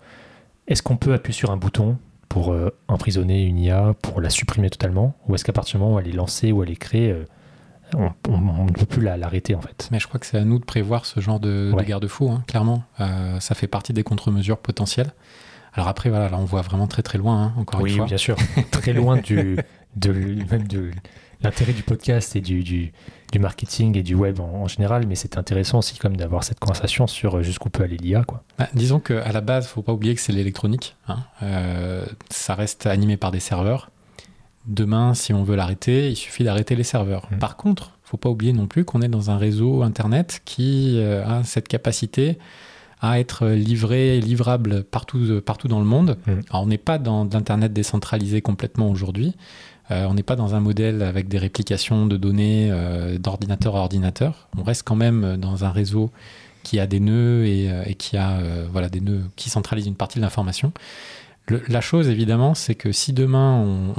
Est-ce 0.70 0.82
qu'on 0.82 0.96
peut 0.96 1.14
appuyer 1.14 1.38
sur 1.38 1.52
un 1.52 1.58
bouton 1.58 1.98
pour 2.30 2.54
euh, 2.54 2.70
emprisonner 2.88 3.44
une 3.44 3.60
IA, 3.60 3.94
pour 4.02 4.22
la 4.22 4.30
supprimer 4.30 4.70
totalement? 4.70 5.16
Ou 5.28 5.36
est-ce 5.36 5.44
qu'à 5.44 5.52
partir 5.52 5.78
du 5.80 5.84
moment 5.84 5.96
où 5.98 6.00
elle 6.00 6.08
est 6.08 6.14
lancée, 6.14 6.54
où 6.54 6.64
elle 6.64 6.70
est 6.72 6.78
créée, 6.78 7.12
euh, 7.12 7.26
on, 8.30 8.64
ne 8.66 8.72
peut 8.72 8.86
plus 8.86 9.02
la- 9.02 9.18
l'arrêter 9.18 9.54
en 9.54 9.62
fait? 9.62 9.90
Mais 9.92 10.00
je 10.00 10.08
crois 10.08 10.18
que 10.22 10.26
c'est 10.26 10.38
à 10.38 10.46
nous 10.46 10.58
de 10.60 10.64
prévoir 10.66 11.06
ce 11.06 11.20
genre 11.20 11.42
de, 11.42 11.74
de 11.78 11.84
garde-fou, 11.84 12.30
hein, 12.32 12.42
clairement. 12.48 12.84
Euh, 13.02 13.38
ça 13.42 13.54
fait 13.54 13.68
partie 13.68 13.92
des 13.92 14.04
contre-mesures 14.04 14.60
potentielles. 14.60 15.12
Alors 15.74 15.90
après, 15.90 16.10
voilà, 16.10 16.30
là, 16.30 16.38
on 16.40 16.46
voit 16.46 16.62
vraiment 16.62 16.88
très 16.88 17.02
très 17.04 17.18
loin, 17.18 17.44
hein, 17.48 17.54
encore 17.58 17.82
Oui, 17.82 17.92
une 17.92 17.98
fois. 17.98 18.06
bien 18.06 18.18
sûr. 18.18 18.38
Très 18.72 18.94
loin 18.94 19.18
du, 19.18 19.58
de, 19.98 20.14
même 20.50 20.68
de 20.70 20.92
l'intérêt 21.46 21.74
du 21.74 21.84
podcast 21.84 22.36
et 22.36 22.42
du, 22.42 22.64
du, 22.64 22.92
du 23.32 23.40
marketing 23.40 23.98
et 23.98 24.04
du 24.04 24.16
web 24.16 24.40
en, 24.40 24.64
en 24.64 24.68
général, 24.68 25.06
mais 25.08 25.16
c'est 25.16 25.38
intéressant 25.38 25.80
aussi 25.80 25.98
comme 25.98 26.18
d'avoir 26.18 26.44
cette 26.44 26.60
conversation 26.60 27.08
sur 27.08 27.38
euh, 27.38 27.44
jusqu'où 27.44 27.70
peut 27.70 27.84
aller 27.84 27.98
l'IA. 27.98 28.24
Quoi. 28.24 28.44
Bah, 28.58 28.68
disons 28.74 29.00
qu'à 29.00 29.32
la 29.32 29.42
base, 29.42 29.68
faut 29.68 29.82
pas 29.82 29.94
oublier 29.94 30.16
que 30.16 30.22
c'est 30.22 30.34
l'électronique. 30.34 30.96
hein. 31.08 31.20
Euh, 31.44 32.06
ça 32.30 32.56
reste 32.56 32.86
animé 32.86 33.18
par 33.18 33.32
des 33.32 33.40
serveurs. 33.40 33.90
Demain, 34.68 35.14
si 35.14 35.32
on 35.34 35.44
veut 35.44 35.56
l'arrêter, 35.56 36.10
il 36.10 36.16
suffit 36.16 36.44
d'arrêter 36.44 36.76
les 36.76 36.84
serveurs. 36.84 37.28
Mm. 37.32 37.38
Par 37.38 37.56
contre, 37.56 37.92
faut 38.04 38.18
pas 38.18 38.30
oublier 38.30 38.54
non 38.54 38.68
plus 38.68 38.84
qu'on 38.84 39.02
est 39.02 39.08
dans 39.08 39.30
un 39.30 39.38
réseau 39.38 39.84
Internet 39.84 40.42
qui 40.46 40.96
euh, 40.98 41.24
a 41.26 41.44
cette 41.44 41.68
capacité 41.68 42.38
à 43.02 43.20
être 43.20 43.48
livré, 43.50 44.20
livrable 44.20 44.84
partout, 44.84 45.42
partout 45.46 45.68
dans 45.68 45.80
le 45.80 45.86
monde. 45.86 46.18
Mm. 46.26 46.32
Alors, 46.50 46.64
on 46.64 46.66
n'est 46.66 46.80
pas 46.80 46.98
dans 46.98 47.26
de 47.26 47.34
l'Internet 47.34 47.74
décentralisé 47.74 48.42
complètement 48.42 48.90
aujourd'hui. 48.90 49.36
Euh, 49.92 50.06
on 50.10 50.14
n'est 50.16 50.24
pas 50.24 50.36
dans 50.36 50.56
un 50.56 50.60
modèle 50.60 51.02
avec 51.04 51.28
des 51.28 51.38
réplications 51.38 52.06
de 52.08 52.18
données 52.18 52.70
euh, 52.72 53.18
d'ordinateur 53.20 53.76
à 53.76 53.80
ordinateur. 53.82 54.48
On 54.58 54.64
reste 54.64 54.84
quand 54.84 54.96
même 54.96 55.38
dans 55.38 55.64
un 55.64 55.70
réseau 55.70 56.12
qui 56.64 56.80
a 56.80 56.88
des 56.88 57.00
nœuds 57.00 57.46
et, 57.46 57.70
euh, 57.70 57.84
et 57.86 57.94
qui 57.96 58.18
a 58.18 58.40
voilà, 58.72 58.90
des 58.90 59.02
nœuds 59.02 59.24
qui 59.36 59.50
centralisent 59.52 59.86
une 59.88 59.96
partie 59.96 60.18
de 60.18 60.24
l'information. 60.24 60.72
Le- 61.48 61.62
la 61.68 61.80
chose, 61.80 62.10
évidemment, 62.10 62.56
c'est 62.56 62.74
que 62.74 62.92
si 62.92 63.14
demain 63.14 63.54
on, 63.58 63.94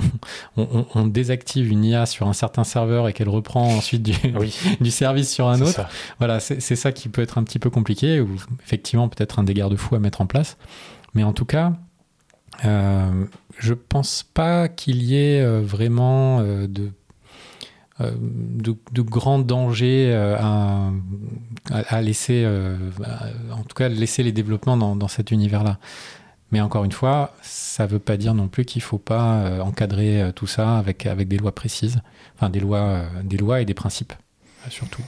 on- 0.60 0.68
on- 0.80 0.86
on 0.96 1.06
désactive 1.06 1.70
une 1.70 1.84
IA 1.84 2.04
sur 2.04 2.26
un 2.26 2.32
certain 2.32 2.64
serveur 2.64 3.06
et 3.06 3.12
qu'elle 3.12 3.28
reprend 3.28 3.68
ensuite 3.76 4.02
du, 4.02 4.14
Oui, 4.36 4.58
du 4.80 4.90
service 4.90 5.32
sur 5.32 5.46
un 5.48 5.60
autre, 5.60 5.70
ça. 5.70 5.88
voilà, 6.18 6.40
c'est 6.40 6.60
c'est 6.60 6.74
ça 6.74 6.90
qui 6.90 7.08
peut 7.08 7.22
être 7.22 7.38
un 7.38 7.44
petit 7.44 7.60
peu 7.60 7.70
compliqué, 7.70 8.20
ou 8.20 8.34
effectivement 8.64 9.08
peut-être 9.08 9.38
un 9.38 9.44
des 9.44 9.54
garde-fous 9.54 9.94
à 9.94 10.00
mettre 10.00 10.20
en 10.20 10.26
place. 10.26 10.56
Mais 11.14 11.22
en 11.22 11.32
tout 11.32 11.44
cas, 11.44 11.74
je 13.58 13.74
pense 13.74 14.22
pas 14.22 14.68
qu'il 14.68 15.02
y 15.02 15.16
ait 15.16 15.44
vraiment 15.60 16.42
de 16.42 16.90
de, 17.98 18.76
de, 18.92 19.00
grands 19.00 19.38
dangers 19.38 20.14
à, 20.14 20.90
laisser, 22.02 22.46
en 23.50 23.62
tout 23.62 23.74
cas, 23.74 23.88
laisser 23.88 24.22
les 24.22 24.32
développements 24.32 24.76
dans, 24.76 25.08
cet 25.08 25.30
univers-là. 25.30 25.78
Mais 26.52 26.60
encore 26.60 26.84
une 26.84 26.92
fois, 26.92 27.34
ça 27.42 27.84
ne 27.84 27.88
veut 27.88 27.98
pas 27.98 28.16
dire 28.16 28.34
non 28.34 28.48
plus 28.48 28.64
qu'il 28.64 28.80
ne 28.80 28.84
faut 28.84 28.98
pas 28.98 29.38
euh, 29.38 29.60
encadrer 29.60 30.22
euh, 30.22 30.32
tout 30.32 30.46
ça 30.46 30.78
avec, 30.78 31.06
avec 31.06 31.26
des 31.28 31.38
lois 31.38 31.52
précises, 31.52 32.00
enfin 32.36 32.50
des 32.50 32.60
lois, 32.60 32.78
euh, 32.78 33.08
des 33.24 33.36
lois 33.36 33.60
et 33.60 33.64
des 33.64 33.74
principes, 33.74 34.12
surtout. 34.68 35.02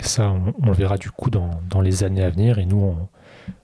Ça, 0.00 0.30
on, 0.30 0.66
le 0.66 0.72
verra 0.72 0.98
du 0.98 1.10
coup 1.10 1.30
dans, 1.30 1.60
dans, 1.70 1.80
les 1.80 2.04
années 2.04 2.24
à 2.24 2.30
venir. 2.30 2.58
Et 2.58 2.66
nous, 2.66 2.94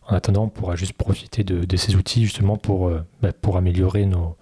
en 0.09 0.15
attendant, 0.15 0.45
on 0.45 0.49
pourra 0.49 0.75
juste 0.75 0.95
profiter 0.95 1.45
de, 1.45 1.77
ces 1.77 1.95
outils 1.95 2.25
justement 2.25 2.57
pour, 2.57 2.91
bah, 3.21 3.33
pour 3.33 3.57
améliorer 3.57 4.07
nos, 4.07 4.37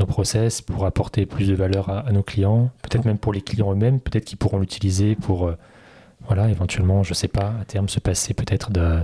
nos 0.00 0.06
process, 0.06 0.60
pour 0.60 0.84
apporter 0.84 1.26
plus 1.26 1.48
de 1.48 1.54
valeur 1.54 1.88
à, 1.90 2.10
nos 2.10 2.24
clients, 2.24 2.70
peut-être 2.82 3.04
même 3.04 3.18
pour 3.18 3.32
les 3.32 3.40
clients 3.40 3.72
eux-mêmes, 3.72 4.00
peut-être 4.00 4.24
qu'ils 4.24 4.38
pourront 4.38 4.58
l'utiliser 4.58 5.14
pour, 5.14 5.50
voilà, 6.26 6.50
éventuellement, 6.50 7.02
je 7.04 7.10
ne 7.10 7.14
sais 7.14 7.28
pas, 7.28 7.54
à 7.60 7.64
terme 7.64 7.88
se 7.88 8.00
passer 8.00 8.34
peut-être 8.34 8.70
de 8.70 9.00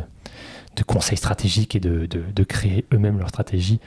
conseils 0.87 1.19
stratégiques 1.19 1.77
et 1.77 1.81
de, 1.81 2.45
créer 2.45 2.85
eux-mêmes 2.93 3.19
leur 3.19 3.29
stratégie. 3.29 3.81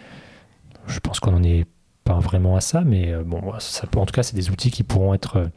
Je 0.87 0.99
pense 0.99 1.19
qu'on 1.19 1.31
n'en 1.31 1.43
est 1.43 1.65
pas 2.03 2.19
vraiment 2.19 2.55
à 2.55 2.61
ça, 2.61 2.81
mais 2.81 3.11
euh, 3.11 3.23
bon, 3.23 3.41
en 3.51 4.05
tout 4.05 4.13
cas, 4.13 4.23
c'est 4.23 4.35
des 4.35 4.51
outils 4.51 4.69
qui 4.69 4.83
pourront 4.83 5.15
être 5.15 5.37
euh, 5.37 5.47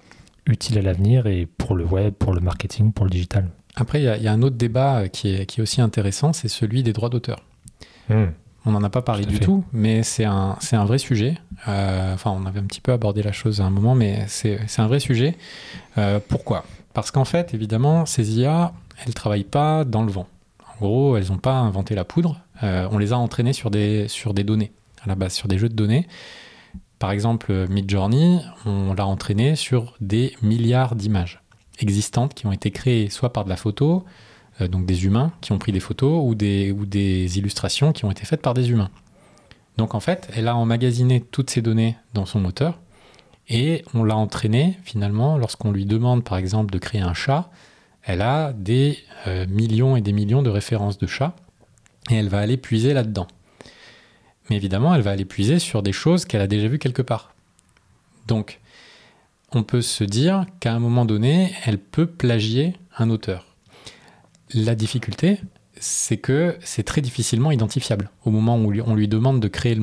utiles 0.46 0.78
à 0.78 0.82
l'avenir 0.82 1.26
et 1.26 1.44
pour 1.44 1.76
le 1.76 1.84
web, 1.84 2.14
pour 2.14 2.32
le 2.32 2.40
marketing, 2.40 2.92
pour 2.92 3.04
le 3.04 3.10
digital. 3.10 3.50
Après, 3.80 4.02
il 4.02 4.22
y, 4.22 4.28
a 4.28 4.32
un 4.32 4.42
autre 4.42 4.56
débat 4.56 4.98
euh, 4.98 5.08
qui 5.08 5.34
est, 5.34 5.46
qui 5.46 5.60
est 5.60 5.62
aussi 5.62 5.80
intéressant, 5.80 6.32
c'est 6.32 6.48
celui 6.48 6.82
des 6.82 6.92
droits 6.92 7.08
d'auteur. 7.08 7.38
Hmm. 8.08 8.26
On 8.66 8.72
n'en 8.72 8.82
a 8.82 8.90
pas 8.90 9.02
parlé 9.02 9.24
du 9.24 9.38
tout, 9.40 9.64
mais 9.72 10.02
c'est 10.02 10.24
un, 10.24 10.58
un 10.72 10.84
vrai 10.84 10.98
sujet. 10.98 11.38
enfin, 11.66 12.30
on 12.30 12.44
avait 12.44 12.60
un 12.60 12.64
petit 12.64 12.80
peu 12.80 12.92
abordé 12.92 13.22
la 13.22 13.32
chose 13.32 13.60
à 13.60 13.64
un 13.64 13.70
moment, 13.70 13.94
mais 13.94 14.24
c'est 14.26 14.58
un 14.78 14.86
vrai 14.88 15.00
sujet. 15.00 15.36
pourquoi? 16.28 16.64
Parce 16.92 17.10
qu'en 17.10 17.24
fait, 17.24 17.54
évidemment, 17.54 18.04
ces 18.04 18.38
IA, 18.38 18.72
elles 18.98 19.08
ne 19.08 19.12
travaillent 19.12 19.44
pas 19.44 19.84
dans 19.84 20.02
le 20.02 20.10
vent. 20.10 20.26
En 20.60 20.84
gros, 20.84 21.16
elles 21.16 21.28
n'ont 21.28 21.38
pas 21.38 21.54
inventé 21.54 21.94
la 21.94 22.04
poudre. 22.04 22.40
Euh, 22.62 22.88
on 22.90 22.98
les 22.98 23.12
a 23.12 23.18
entraînées 23.18 23.52
sur 23.52 23.70
des, 23.70 24.08
sur 24.08 24.34
des 24.34 24.44
données, 24.44 24.72
à 25.04 25.08
la 25.08 25.14
base, 25.14 25.32
sur 25.32 25.48
des 25.48 25.58
jeux 25.58 25.68
de 25.68 25.74
données. 25.74 26.08
Par 26.98 27.12
exemple, 27.12 27.68
Midjourney, 27.68 28.40
on 28.66 28.94
l'a 28.94 29.06
entraîné 29.06 29.54
sur 29.54 29.94
des 30.00 30.34
milliards 30.42 30.96
d'images 30.96 31.40
existantes 31.80 32.34
qui 32.34 32.46
ont 32.46 32.52
été 32.52 32.70
créées 32.70 33.10
soit 33.10 33.32
par 33.32 33.44
de 33.44 33.48
la 33.48 33.56
photo, 33.56 34.04
euh, 34.60 34.68
donc 34.68 34.86
des 34.86 35.04
humains 35.04 35.32
qui 35.40 35.52
ont 35.52 35.58
pris 35.58 35.72
des 35.72 35.80
photos, 35.80 36.20
ou 36.24 36.34
des, 36.34 36.72
ou 36.72 36.86
des 36.86 37.38
illustrations 37.38 37.92
qui 37.92 38.04
ont 38.04 38.10
été 38.10 38.24
faites 38.24 38.42
par 38.42 38.54
des 38.54 38.70
humains. 38.70 38.90
Donc 39.76 39.94
en 39.94 40.00
fait, 40.00 40.28
elle 40.34 40.48
a 40.48 40.56
emmagasiné 40.56 41.20
toutes 41.20 41.50
ces 41.50 41.62
données 41.62 41.96
dans 42.14 42.26
son 42.26 42.40
moteur 42.40 42.78
et 43.48 43.84
on 43.94 44.04
l'a 44.04 44.16
entraîné 44.16 44.78
finalement 44.82 45.38
lorsqu'on 45.38 45.70
lui 45.70 45.86
demande 45.86 46.24
par 46.24 46.36
exemple 46.36 46.72
de 46.72 46.78
créer 46.78 47.00
un 47.00 47.14
chat, 47.14 47.50
elle 48.02 48.22
a 48.22 48.52
des 48.52 48.98
euh, 49.26 49.46
millions 49.46 49.96
et 49.96 50.00
des 50.00 50.12
millions 50.12 50.42
de 50.42 50.50
références 50.50 50.98
de 50.98 51.06
chats 51.06 51.34
et 52.10 52.16
elle 52.16 52.28
va 52.28 52.40
aller 52.40 52.56
puiser 52.56 52.92
là-dedans. 52.92 53.28
Mais 54.50 54.56
évidemment, 54.56 54.94
elle 54.94 55.02
va 55.02 55.10
aller 55.12 55.24
puiser 55.24 55.58
sur 55.58 55.82
des 55.82 55.92
choses 55.92 56.24
qu'elle 56.24 56.40
a 56.40 56.46
déjà 56.46 56.68
vues 56.68 56.78
quelque 56.78 57.02
part. 57.02 57.34
Donc, 58.26 58.60
on 59.52 59.62
peut 59.62 59.82
se 59.82 60.04
dire 60.04 60.46
qu'à 60.60 60.72
un 60.72 60.78
moment 60.78 61.04
donné, 61.04 61.52
elle 61.64 61.78
peut 61.78 62.06
plagier 62.06 62.74
un 62.96 63.10
auteur. 63.10 63.46
La 64.54 64.74
difficulté, 64.74 65.40
c'est 65.80 66.16
que 66.16 66.56
c'est 66.60 66.82
très 66.82 67.00
difficilement 67.00 67.50
identifiable 67.50 68.10
au 68.24 68.30
moment 68.30 68.56
où 68.56 68.72
on 68.84 68.94
lui 68.94 69.08
demande 69.08 69.40
de 69.40 69.48
créer 69.48 69.76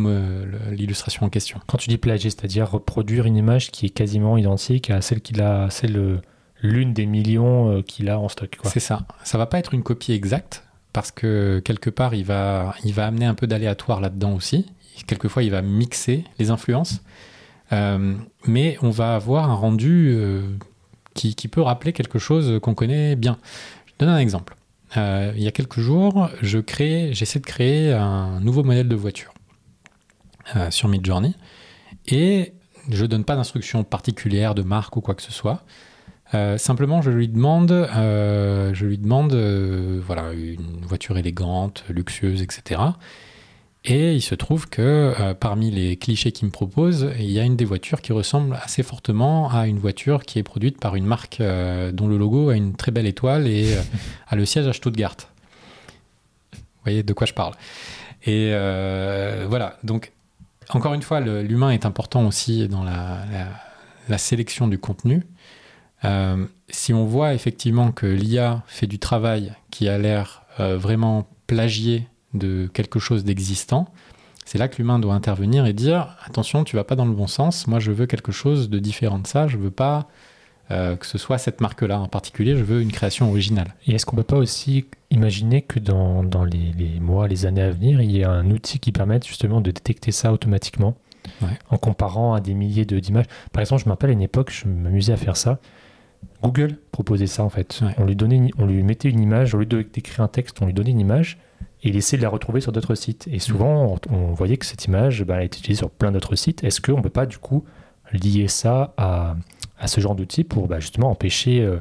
l'illustration 0.72 1.26
en 1.26 1.30
question. 1.30 1.60
Quand 1.68 1.78
tu 1.78 1.90
dis 1.90 1.98
plagier, 1.98 2.30
c'est-à-dire 2.30 2.70
reproduire 2.70 3.26
une 3.26 3.38
image 3.38 3.72
qui 3.72 3.86
est 3.86 3.90
quasiment 3.90 4.38
identique 4.38 4.90
à 4.90 5.02
celle 5.02 5.22
qu'il 5.22 5.42
a, 5.42 5.70
celle 5.70 6.22
l'une 6.62 6.94
des 6.94 7.06
millions 7.06 7.72
euh, 7.72 7.82
qu'il 7.82 8.10
a 8.10 8.20
en 8.20 8.30
stock. 8.30 8.58
C'est 8.64 8.80
ça. 8.80 9.06
Ça 9.24 9.38
va 9.38 9.46
pas 9.46 9.60
être 9.60 9.74
une 9.74 9.84
copie 9.84 10.14
exacte 10.14 10.64
parce 10.94 11.12
que 11.12 11.62
quelque 11.64 11.90
part 11.90 12.14
il 12.16 12.24
va, 12.24 12.74
il 12.84 12.94
va 12.94 13.06
amener 13.06 13.26
un 13.26 13.34
peu 13.34 13.48
d'aléatoire 13.48 14.02
là-dedans 14.02 14.34
aussi. 14.34 14.66
Quelquefois 15.08 15.44
il 15.44 15.52
va 15.52 15.62
mixer 15.62 16.24
les 16.40 16.52
influences, 16.52 16.96
euh, 16.96 17.00
mais 17.72 18.78
on 18.82 18.90
va 18.90 19.16
avoir 19.16 19.50
un 19.50 19.54
rendu 19.54 20.14
euh, 20.16 20.42
qui, 21.14 21.48
peut 21.48 21.62
rappeler 21.62 21.94
quelque 21.94 22.20
chose 22.20 22.60
qu'on 22.62 22.74
connaît 22.74 23.16
bien. 23.16 23.38
Je 23.88 23.94
donne 24.00 24.10
un 24.10 24.20
exemple. 24.20 24.56
il 24.96 25.42
y 25.42 25.48
a 25.48 25.52
quelques 25.52 25.80
jours, 25.80 26.30
je 26.42 26.60
crée, 26.60 27.10
j'essaie 27.14 27.40
de 27.40 27.46
créer 27.46 27.94
un 27.94 28.40
nouveau 28.40 28.64
modèle 28.64 28.88
de 28.88 28.96
voiture 28.96 29.34
sur 30.70 30.88
Midjourney 30.88 31.34
et 32.08 32.54
je 32.90 33.06
donne 33.06 33.24
pas 33.24 33.36
d'instructions 33.36 33.84
particulières 33.84 34.56
de 34.56 34.62
marque 34.62 34.96
ou 34.96 35.02
quoi 35.02 35.16
que 35.16 35.24
ce 35.24 35.32
soit. 35.32 35.64
Euh, 36.34 36.58
simplement, 36.58 37.02
je 37.02 37.12
lui 37.12 37.28
demande, 37.28 37.72
euh, 37.72 38.74
je 38.74 38.86
lui 38.86 38.98
demande, 38.98 39.34
euh, 39.34 40.02
voilà, 40.04 40.34
une 40.34 40.82
voiture 40.82 41.18
élégante, 41.18 41.84
luxueuse, 41.90 42.42
etc. 42.42 42.82
Et 43.88 44.16
il 44.16 44.22
se 44.22 44.34
trouve 44.34 44.68
que 44.68 45.34
parmi 45.34 45.70
les 45.70 45.96
clichés 45.96 46.32
qu'il 46.32 46.48
me 46.48 46.52
propose, 46.52 47.12
il 47.20 47.30
y 47.30 47.40
a 47.40 47.44
une 47.44 47.56
des 47.56 47.66
voitures 47.66 48.02
qui 48.02 48.14
ressemble 48.14 48.58
assez 48.64 48.82
fortement 48.82 49.52
à 49.52 49.68
une 49.68 49.78
voiture 49.78 50.24
qui 50.24 50.40
est 50.40 50.44
produite 50.44 50.80
par 50.80 50.96
une 50.96 51.06
marque 51.06 51.40
dont 51.40 52.08
le 52.08 52.18
logo 52.18 52.50
a 52.50 52.56
une 52.56 52.76
très 52.76 52.92
belle 52.92 53.06
étoile 53.06 53.48
et 53.48 53.78
a 54.28 54.36
le 54.36 54.44
siège 54.46 54.66
à 54.66 54.74
Stuttgart. 54.74 55.18
Vous 56.54 56.60
voyez 56.84 57.04
de 57.04 57.14
quoi 57.14 57.28
je 57.28 57.34
parle. 57.34 57.54
Et 58.26 58.50
voilà, 59.48 59.78
donc 59.84 60.14
encore 60.70 60.96
une 60.96 61.04
fois, 61.04 61.20
l'humain 61.20 61.70
est 61.70 61.86
important 61.86 62.26
aussi 62.26 62.68
dans 62.68 62.84
la 62.84 64.18
sélection 64.18 64.68
du 64.68 64.80
contenu. 64.80 65.22
Euh, 66.06 66.46
si 66.70 66.94
on 66.94 67.06
voit 67.06 67.34
effectivement 67.34 67.92
que 67.92 68.06
l'IA 68.06 68.64
fait 68.68 68.88
du 68.88 69.00
travail 69.00 69.54
qui 69.72 69.88
a 69.88 69.98
l'air 69.98 70.44
euh, 70.60 70.78
vraiment 70.78 71.28
plagié 71.48 72.08
de 72.36 72.70
quelque 72.74 73.00
chose 73.00 73.24
d'existant, 73.24 73.88
c'est 74.46 74.60
là 74.60 74.68
que 74.68 74.78
l'humain 74.78 75.00
doit 75.00 75.16
intervenir 75.16 75.66
et 75.66 75.74
dire 75.74 76.16
attention, 76.24 76.64
tu 76.64 76.76
vas 76.76 76.84
pas 76.84 76.96
dans 76.96 77.06
le 77.06 77.14
bon 77.14 77.28
sens, 77.28 77.68
moi 77.68 77.80
je 77.80 77.92
veux 77.92 78.06
quelque 78.06 78.32
chose 78.32 78.70
de 78.70 78.78
différent 78.78 79.18
de 79.20 79.28
ça, 79.28 79.48
je 79.48 79.58
veux 79.58 79.72
pas 79.72 80.08
euh, 80.72 80.96
que 80.96 81.06
ce 81.06 81.18
soit 81.18 81.38
cette 81.38 81.62
marque-là 81.62 82.00
en 82.00 82.08
particulier, 82.08 82.56
je 82.56 82.64
veux 82.64 82.82
une 82.82 82.92
création 82.92 83.30
originale. 83.30 83.76
Et 83.88 83.96
est-ce 83.96 84.06
qu'on 84.06 84.16
peut 84.16 84.24
pas 84.24 84.38
aussi 84.38 84.86
imaginer 85.10 85.62
que 85.64 85.80
dans, 85.80 86.24
dans 86.24 86.44
les, 86.44 87.00
mois, 87.00 87.28
les 87.28 87.46
années 87.46 87.62
à 87.62 87.72
venir, 87.72 88.02
il 88.02 88.12
y 88.12 88.22
ait 88.22 88.26
un 88.26 88.50
outil 88.52 88.80
qui 88.80 88.92
permette 88.92 89.28
justement 89.28 89.62
de 89.62 89.72
détecter 89.72 90.12
ça 90.12 90.32
automatiquement 90.32 90.96
en 91.72 91.78
comparant 91.78 92.36
à 92.36 92.40
des 92.40 92.54
milliers 92.54 92.86
d'images? 92.86 93.26
Par 93.52 93.62
exemple, 93.62 93.82
je 93.82 93.88
me 93.88 93.92
rappelle 93.92 94.12
à 94.12 94.14
une 94.14 94.22
époque, 94.22 94.52
je 94.52 94.68
m'amusais 94.68 95.14
à 95.14 95.18
faire 95.18 95.38
ça. 95.38 95.60
Google 96.44 96.78
proposait 96.92 97.28
ça 97.28 97.44
en 97.44 97.50
fait. 97.50 97.82
On, 97.98 98.06
lui 98.06 98.16
donnait, 98.16 98.52
on 98.58 98.66
lui 98.66 98.84
mettait 98.84 99.10
une 99.10 99.20
image, 99.20 99.56
au 99.56 99.60
lieu 99.60 99.66
d'écrire 99.66 100.22
un 100.22 100.28
texte, 100.28 100.62
on 100.62 100.66
lui 100.66 100.74
donnait 100.74 100.92
une 100.92 101.00
image 101.00 101.38
et 101.84 101.90
il 101.90 101.96
essayait 101.96 102.18
de 102.18 102.24
la 102.24 102.30
retrouver 102.30 102.62
sur 102.62 102.72
d'autres 102.72 102.96
sites. 102.96 103.28
Et 103.32 103.40
souvent, 103.40 103.98
on, 104.10 104.34
voyait 104.34 104.58
que 104.58 104.66
cette 104.66 104.86
image, 104.86 105.24
bah, 105.24 105.36
elle 105.38 105.44
est 105.44 105.58
utilisée 105.58 105.80
sur 105.80 105.90
plein 105.90 106.12
d'autres 106.12 106.36
sites. 106.36 106.64
Est-ce 106.64 106.82
qu'on 106.82 106.98
ne 106.98 107.02
peut 107.02 107.10
pas 107.10 107.26
du 107.26 107.38
coup 107.38 107.64
lier 108.12 108.48
ça 108.48 108.94
à, 108.98 109.36
à 109.80 109.88
ce 109.88 110.02
genre 110.02 110.16
d'outil 110.16 110.44
pour 110.44 110.68
bah, 110.68 110.80
justement 110.80 111.10
empêcher, 111.10 111.62
euh, 111.62 111.80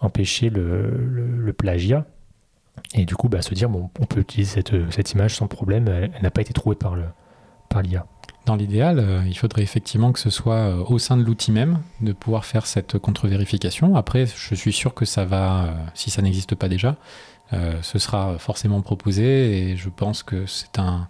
empêcher 0.00 0.50
le, 0.50 1.52
plagiat? 1.56 2.04
Et 2.94 3.04
du 3.04 3.14
coup 3.14 3.28
bah, 3.28 3.42
se 3.42 3.52
dire 3.54 3.68
bon, 3.68 3.90
on 4.00 4.06
peut 4.06 4.20
utiliser 4.20 4.50
cette, 4.50 4.90
cette 4.90 5.12
image 5.12 5.36
sans 5.36 5.46
problème, 5.46 5.88
elle, 5.88 6.12
n'a 6.22 6.30
pas 6.30 6.40
été 6.40 6.52
trouvée 6.52 6.76
par 6.76 6.96
l'IA. 6.96 7.14
Par 7.68 7.82
dans 8.46 8.56
l'idéal, 8.56 8.98
euh, 8.98 9.22
il 9.26 9.36
faudrait 9.36 9.62
effectivement 9.62 10.12
que 10.12 10.18
ce 10.18 10.30
soit 10.30 10.54
euh, 10.54 10.84
au 10.88 10.98
sein 10.98 11.16
de 11.16 11.22
l'outil 11.22 11.52
même 11.52 11.80
de 12.00 12.12
pouvoir 12.12 12.44
faire 12.44 12.66
cette 12.66 12.98
contre-vérification. 12.98 13.96
Après, 13.96 14.26
je 14.26 14.54
suis 14.54 14.72
sûr 14.72 14.94
que 14.94 15.04
ça 15.04 15.24
va, 15.24 15.74
si 15.94 16.10
ça 16.10 16.22
n'existe 16.22 16.54
pas 16.54 16.68
déjà, 16.68 16.96
ce 17.52 17.98
sera 17.98 18.38
forcément 18.38 18.80
proposé 18.80 19.70
et 19.70 19.76
je 19.76 19.88
pense 19.88 20.22
que 20.22 20.46
c'est 20.46 20.78
un, 20.78 21.08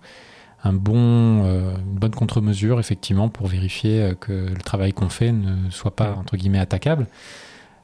bon, 0.64 1.44
une 1.44 1.98
bonne 1.98 2.14
contre-mesure 2.14 2.80
effectivement 2.80 3.28
pour 3.28 3.46
vérifier 3.46 4.12
que 4.20 4.32
le 4.32 4.62
travail 4.62 4.92
qu'on 4.92 5.10
fait 5.10 5.32
ne 5.32 5.70
soit 5.70 5.94
pas 5.94 6.14
entre 6.14 6.36
guillemets 6.36 6.58
attaquable. 6.58 7.06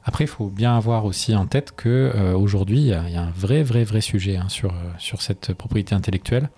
Après, 0.03 0.23
il 0.23 0.27
faut 0.27 0.47
bien 0.47 0.75
avoir 0.75 1.05
aussi 1.05 1.35
en 1.35 1.45
tête 1.45 1.73
que 1.75 2.33
aujourd'hui, 2.33 2.79
il 2.79 2.87
y, 2.87 2.93
a 2.93 3.21
un 3.21 3.31
vrai, 3.31 3.61
vrai, 3.61 3.83
vrai 3.83 4.01
sujet 4.01 4.37
hein, 4.37 4.49
sur, 4.49 4.73
sur 4.97 5.21
cette 5.21 5.53
propriété 5.53 5.93
intellectuelle. 5.93 6.49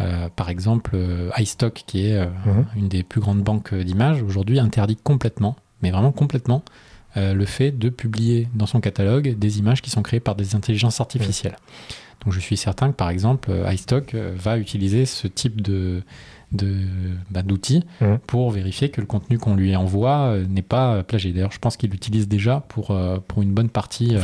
Euh, 0.00 0.28
par 0.34 0.48
exemple, 0.48 0.92
euh, 0.94 1.30
iStock, 1.38 1.84
qui 1.86 2.06
est 2.06 2.16
euh, 2.16 2.26
mhm. 2.46 2.66
une 2.76 2.88
des 2.88 3.02
plus 3.02 3.20
grandes 3.20 3.42
banques 3.42 3.74
d'images, 3.74 4.22
aujourd'hui 4.22 4.58
interdit 4.58 4.96
complètement, 4.96 5.56
mais 5.82 5.90
vraiment 5.90 6.12
complètement, 6.12 6.62
le 7.16 7.44
fait 7.44 7.70
de 7.72 7.88
publier 7.88 8.48
dans 8.54 8.66
son 8.66 8.80
catalogue 8.80 9.36
des 9.38 9.58
images 9.58 9.82
qui 9.82 9.90
sont 9.90 10.02
créées 10.02 10.20
par 10.20 10.34
des 10.34 10.54
intelligences 10.54 11.00
artificielles. 11.00 11.56
Donc 12.24 12.32
je 12.32 12.40
suis 12.40 12.56
certain 12.56 12.90
que 12.90 12.96
par 12.96 13.10
exemple 13.10 13.50
iStock 13.70 14.14
va 14.14 14.56
utiliser 14.56 15.06
ce 15.06 15.26
type 15.26 15.60
de, 15.60 16.02
bah, 17.30 17.42
d'outils 17.42 17.84
mhm. 18.00 18.18
pour 18.26 18.50
vérifier 18.50 18.90
que 18.90 19.00
le 19.00 19.06
contenu 19.06 19.38
qu'on 19.38 19.56
lui 19.56 19.74
envoie 19.74 20.36
n'est 20.48 20.62
pas 20.62 21.02
plagié. 21.02 21.32
D'ailleurs, 21.32 21.52
je 21.52 21.58
pense 21.58 21.76
qu'ils 21.76 21.90
l'utilisent 21.90 22.28
déjà 22.28 22.64
pour, 22.68 22.96
pour 23.26 23.42
une 23.42 23.52
bonne 23.52 23.70
partie 23.70 24.14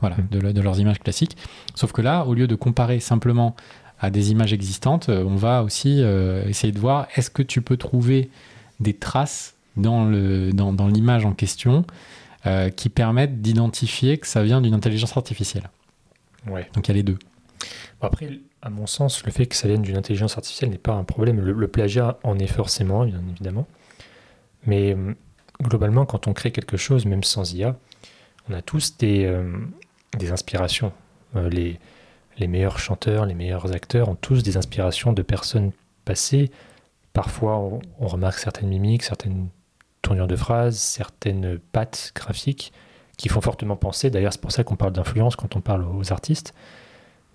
voilà, 0.00 0.16
de, 0.30 0.52
de, 0.52 0.60
leurs 0.60 0.78
images 0.78 1.00
classiques. 1.00 1.36
Sauf 1.74 1.92
que 1.92 2.00
là, 2.00 2.24
au 2.24 2.34
lieu 2.34 2.46
de 2.46 2.54
comparer 2.54 3.00
simplement 3.00 3.56
à 4.00 4.10
des 4.10 4.30
images 4.30 4.52
existantes, 4.52 5.08
on 5.08 5.36
va 5.36 5.62
aussi 5.64 6.02
essayer 6.46 6.72
de 6.72 6.78
voir 6.78 7.08
est-ce 7.16 7.30
que 7.30 7.42
tu 7.42 7.60
peux 7.60 7.76
trouver 7.76 8.30
des 8.80 8.94
traces 8.94 9.54
dans 9.76 10.04
l'image 10.08 10.54
dans, 10.54 10.72
dans 10.72 11.30
en 11.30 11.32
question 11.34 11.84
qui 12.76 12.88
permettent 12.88 13.40
d'identifier 13.40 14.18
que 14.18 14.26
ça 14.26 14.42
vient 14.42 14.60
d'une 14.60 14.74
intelligence 14.74 15.16
artificielle. 15.16 15.70
Ouais. 16.48 16.68
Donc 16.74 16.88
il 16.88 16.90
y 16.90 16.90
a 16.90 16.94
les 16.94 17.04
deux. 17.04 17.18
après, 18.00 18.40
à 18.62 18.70
mon 18.70 18.86
sens, 18.88 19.24
le 19.24 19.30
fait 19.30 19.46
que 19.46 19.54
ça 19.54 19.68
vienne 19.68 19.82
d'une 19.82 19.96
intelligence 19.96 20.36
artificielle 20.36 20.70
n'est 20.70 20.78
pas 20.78 20.92
un 20.92 21.04
problème. 21.04 21.40
Le, 21.40 21.68
plagiat 21.68 22.18
en 22.24 22.38
est 22.38 22.48
forcément, 22.48 23.04
bien 23.04 23.22
évidemment. 23.30 23.66
Mais 24.66 24.96
globalement, 25.62 26.04
quand 26.04 26.26
on 26.26 26.32
crée 26.32 26.50
quelque 26.50 26.76
chose, 26.76 27.06
même 27.06 27.22
sans 27.22 27.54
IA, 27.54 27.76
on 28.48 28.54
a 28.54 28.62
tous 28.62 28.96
des, 28.98 29.24
euh, 29.24 29.50
des 30.18 30.32
inspirations. 30.32 30.92
Euh, 31.36 31.48
les, 31.48 31.78
les 32.38 32.46
meilleurs 32.46 32.78
chanteurs, 32.78 33.26
les 33.26 33.34
meilleurs 33.34 33.72
acteurs 33.72 34.08
ont 34.08 34.14
tous 34.14 34.42
des 34.42 34.56
inspirations 34.56 35.12
de 35.12 35.22
personnes 35.22 35.72
passées. 36.04 36.50
Parfois, 37.12 37.58
on, 37.58 38.06
remarque 38.06 38.38
certaines 38.38 38.68
mimiques, 38.68 39.02
certaines 39.02 39.48
tournures 40.02 40.26
de 40.26 40.36
phrases, 40.36 40.76
certaines 40.76 41.58
pattes 41.58 42.12
graphiques 42.14 42.72
qui 43.16 43.28
font 43.28 43.40
fortement 43.40 43.76
penser. 43.76 44.10
D'ailleurs, 44.10 44.32
c'est 44.32 44.40
pour 44.40 44.52
ça 44.52 44.64
qu'on 44.64 44.76
parle 44.76 44.92
d'influence 44.92 45.36
quand 45.36 45.56
on 45.56 45.60
parle 45.60 45.84
aux 45.84 46.12
artistes. 46.12 46.54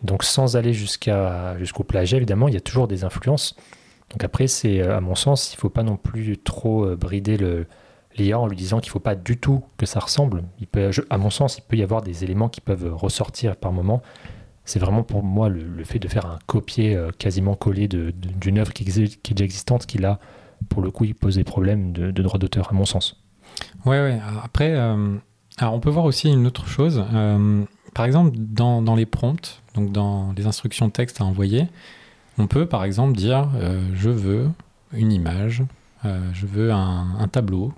Donc, 0.03 0.23
sans 0.23 0.55
aller 0.55 0.73
jusqu'à 0.73 1.57
jusqu'au 1.57 1.83
plagiat, 1.83 2.17
évidemment, 2.17 2.47
il 2.47 2.53
y 2.53 2.57
a 2.57 2.61
toujours 2.61 2.87
des 2.87 3.03
influences. 3.03 3.55
Donc 4.11 4.23
après, 4.23 4.47
c'est 4.47 4.81
à 4.81 5.01
mon 5.01 5.15
sens, 5.15 5.51
il 5.53 5.57
ne 5.57 5.59
faut 5.59 5.69
pas 5.69 5.83
non 5.83 5.97
plus 5.97 6.37
trop 6.37 6.85
euh, 6.85 6.95
brider 6.95 7.37
l'IA 8.17 8.39
en 8.39 8.47
lui 8.47 8.55
disant 8.55 8.79
qu'il 8.79 8.89
ne 8.89 8.93
faut 8.93 8.99
pas 8.99 9.15
du 9.15 9.37
tout 9.37 9.63
que 9.77 9.85
ça 9.85 9.99
ressemble. 9.99 10.43
À 11.09 11.17
mon 11.17 11.29
sens, 11.29 11.57
il 11.57 11.61
peut 11.61 11.77
y 11.77 11.83
avoir 11.83 12.01
des 12.01 12.23
éléments 12.23 12.49
qui 12.49 12.61
peuvent 12.61 12.93
ressortir 12.93 13.55
par 13.55 13.71
moment. 13.71 14.01
C'est 14.65 14.79
vraiment 14.79 15.03
pour 15.03 15.23
moi 15.23 15.49
le, 15.49 15.83
fait 15.83 15.99
de 15.99 16.07
faire 16.07 16.25
un 16.25 16.39
copier 16.45 16.95
euh, 16.95 17.09
quasiment 17.17 17.55
collé 17.55 17.87
d'une 17.87 18.59
œuvre 18.59 18.73
qui, 18.73 18.85
qui, 18.85 19.01
est 19.01 19.33
déjà 19.33 19.45
existante 19.45 19.85
qui 19.85 19.97
là, 19.97 20.19
pour 20.69 20.81
le 20.81 20.91
coup, 20.91 21.05
il 21.05 21.15
pose 21.15 21.35
des 21.35 21.43
problèmes 21.43 21.91
de, 21.91 22.11
droit 22.11 22.39
d'auteur, 22.39 22.69
à 22.71 22.73
mon 22.73 22.85
sens. 22.85 23.21
Ouais, 23.85 24.01
ouais. 24.01 24.19
Après, 24.43 24.71
euh, 24.75 25.15
alors 25.57 25.73
on 25.73 25.79
peut 25.79 25.89
voir 25.89 26.05
aussi 26.05 26.29
une 26.29 26.45
autre 26.45 26.67
chose. 26.67 27.03
Euh, 27.13 27.63
par 27.93 28.05
exemple, 28.05 28.35
dans, 28.37 28.81
dans, 28.81 28.95
les 28.95 29.05
prompts, 29.05 29.61
donc 29.73 29.91
dans 29.91 30.33
les 30.37 30.45
instructions 30.45 30.89
texte 30.89 31.21
à 31.21 31.25
envoyer, 31.25 31.67
on 32.37 32.47
peut 32.47 32.67
par 32.67 32.83
exemple 32.83 33.17
dire 33.17 33.49
je 33.95 34.09
veux 34.09 34.49
une 34.93 35.11
image, 35.11 35.63
je 36.03 36.45
veux 36.45 36.71
un, 36.71 37.15
un 37.19 37.27
tableau 37.27 37.73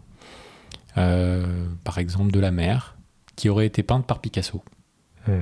euh, 0.98 1.68
par 1.84 1.98
exemple 1.98 2.32
de 2.32 2.40
la 2.40 2.52
mer, 2.52 2.98
qui 3.36 3.48
aurait 3.48 3.68
été 3.68 3.84
peinte 3.84 4.06
par 4.06 4.20
Picasso. 4.20 4.62
Hmm. 5.28 5.42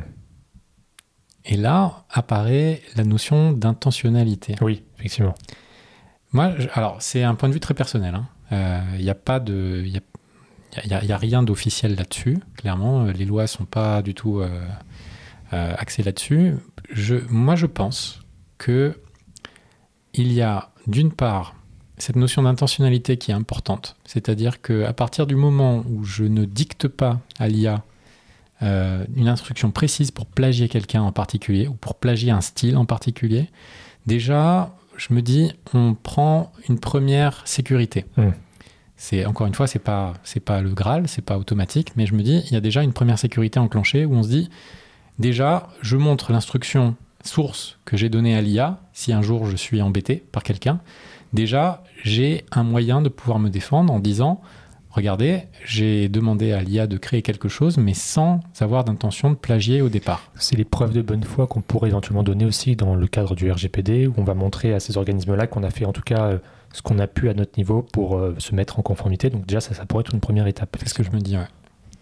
Et 1.46 1.56
là 1.56 2.06
apparaît 2.10 2.82
la 2.96 3.04
notion 3.04 3.54
d'intentionnalité. 3.54 4.56
Oui, 4.62 4.84
effectivement. 5.00 5.36
Moi, 6.34 6.54
alors 6.74 6.98
c'est 7.02 7.24
un 7.24 7.36
point 7.36 7.50
de 7.50 7.54
vue 7.54 7.60
très 7.60 7.74
personnel. 7.74 8.20
Il 8.52 8.56
hein. 8.56 8.84
n'y 8.98 9.08
euh, 9.08 9.12
a 9.12 9.16
pas 9.16 9.40
de, 9.40 9.84
il 9.86 10.02
y 10.86 10.94
a, 10.94 11.18
rien 11.18 11.44
d'officiel 11.44 11.96
là-dessus. 11.96 12.40
Clairement, 12.58 13.06
les 13.06 13.26
lois 13.26 13.48
sont 13.48 13.66
pas 13.66 14.02
du 14.02 14.14
tout 14.14 14.42
euh, 14.42 14.60
axées 15.52 16.04
là-dessus. 16.04 16.56
Moi, 17.30 17.56
je 17.56 17.66
pense 17.66 18.22
que 18.58 19.00
il 20.14 20.34
y 20.34 20.42
a 20.42 20.72
d'une 20.88 21.12
part 21.12 21.56
cette 21.98 22.16
notion 22.16 22.44
d'intentionnalité 22.44 23.18
qui 23.18 23.32
est 23.32 23.34
importante. 23.34 23.96
C'est-à-dire 24.06 24.62
qu'à 24.62 24.94
partir 24.94 25.28
du 25.28 25.36
moment 25.36 25.84
où 25.90 26.04
je 26.04 26.24
ne 26.24 26.46
dicte 26.46 26.88
pas 26.88 27.20
à 27.40 27.48
l'IA 27.48 27.84
euh, 28.64 29.06
une 29.16 29.28
instruction 29.28 29.70
précise 29.70 30.10
pour 30.10 30.26
plagier 30.26 30.68
quelqu'un 30.68 31.04
en 31.04 31.12
particulier 31.12 31.68
ou 31.68 31.74
pour 31.74 31.96
plagier 31.96 32.32
un 32.32 32.42
style 32.42 32.78
en 32.78 32.86
particulier, 32.86 33.50
déjà, 34.06 34.76
je 34.98 35.14
me 35.14 35.22
dis, 35.22 35.52
on 35.74 35.94
prend 35.94 36.52
une 36.68 36.80
première 36.80 37.42
sécurité. 37.46 38.06
Hmm. 38.18 38.32
C'est 38.96 39.26
encore 39.26 39.46
une 39.48 39.54
fois, 39.54 39.68
c'est 39.68 39.80
pas 39.80 40.14
c'est 40.24 40.40
pas 40.40 40.62
le 40.62 40.74
Graal, 40.74 41.08
c'est 41.08 41.22
pas 41.22 41.38
automatique, 41.38 41.92
mais 41.96 42.06
je 42.06 42.16
me 42.16 42.24
dis, 42.24 42.42
il 42.48 42.54
y 42.54 42.58
a 42.58 42.62
déjà 42.62 42.84
une 42.84 42.94
première 42.94 43.20
sécurité 43.20 43.60
enclenchée 43.60 44.06
où 44.06 44.16
on 44.16 44.24
se 44.24 44.30
dit, 44.30 44.50
déjà, 45.20 45.70
je 45.82 45.98
montre 45.98 46.32
l'instruction 46.32 46.96
source 47.24 47.78
que 47.86 47.98
j'ai 47.98 48.10
donnée 48.10 48.36
à 48.36 48.42
l'IA 48.42 48.80
si 48.94 49.14
un 49.14 49.22
jour 49.22 49.46
je 49.46 49.56
suis 49.56 49.82
embêté 49.82 50.24
par 50.32 50.44
quelqu'un 50.44 50.80
déjà, 51.34 51.84
j'ai 52.04 52.46
un 52.52 52.64
moyen 52.64 53.02
de 53.02 53.10
pouvoir 53.10 53.40
me 53.40 53.50
défendre 53.50 53.94
en 53.94 54.00
disant, 54.00 54.42
regardez, 54.98 55.44
j'ai 55.66 56.10
demandé 56.10 56.52
à 56.52 56.62
l'IA 56.62 56.88
de 56.88 56.98
créer 56.98 57.22
quelque 57.22 57.48
chose, 57.48 57.78
mais 57.78 57.94
sans 57.94 58.42
avoir 58.60 58.84
d'intention 58.84 59.30
de 59.30 59.36
plagier 59.36 59.82
au 59.82 59.90
départ. 59.90 60.32
C'est 60.36 60.56
les 60.56 60.66
preuves 60.66 60.94
de 60.94 61.02
bonne 61.02 61.24
foi 61.24 61.48
qu'on 61.48 61.62
pourrait 61.62 61.90
éventuellement 61.90 62.24
donner 62.24 62.46
aussi 62.46 62.76
dans 62.76 62.96
le 62.96 63.08
cadre 63.08 63.36
du 63.36 63.50
RGPD, 63.52 64.08
où 64.08 64.14
on 64.18 64.24
va 64.24 64.34
montrer 64.34 64.74
à 64.74 64.80
ces 64.80 64.98
organismes-là 64.98 65.48
qu'on 65.48 65.64
a 65.64 65.70
fait 65.70 65.86
en 65.86 65.94
tout 65.94 66.02
cas 66.02 66.26
euh, 66.26 66.38
ce 66.74 66.82
qu'on 66.82 67.00
a 67.00 67.08
pu 67.08 67.30
à 67.30 67.34
notre 67.34 67.58
niveau 67.58 67.82
pour 67.82 68.18
euh, 68.18 68.36
se 68.40 68.54
mettre 68.54 68.80
en 68.80 68.82
conformité. 68.82 69.30
Donc 69.30 69.46
déjà, 69.46 69.62
ça, 69.62 69.74
ça 69.74 69.86
pourrait 69.86 70.02
être 70.02 70.14
une 70.14 70.20
première 70.20 70.48
étape. 70.48 70.76
C'est 70.80 70.90
ce 70.90 70.94
que 70.94 71.04
je 71.04 71.12
me 71.12 71.20
dis, 71.20 71.38
ouais. 71.38 71.48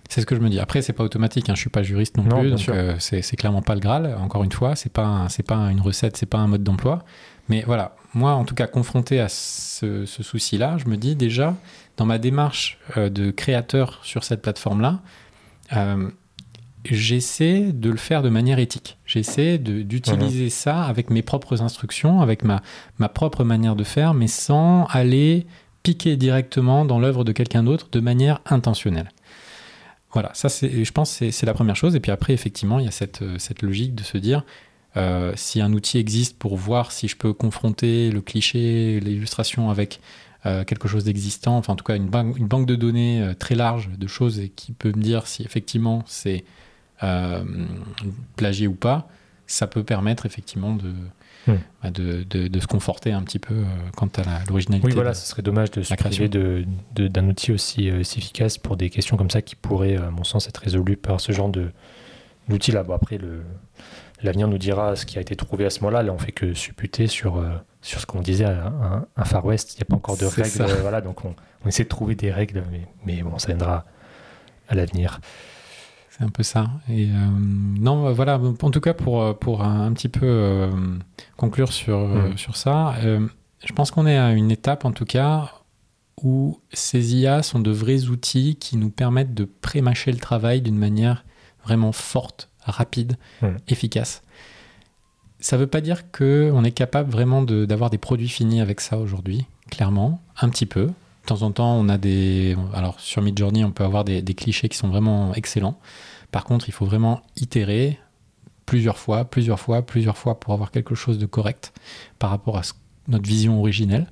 C'est 0.08 0.22
ce 0.22 0.26
que 0.26 0.36
je 0.36 0.42
me 0.42 0.50
dis. 0.50 0.60
Après, 0.60 0.82
c'est 0.82 0.94
pas 0.94 1.04
automatique. 1.04 1.50
Hein. 1.50 1.56
Je 1.56 1.62
suis 1.62 1.70
pas 1.70 1.82
juriste 1.82 2.18
non, 2.18 2.40
plus, 2.40 2.52
donc 2.52 2.70
euh, 2.70 2.96
c'est 3.00 3.36
clairement 3.36 3.64
pas 3.64 3.74
le 3.74 3.82
Graal. 3.82 4.16
Encore 4.22 4.44
une 4.44 4.52
fois, 4.52 4.76
c'est 4.76 4.92
pas 4.92 5.26
c'est 5.30 5.46
pas 5.46 5.72
une 5.72 5.82
recette, 5.82 6.16
c'est 6.16 6.28
pas 6.28 6.38
un 6.38 6.48
mode 6.48 6.64
d'emploi. 6.64 7.04
Mais 7.50 7.64
voilà, 7.66 7.96
moi, 8.16 8.34
en 8.34 8.46
tout 8.46 8.56
cas, 8.56 8.66
confronté 8.66 9.20
à 9.20 9.28
ce, 9.30 10.06
souci-là, 10.06 10.78
je 10.78 10.88
me 10.88 10.98
dis 10.98 11.16
déjà, 11.16 11.54
dans 11.98 12.06
ma 12.06 12.18
démarche 12.18 12.78
euh, 12.98 13.10
de 13.10 13.32
créateur 13.32 14.00
sur 14.04 14.24
cette 14.24 14.42
plateforme-là, 14.42 15.02
euh, 15.74 16.10
j'essaie 16.84 17.72
de 17.72 17.90
le 17.90 17.98
faire 17.98 18.22
de 18.22 18.30
manière 18.30 18.60
éthique. 18.60 18.98
J'essaie 19.06 19.58
d'utiliser 19.58 20.50
ça 20.50 20.84
avec 20.84 21.10
mes 21.10 21.22
propres 21.22 21.62
instructions, 21.62 22.22
avec 22.22 22.44
ma, 22.44 22.62
ma 23.00 23.10
propre 23.10 23.44
manière 23.44 23.76
de 23.76 23.84
faire, 23.84 24.14
mais 24.14 24.28
sans 24.28 24.86
aller 24.86 25.48
piquer 25.84 26.16
directement 26.18 26.86
dans 26.86 27.00
l'œuvre 27.00 27.24
de 27.24 27.32
quelqu'un 27.32 27.64
d'autre 27.64 27.90
de 27.92 28.00
manière 28.00 28.42
intentionnelle. 28.46 29.10
Voilà, 30.14 30.32
ça 30.34 30.48
je 30.48 30.92
pense 30.92 31.12
c'est 31.12 31.46
la 31.46 31.54
première 31.54 31.76
chose. 31.76 31.96
Et 31.96 32.00
puis 32.00 32.12
après, 32.12 32.34
effectivement, 32.34 32.80
il 32.80 32.86
y 32.86 32.88
a 32.88 32.92
cette, 32.92 33.24
cette 33.38 33.62
logique 33.62 33.96
de 33.96 34.04
se 34.04 34.18
dire, 34.18 34.44
euh, 34.98 35.34
si 35.36 35.62
un 35.62 35.74
outil 35.74 35.98
existe 35.98 36.38
pour 36.38 36.56
voir 36.56 36.92
si 36.92 37.08
je 37.08 37.18
peux 37.18 37.34
confronter 37.34 38.10
le 38.12 38.22
cliché, 38.22 39.00
l'illustration 39.02 39.70
avec 39.70 40.00
euh, 40.00 40.25
quelque 40.66 40.88
chose 40.88 41.04
d'existant, 41.04 41.58
enfin 41.58 41.74
en 41.74 41.76
tout 41.76 41.84
cas 41.84 41.96
une, 41.96 42.08
banque, 42.08 42.66
de 42.66 42.76
données 42.76 43.22
euh, 43.22 43.34
très 43.34 43.56
large 43.56 43.90
de 43.98 44.08
choses 44.08 44.40
et 44.40 44.50
qui 44.50 44.74
peut 44.74 44.94
me 44.96 45.02
dire 45.02 45.28
si 45.28 45.44
effectivement 45.44 46.04
c'est 46.08 46.44
plagié 48.36 48.68
ou 48.68 48.74
pas, 48.74 49.08
ça 49.48 49.68
peut 49.68 49.84
permettre 49.84 50.26
effectivement 50.26 50.76
de, 50.76 50.94
hmm. 51.46 51.58
bah, 51.84 51.92
de, 51.92 52.60
se 52.60 52.68
conforter 52.68 53.12
un 53.12 53.22
petit 53.22 53.38
peu 53.38 53.54
quant 53.96 54.10
à 54.18 54.44
l'originalité. 54.48 54.88
Oui, 54.88 54.94
voilà, 54.94 55.14
ce 55.14 55.28
serait 55.28 55.44
dommage 55.44 55.70
de 55.72 55.84
se 55.84 55.94
priver 55.94 56.30
d'un 56.30 57.28
outil 57.28 57.52
aussi, 57.52 57.88
efficace 57.90 58.58
pour 58.58 58.78
des 58.78 58.90
questions 58.90 59.18
comme 59.18 59.30
ça 59.30 59.42
qui 59.42 59.56
pourraient, 59.56 59.98
à 59.98 60.10
mon 60.10 60.24
sens, 60.24 60.48
être 60.48 60.58
résolues 60.58 60.98
par 60.98 61.20
ce 61.20 61.32
genre 61.32 61.52
d'outil-là. 62.50 62.84
Bon, 62.84 62.94
après, 62.94 63.18
le, 63.18 63.44
l'avenir 64.26 64.48
nous 64.48 64.58
dira 64.58 64.96
ce 64.96 65.06
qui 65.06 65.18
a 65.18 65.22
été 65.22 65.36
trouvé 65.36 65.66
à 65.66 65.70
ce 65.70 65.80
moment-là. 65.82 66.04
Là, 66.04 66.12
on 66.14 66.18
fait 66.18 66.32
que 66.32 66.54
supputer 66.54 67.08
sur, 67.08 67.38
euh, 67.38 67.50
sur 67.82 68.00
ce 68.00 68.06
qu'on 68.06 68.22
disait 68.22 68.46
à 68.46 69.06
un, 69.16 69.26
Far 69.26 69.46
West. 69.46 69.74
Il 69.74 69.78
n'y 69.78 69.84
a 69.84 69.86
pas 69.86 69.96
encore 69.96 70.18
de 70.18 70.26
règles. 70.26 70.62
Euh, 70.62 70.82
voilà, 70.82 71.02
donc 71.02 71.24
on, 71.26 71.36
essaie 71.68 71.84
de 71.84 71.90
trouver 71.90 72.16
des 72.16 72.32
règles, 72.32 72.64
mais, 72.72 72.88
mais 73.06 73.24
bon, 73.24 73.38
ça 73.40 73.48
viendra 73.48 73.86
à 74.68 74.76
l'avenir. 74.76 75.20
C'est 76.10 76.24
un 76.24 76.30
peu 76.30 76.44
ça. 76.44 76.68
Et 76.90 77.06
euh, 77.06 77.16
non, 77.40 78.12
voilà, 78.14 78.40
en 78.40 78.72
tout 78.72 78.82
cas, 78.82 78.94
pour, 78.94 79.38
pour 79.40 79.64
un, 79.64 79.92
petit 79.94 80.10
peu 80.10 80.70
conclure 81.38 81.72
sur, 81.72 82.00
mm. 82.00 82.38
sur 82.38 82.56
ça, 82.56 82.96
je 83.02 83.74
pense 83.74 83.92
qu'on 83.92 84.06
est 84.06 84.18
à 84.18 84.32
une 84.32 84.52
étape, 84.52 84.86
en 84.86 84.92
tout 84.92 85.06
cas, 85.06 85.52
où 86.22 86.60
ces 86.72 87.16
IA 87.16 87.44
sont 87.44 87.60
de 87.60 87.72
vrais 87.72 88.06
outils 88.06 88.56
qui 88.56 88.78
nous 88.78 88.90
permettent 88.90 89.34
de 89.34 89.46
pré-mâcher 89.46 90.12
le 90.12 90.20
travail 90.20 90.62
d'une 90.62 90.78
manière 90.78 91.26
vraiment 91.64 91.92
forte 91.92 92.50
rapide, 92.66 93.18
hmm. 93.42 93.58
efficace. 93.68 94.24
Ça 95.40 95.58
ne 95.58 95.62
veut 95.62 95.68
pas 95.68 95.82
dire 95.82 96.12
qu'on 96.12 96.64
est 96.64 96.72
capable 96.72 97.12
vraiment 97.12 97.44
d'avoir 97.44 97.90
des 97.90 97.98
produits 97.98 98.30
finis 98.30 98.62
avec 98.62 98.82
ça 98.82 98.98
aujourd'hui, 98.98 99.46
clairement, 99.70 100.22
un 100.40 100.50
petit 100.50 100.66
peu. 100.66 100.88
De 100.88 101.28
temps 101.28 101.42
en 101.42 101.52
temps, 101.52 101.76
on 101.76 101.90
a 101.90 101.98
des. 101.98 102.56
Alors, 102.74 103.00
sur 103.00 103.22
Midjourney, 103.22 103.64
on 103.64 103.72
peut 103.72 103.84
avoir 103.84 104.04
des, 104.04 104.24
clichés 104.24 104.70
qui 104.70 104.78
sont 104.78 104.88
vraiment 104.88 105.34
excellents. 105.34 105.80
Par 106.32 106.46
contre, 106.46 106.70
il 106.70 106.72
faut 106.72 106.86
vraiment 106.86 107.22
itérer 107.36 108.00
plusieurs 108.66 108.98
fois, 108.98 109.26
plusieurs 109.26 109.60
fois, 109.60 109.82
plusieurs 109.82 110.18
fois 110.18 110.40
pour 110.40 110.54
avoir 110.54 110.72
quelque 110.72 110.96
chose 110.96 111.18
de 111.18 111.26
correct 111.26 111.74
par 112.20 112.30
rapport 112.30 112.58
à 112.58 112.62
notre 113.08 113.28
vision 113.28 113.60
originelle. 113.60 114.08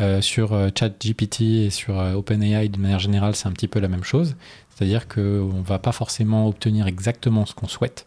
Euh, 0.00 0.20
sur 0.20 0.52
euh, 0.52 0.68
ChatGPT 0.72 1.40
et 1.40 1.70
sur 1.70 1.98
euh, 1.98 2.14
OpenAI, 2.14 2.68
de 2.68 2.78
manière 2.78 3.00
générale, 3.00 3.34
c'est 3.34 3.48
un 3.48 3.52
petit 3.52 3.66
peu 3.66 3.80
la 3.80 3.88
même 3.88 4.04
chose. 4.04 4.36
C'est-à-dire 4.78 5.08
qu'on 5.08 5.20
ne 5.20 5.64
va 5.64 5.80
pas 5.80 5.90
forcément 5.90 6.46
obtenir 6.46 6.86
exactement 6.86 7.46
ce 7.46 7.54
qu'on 7.54 7.66
souhaite 7.66 8.06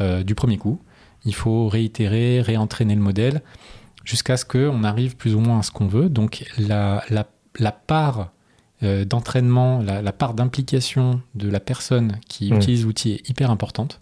euh, 0.00 0.22
du 0.22 0.36
premier 0.36 0.58
coup. 0.58 0.80
Il 1.24 1.34
faut 1.34 1.66
réitérer, 1.68 2.40
réentraîner 2.40 2.94
le 2.94 3.00
modèle 3.00 3.42
jusqu'à 4.04 4.36
ce 4.36 4.44
qu'on 4.44 4.84
arrive 4.84 5.16
plus 5.16 5.34
ou 5.34 5.40
moins 5.40 5.58
à 5.58 5.62
ce 5.64 5.72
qu'on 5.72 5.88
veut. 5.88 6.08
Donc 6.08 6.44
la, 6.56 7.02
part 7.88 8.30
euh, 8.84 9.04
d'entraînement, 9.04 9.80
la, 9.80 10.12
part 10.12 10.34
d'implication 10.34 11.20
de 11.34 11.48
la 11.48 11.58
personne 11.58 12.20
qui 12.28 12.52
mmh. 12.52 12.56
utilise 12.56 12.84
l'outil 12.84 13.12
est 13.14 13.28
hyper 13.28 13.50
importante. 13.50 14.00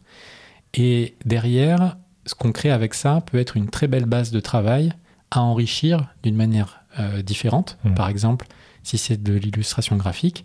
Et 0.74 1.16
derrière, 1.24 1.96
ce 2.26 2.34
qu'on 2.34 2.52
crée 2.52 2.70
avec 2.70 2.92
ça 2.92 3.22
peut 3.24 3.38
être 3.38 3.56
une 3.56 3.70
très 3.70 3.88
belle 3.88 4.06
base 4.06 4.32
de 4.32 4.40
travail 4.40 4.92
à 5.30 5.40
enrichir 5.40 6.08
d'une 6.22 6.36
manière 6.36 6.82
euh, 6.98 7.22
différente. 7.22 7.78
Mm. 7.84 7.94
Par 7.94 8.10
exemple, 8.10 8.46
si 8.82 8.98
c'est 8.98 9.22
de 9.22 9.32
l'illustration 9.32 9.96
graphique, 9.96 10.44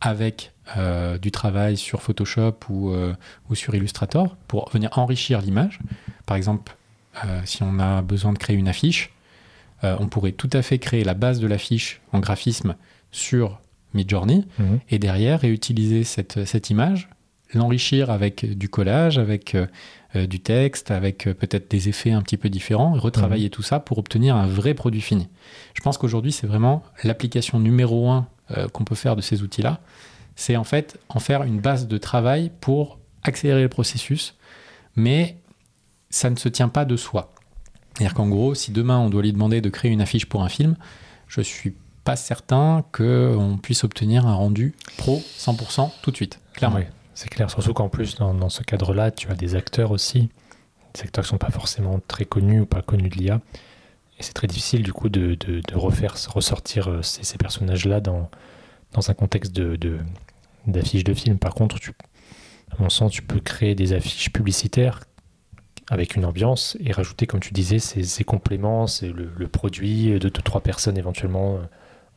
avec 0.00 0.53
euh, 0.76 1.18
du 1.18 1.30
travail 1.30 1.76
sur 1.76 2.00
Photoshop 2.00 2.54
ou, 2.70 2.90
euh, 2.90 3.14
ou 3.50 3.54
sur 3.54 3.74
Illustrator, 3.74 4.34
pour 4.48 4.70
venir 4.70 4.90
enrichir 4.96 5.40
l'image. 5.42 5.78
Par 6.26 6.36
exemple, 6.36 6.74
euh, 7.24 7.40
si 7.44 7.62
on 7.62 7.78
a 7.78 8.00
besoin 8.02 8.32
de 8.32 8.38
créer 8.38 8.56
une 8.56 8.68
affiche, 8.68 9.10
on 9.82 10.08
pourrait 10.08 10.32
tout 10.32 10.48
à 10.54 10.62
fait 10.62 10.78
créer 10.78 11.04
la 11.04 11.12
base 11.12 11.40
de 11.40 11.46
l'affiche 11.46 12.00
en 12.12 12.20
graphisme 12.20 12.74
sur 13.12 13.60
Midjourney 13.92 14.46
Mhm. 14.58 14.80
et 14.88 14.98
derrière 14.98 15.40
réutiliser 15.40 16.04
cette, 16.04 16.46
cette 16.46 16.70
image, 16.70 17.10
l'enrichir 17.52 18.08
avec 18.08 18.46
du 18.56 18.70
collage, 18.70 19.18
avec 19.18 19.54
du 20.14 20.40
texte, 20.40 20.90
avec 20.90 21.24
peut-être 21.24 21.70
des 21.70 21.90
effets 21.90 22.12
un 22.12 22.22
petit 22.22 22.38
peu 22.38 22.48
différents, 22.48 22.96
et 22.96 22.98
retravailler 22.98 23.50
tout 23.50 23.62
ça 23.62 23.78
pour 23.78 23.98
obtenir 23.98 24.36
un 24.36 24.46
vrai 24.46 24.72
produit 24.72 25.02
fini. 25.02 25.28
Je 25.74 25.82
pense 25.82 25.98
qu'aujourd'hui, 25.98 26.32
c'est 26.32 26.46
vraiment 26.46 26.82
l'application 27.02 27.60
numéro 27.60 28.08
un 28.08 28.26
qu'on 28.72 28.84
peut 28.84 28.94
faire 28.94 29.16
de 29.16 29.20
ces 29.20 29.42
outils-là. 29.42 29.80
C'est 30.36 30.56
en 30.56 30.64
fait 30.64 30.98
en 31.08 31.20
faire 31.20 31.42
une 31.42 31.60
base 31.60 31.86
de 31.86 31.98
travail 31.98 32.50
pour 32.60 32.98
accélérer 33.22 33.62
le 33.62 33.68
processus, 33.68 34.36
mais 34.96 35.38
ça 36.10 36.30
ne 36.30 36.36
se 36.36 36.48
tient 36.48 36.68
pas 36.68 36.84
de 36.84 36.96
soi. 36.96 37.32
C'est-à-dire 37.94 38.14
qu'en 38.14 38.28
gros, 38.28 38.54
si 38.54 38.72
demain 38.72 38.98
on 38.98 39.10
doit 39.10 39.22
lui 39.22 39.32
demander 39.32 39.60
de 39.60 39.68
créer 39.68 39.90
une 39.90 40.00
affiche 40.00 40.26
pour 40.26 40.42
un 40.42 40.48
film, 40.48 40.76
je 41.28 41.40
suis 41.40 41.74
pas 42.04 42.16
certain 42.16 42.84
qu'on 42.92 43.58
puisse 43.60 43.84
obtenir 43.84 44.26
un 44.26 44.34
rendu 44.34 44.74
pro 44.98 45.22
100% 45.38 45.90
tout 46.02 46.10
de 46.10 46.16
suite, 46.16 46.40
clairement. 46.52 46.76
Oui, 46.76 46.84
c'est 47.14 47.28
clair. 47.28 47.50
Surtout 47.50 47.72
qu'en 47.72 47.88
plus, 47.88 48.16
dans, 48.16 48.48
ce 48.48 48.62
cadre-là, 48.62 49.10
tu 49.10 49.30
as 49.30 49.34
des 49.34 49.54
acteurs 49.54 49.90
aussi. 49.90 50.28
Des 50.94 51.02
acteurs 51.02 51.24
qui 51.24 51.28
ne 51.28 51.30
sont 51.30 51.38
pas 51.38 51.50
forcément 51.50 52.00
très 52.06 52.24
connus 52.24 52.60
ou 52.60 52.66
pas 52.66 52.82
connus 52.82 53.08
de 53.08 53.16
l'IA. 53.16 53.40
Et 54.18 54.22
c'est 54.22 54.34
très 54.34 54.46
difficile, 54.46 54.82
du 54.82 54.92
coup, 54.92 55.08
de, 55.08 55.36
refaire, 55.72 56.14
ressortir 56.28 56.88
euh, 56.88 57.02
ces 57.02 57.38
personnages-là 57.38 58.00
dans, 58.00 58.30
dans 58.94 59.10
un 59.10 59.14
contexte 59.14 59.52
de, 59.52 59.76
de- 59.76 59.98
d'affiches 60.66 61.04
de, 61.04 61.14
film. 61.14 61.38
Par 61.38 61.54
contre, 61.54 61.78
tu, 61.78 61.92
à 62.70 62.82
mon 62.82 62.88
sens, 62.88 63.12
tu 63.12 63.22
peux 63.22 63.40
créer 63.40 63.74
des 63.74 63.92
affiches 63.92 64.32
publicitaires 64.32 65.00
avec 65.90 66.16
une 66.16 66.24
ambiance 66.24 66.78
et 66.80 66.92
rajouter, 66.92 67.26
comme 67.26 67.40
tu 67.40 67.52
disais, 67.52 67.78
ces, 67.78 68.24
compléments, 68.24 68.86
c'est 68.86 69.08
le, 69.08 69.48
produit 69.48 70.12
de 70.12 70.18
deux, 70.18 70.30
trois 70.30 70.62
personnes 70.62 70.96
éventuellement 70.96 71.56
euh, 71.56 71.60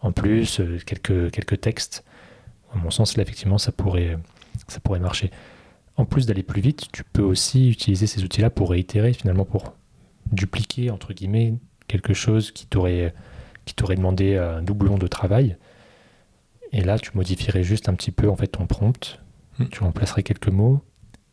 en 0.02 0.12
plus, 0.12 0.62
euh, 0.62 0.78
quelques, 0.86 1.32
quelques 1.32 1.60
textes. 1.60 2.06
À 2.74 2.78
mon 2.78 2.92
sens, 2.92 3.18
là, 3.18 3.24
effectivement, 3.24 3.58
ça 3.58 3.72
pourrait, 3.72 4.18
ça 4.68 4.80
pourrait 4.80 5.00
marcher. 5.00 5.32
En 5.98 6.06
plus 6.06 6.28
d'aller 6.28 6.44
plus 6.44 6.62
vite, 6.62 6.88
tu 6.92 7.04
peux 7.04 7.24
aussi 7.24 7.70
utiliser 7.70 8.08
ces 8.08 8.24
outils-là 8.24 8.50
pour 8.50 8.70
réitérer, 8.70 9.14
finalement, 9.14 9.46
pour 9.46 9.74
dupliquer, 10.32 10.92
entre 10.92 11.14
guillemets, 11.14 11.56
quelque 11.88 12.14
chose 12.14 12.52
qui 12.52 12.68
t'aurait, 12.68 13.14
qui 13.66 13.74
t'aurait 13.74 13.96
demandé 13.96 14.38
un 14.38 14.62
doublon 14.62 14.98
de 14.98 15.08
travail. 15.08 15.58
Et 16.72 16.82
là, 16.82 17.00
tu 17.00 17.12
modifierais 17.16 17.64
juste 17.64 17.90
un 17.90 17.94
petit 17.94 18.12
peu, 18.12 18.30
en 18.30 18.36
fait, 18.36 18.48
ton 18.48 18.66
prompt. 18.68 19.20
Hmm. 19.60 19.66
Tu 19.72 19.84
remplacerais 19.84 20.24
quelques 20.24 20.50
mots 20.50 20.82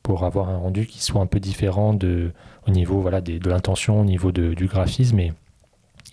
pour 0.02 0.24
avoir 0.24 0.48
un 0.50 0.56
rendu 0.58 0.86
qui 0.86 1.02
soit 1.02 1.20
un 1.22 1.26
peu 1.26 1.40
différent 1.40 1.94
de, 1.94 2.32
au 2.66 2.70
niveau 2.70 3.00
voilà, 3.00 3.20
des- 3.20 3.38
de 3.38 3.48
l'intention, 3.50 4.00
au 4.00 4.04
niveau 4.04 4.32
de- 4.32 4.54
du 4.54 4.66
graphisme. 4.66 5.18
Et, 5.18 5.32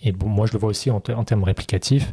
et 0.02 0.12
bon, 0.12 0.28
moi, 0.28 0.46
je 0.46 0.52
le 0.52 0.58
vois 0.58 0.70
aussi 0.70 0.90
en, 0.90 0.96
en 1.14 1.24
termes 1.24 1.44
réplicatifs, 1.44 2.12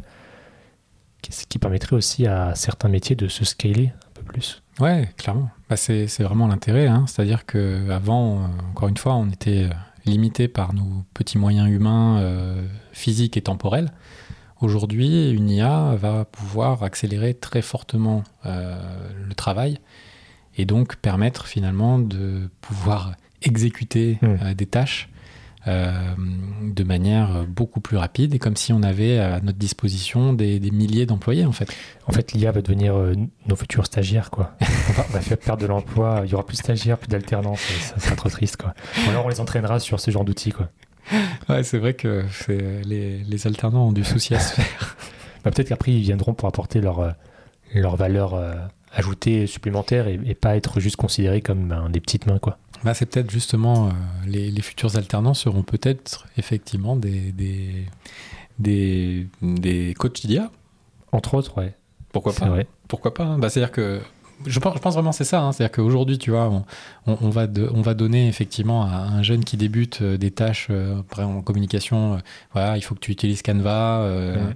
ce 1.28 1.44
qui 1.46 1.58
permettrait 1.58 1.96
aussi 1.96 2.26
à 2.26 2.54
certains 2.54 2.88
métiers 2.88 3.16
de 3.16 3.28
se 3.28 3.44
scaler 3.44 3.92
un 4.08 4.10
peu 4.14 4.22
plus. 4.22 4.62
Ouais, 4.78 5.08
clairement. 5.16 5.50
Bah, 5.68 5.76
c'est 5.76 6.06
vraiment 6.20 6.46
l'intérêt. 6.48 6.86
hein. 6.86 7.04
C'est-à-dire 7.06 7.44
qu'avant, 7.46 8.48
encore 8.70 8.88
une 8.88 8.96
fois, 8.96 9.14
on 9.14 9.28
était 9.28 9.64
euh, 9.64 9.70
limité 10.06 10.48
par 10.48 10.72
nos 10.74 11.04
petits 11.14 11.38
moyens 11.38 11.68
humains, 11.68 12.18
euh, 12.20 12.66
physiques 12.92 13.36
et 13.36 13.42
temporels. 13.42 13.90
Aujourd'hui, 14.60 15.30
une 15.30 15.48
IA 15.50 15.94
va 15.96 16.24
pouvoir 16.26 16.82
accélérer 16.82 17.34
très 17.34 17.62
fortement 17.62 18.24
euh, 18.46 18.76
le 19.26 19.34
travail 19.34 19.78
et 20.56 20.64
donc 20.66 20.96
permettre 20.96 21.46
finalement 21.46 21.98
de 21.98 22.50
pouvoir 22.60 23.12
exécuter 23.42 24.18
Mm. 24.20 24.26
euh, 24.42 24.54
des 24.54 24.66
tâches 24.66 25.08
euh, 25.66 25.92
de 26.62 26.84
manière 26.84 27.44
beaucoup 27.46 27.80
plus 27.80 27.96
rapide 27.98 28.34
et 28.34 28.38
comme 28.38 28.56
si 28.56 28.72
on 28.72 28.82
avait 28.82 29.18
à 29.18 29.40
notre 29.40 29.58
disposition 29.58 30.32
des, 30.32 30.58
des 30.58 30.70
milliers 30.70 31.04
d'employés 31.06 31.44
en 31.44 31.52
fait. 31.52 31.70
En 32.06 32.12
fait, 32.12 32.32
l'IA 32.32 32.50
va 32.52 32.60
devenir 32.62 32.94
euh, 32.96 33.14
nos 33.46 33.56
futurs 33.56 33.84
stagiaires, 33.86 34.30
quoi. 34.30 34.52
on, 34.60 34.92
va, 34.92 35.04
on 35.08 35.12
va 35.12 35.20
faire 35.20 35.38
perdre 35.38 35.62
de 35.62 35.66
l'emploi, 35.66 36.22
il 36.24 36.30
y 36.30 36.34
aura 36.34 36.44
plus 36.46 36.56
de 36.56 36.62
stagiaires, 36.62 36.98
plus 36.98 37.08
d'alternance, 37.08 37.60
ça 37.60 37.98
sera 38.00 38.16
trop 38.16 38.28
triste, 38.30 38.56
quoi. 38.56 38.74
Ou 39.06 39.10
alors 39.10 39.26
on 39.26 39.28
les 39.28 39.40
entraînera 39.40 39.78
sur 39.80 40.00
ce 40.00 40.10
genre 40.10 40.24
d'outils, 40.24 40.52
quoi. 40.52 40.68
Ouais, 41.48 41.62
c'est 41.62 41.78
vrai 41.78 41.94
que 41.94 42.24
les, 42.48 43.18
les 43.18 43.46
alternants 43.46 43.88
ont 43.88 43.92
du 43.92 44.04
souci 44.04 44.34
à 44.34 44.40
se 44.40 44.54
faire. 44.54 44.96
Bah, 45.42 45.50
Peut-être 45.50 45.68
qu'après, 45.70 45.92
ils 45.92 46.02
viendront 46.02 46.34
pour 46.34 46.48
apporter 46.48 46.82
leur, 46.82 47.00
euh, 47.00 47.10
leur 47.74 47.96
valeur 47.96 48.34
euh, 48.34 48.52
ajoutée 48.92 49.46
supplémentaire 49.46 50.06
et, 50.06 50.20
et 50.26 50.34
pas 50.34 50.54
être 50.54 50.80
juste 50.80 50.96
considérés 50.96 51.40
comme 51.40 51.66
ben, 51.66 51.88
des 51.88 51.98
petites 52.00 52.26
mains, 52.26 52.38
quoi. 52.38 52.58
Bah, 52.84 52.92
c'est 52.92 53.06
peut-être 53.06 53.30
justement 53.30 53.86
euh, 53.86 53.90
les, 54.26 54.50
les 54.50 54.62
futurs 54.62 54.96
alternants 54.96 55.32
seront 55.32 55.62
peut-être 55.62 56.26
effectivement 56.36 56.94
des, 56.96 57.32
des, 57.32 57.86
des, 58.58 59.26
des 59.40 59.94
coachs 59.98 60.26
d'IA. 60.26 60.50
Entre 61.12 61.34
autres, 61.34 61.56
ouais. 61.58 61.74
Pourquoi 62.12 62.32
C'est 62.32 62.40
pas 62.40 62.48
vrai. 62.50 62.66
Pourquoi 62.88 63.14
pas 63.14 63.36
bah, 63.38 63.48
C'est-à-dire 63.48 63.72
que 63.72 64.00
je 64.46 64.58
pense, 64.58 64.74
je 64.74 64.78
pense 64.80 64.94
vraiment 64.94 65.10
que 65.10 65.16
c'est 65.16 65.24
ça. 65.24 65.42
hein. 65.42 65.52
C'est-à-dire 65.52 65.72
qu'aujourd'hui, 65.72 66.18
tu 66.18 66.30
vois, 66.30 66.48
on, 66.48 66.64
on- 67.06 67.18
on 67.20 67.30
va 67.30 67.46
de- 67.46 67.70
on 67.74 67.82
va 67.82 67.94
donner 67.94 68.28
effectivement 68.28 68.82
à 68.84 68.96
un 68.96 69.22
jeune 69.22 69.44
qui 69.44 69.56
débute 69.56 70.00
euh, 70.02 70.16
des 70.16 70.30
tâches 70.30 70.68
euh, 70.70 71.02
en 71.18 71.42
communication. 71.42 72.14
euh, 72.14 72.18
voilà, 72.52 72.76
il 72.76 72.82
faut 72.82 72.94
que 72.94 73.00
tu 73.00 73.12
utilises 73.12 73.42
Canva. 73.42 74.00
euh, 74.00 74.46
Ouais. 74.48 74.54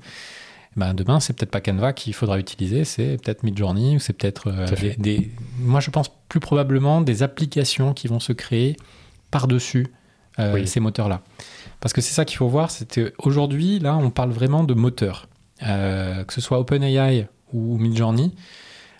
bah, 0.76 0.92
demain, 0.92 1.20
c'est 1.20 1.32
peut-être 1.34 1.50
pas 1.50 1.60
Canva 1.60 1.92
qu'il 1.92 2.14
faudra 2.14 2.38
utiliser, 2.38 2.84
c'est 2.84 3.16
peut-être 3.22 3.42
Midjourney 3.42 3.96
ou 3.96 3.98
c'est 4.00 4.12
peut-être 4.12 4.50
des, 4.98 5.30
Moi, 5.58 5.80
je 5.80 5.90
pense 5.90 6.10
plus 6.28 6.40
probablement 6.40 7.00
des 7.00 7.22
applications 7.22 7.92
qui 7.94 8.08
vont 8.08 8.20
se 8.20 8.32
créer 8.32 8.76
par-dessus 9.30 9.92
Oui. 10.38 10.66
ces 10.66 10.80
moteurs-là. 10.80 11.20
Parce 11.80 11.92
que 11.92 12.00
c'est 12.00 12.14
ça 12.14 12.24
qu'il 12.24 12.38
faut 12.38 12.48
voir, 12.48 12.70
c'est 12.70 12.88
qu'aujourd'hui, 13.18 13.78
là, 13.78 13.96
on 13.96 14.10
parle 14.10 14.30
vraiment 14.30 14.64
de 14.64 14.74
moteurs. 14.74 15.28
Que 15.60 16.32
ce 16.32 16.40
soit 16.40 16.58
OpenAI 16.58 17.28
ou 17.52 17.78
Midjourney, 17.78 18.32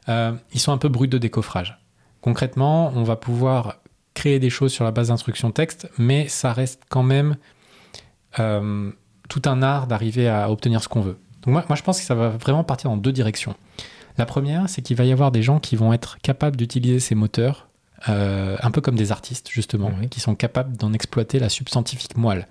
ils 0.08 0.60
sont 0.60 0.72
un 0.72 0.78
peu 0.78 0.88
bruts 0.88 1.08
de 1.08 1.18
décoffrage. 1.18 1.78
Concrètement, 2.20 2.92
on 2.94 3.02
va 3.02 3.16
pouvoir 3.16 3.76
créer 4.14 4.38
des 4.38 4.50
choses 4.50 4.72
sur 4.72 4.84
la 4.84 4.90
base 4.92 5.08
d'instructions 5.08 5.50
texte, 5.50 5.88
mais 5.98 6.28
ça 6.28 6.52
reste 6.52 6.82
quand 6.88 7.02
même 7.02 7.36
euh, 8.38 8.90
tout 9.28 9.42
un 9.46 9.62
art 9.62 9.86
d'arriver 9.86 10.28
à 10.28 10.50
obtenir 10.50 10.82
ce 10.82 10.88
qu'on 10.88 11.00
veut. 11.00 11.18
Donc 11.42 11.52
moi, 11.52 11.64
moi, 11.68 11.76
je 11.76 11.82
pense 11.82 11.98
que 12.00 12.06
ça 12.06 12.14
va 12.14 12.28
vraiment 12.30 12.64
partir 12.64 12.90
dans 12.90 12.96
deux 12.96 13.12
directions. 13.12 13.54
La 14.16 14.26
première, 14.26 14.68
c'est 14.68 14.80
qu'il 14.82 14.96
va 14.96 15.04
y 15.04 15.12
avoir 15.12 15.32
des 15.32 15.42
gens 15.42 15.58
qui 15.58 15.76
vont 15.76 15.92
être 15.92 16.18
capables 16.22 16.56
d'utiliser 16.56 17.00
ces 17.00 17.14
moteurs, 17.14 17.68
euh, 18.08 18.56
un 18.62 18.70
peu 18.70 18.80
comme 18.80 18.96
des 18.96 19.12
artistes 19.12 19.48
justement, 19.50 19.90
Oui. 20.00 20.08
qui 20.08 20.20
sont 20.20 20.34
capables 20.34 20.76
d'en 20.76 20.92
exploiter 20.92 21.38
la 21.38 21.48
substantifique 21.48 22.16
moelle. 22.16 22.46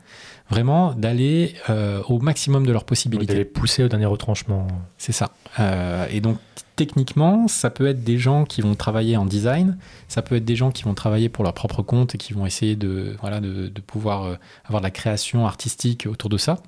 Vraiment 0.50 0.94
d'aller 0.94 1.56
euh, 1.70 2.04
au 2.10 2.20
maximum 2.20 2.66
de 2.66 2.72
leurs 2.72 2.84
possibilités. 2.84 3.34
les 3.34 3.46
pousser 3.46 3.84
au 3.84 3.88
dernier 3.88 4.06
retranchement. 4.06 4.68
C'est 4.98 5.12
ça. 5.14 5.32
Euh, 5.60 6.06
et 6.12 6.22
donc, 6.22 6.38
techniquement, 6.76 7.48
ça 7.48 7.70
peut 7.70 7.88
être 7.88 8.04
des 8.04 8.18
gens 8.18 8.46
qui 8.46 8.62
vont 8.62 8.76
travailler 8.76 9.16
en 9.18 9.26
design, 9.26 9.78
ça 10.08 10.22
peut 10.22 10.36
être 10.36 10.46
des 10.46 10.56
gens 10.56 10.70
qui 10.72 10.84
vont 10.84 10.94
travailler 10.94 11.30
pour 11.30 11.44
leur 11.44 11.54
propre 11.54 11.82
compte 11.82 12.16
et 12.16 12.18
qui 12.18 12.34
vont 12.34 12.46
essayer 12.46 12.76
de, 12.76 13.16
voilà, 13.22 13.40
de, 13.40 13.68
de 13.68 13.82
pouvoir 13.82 14.24
euh, 14.24 14.36
avoir 14.66 14.82
de 14.82 14.86
la 14.86 14.92
création 14.92 15.46
artistique 15.48 16.08
autour 16.08 16.30
de 16.30 16.38
ça. 16.38 16.62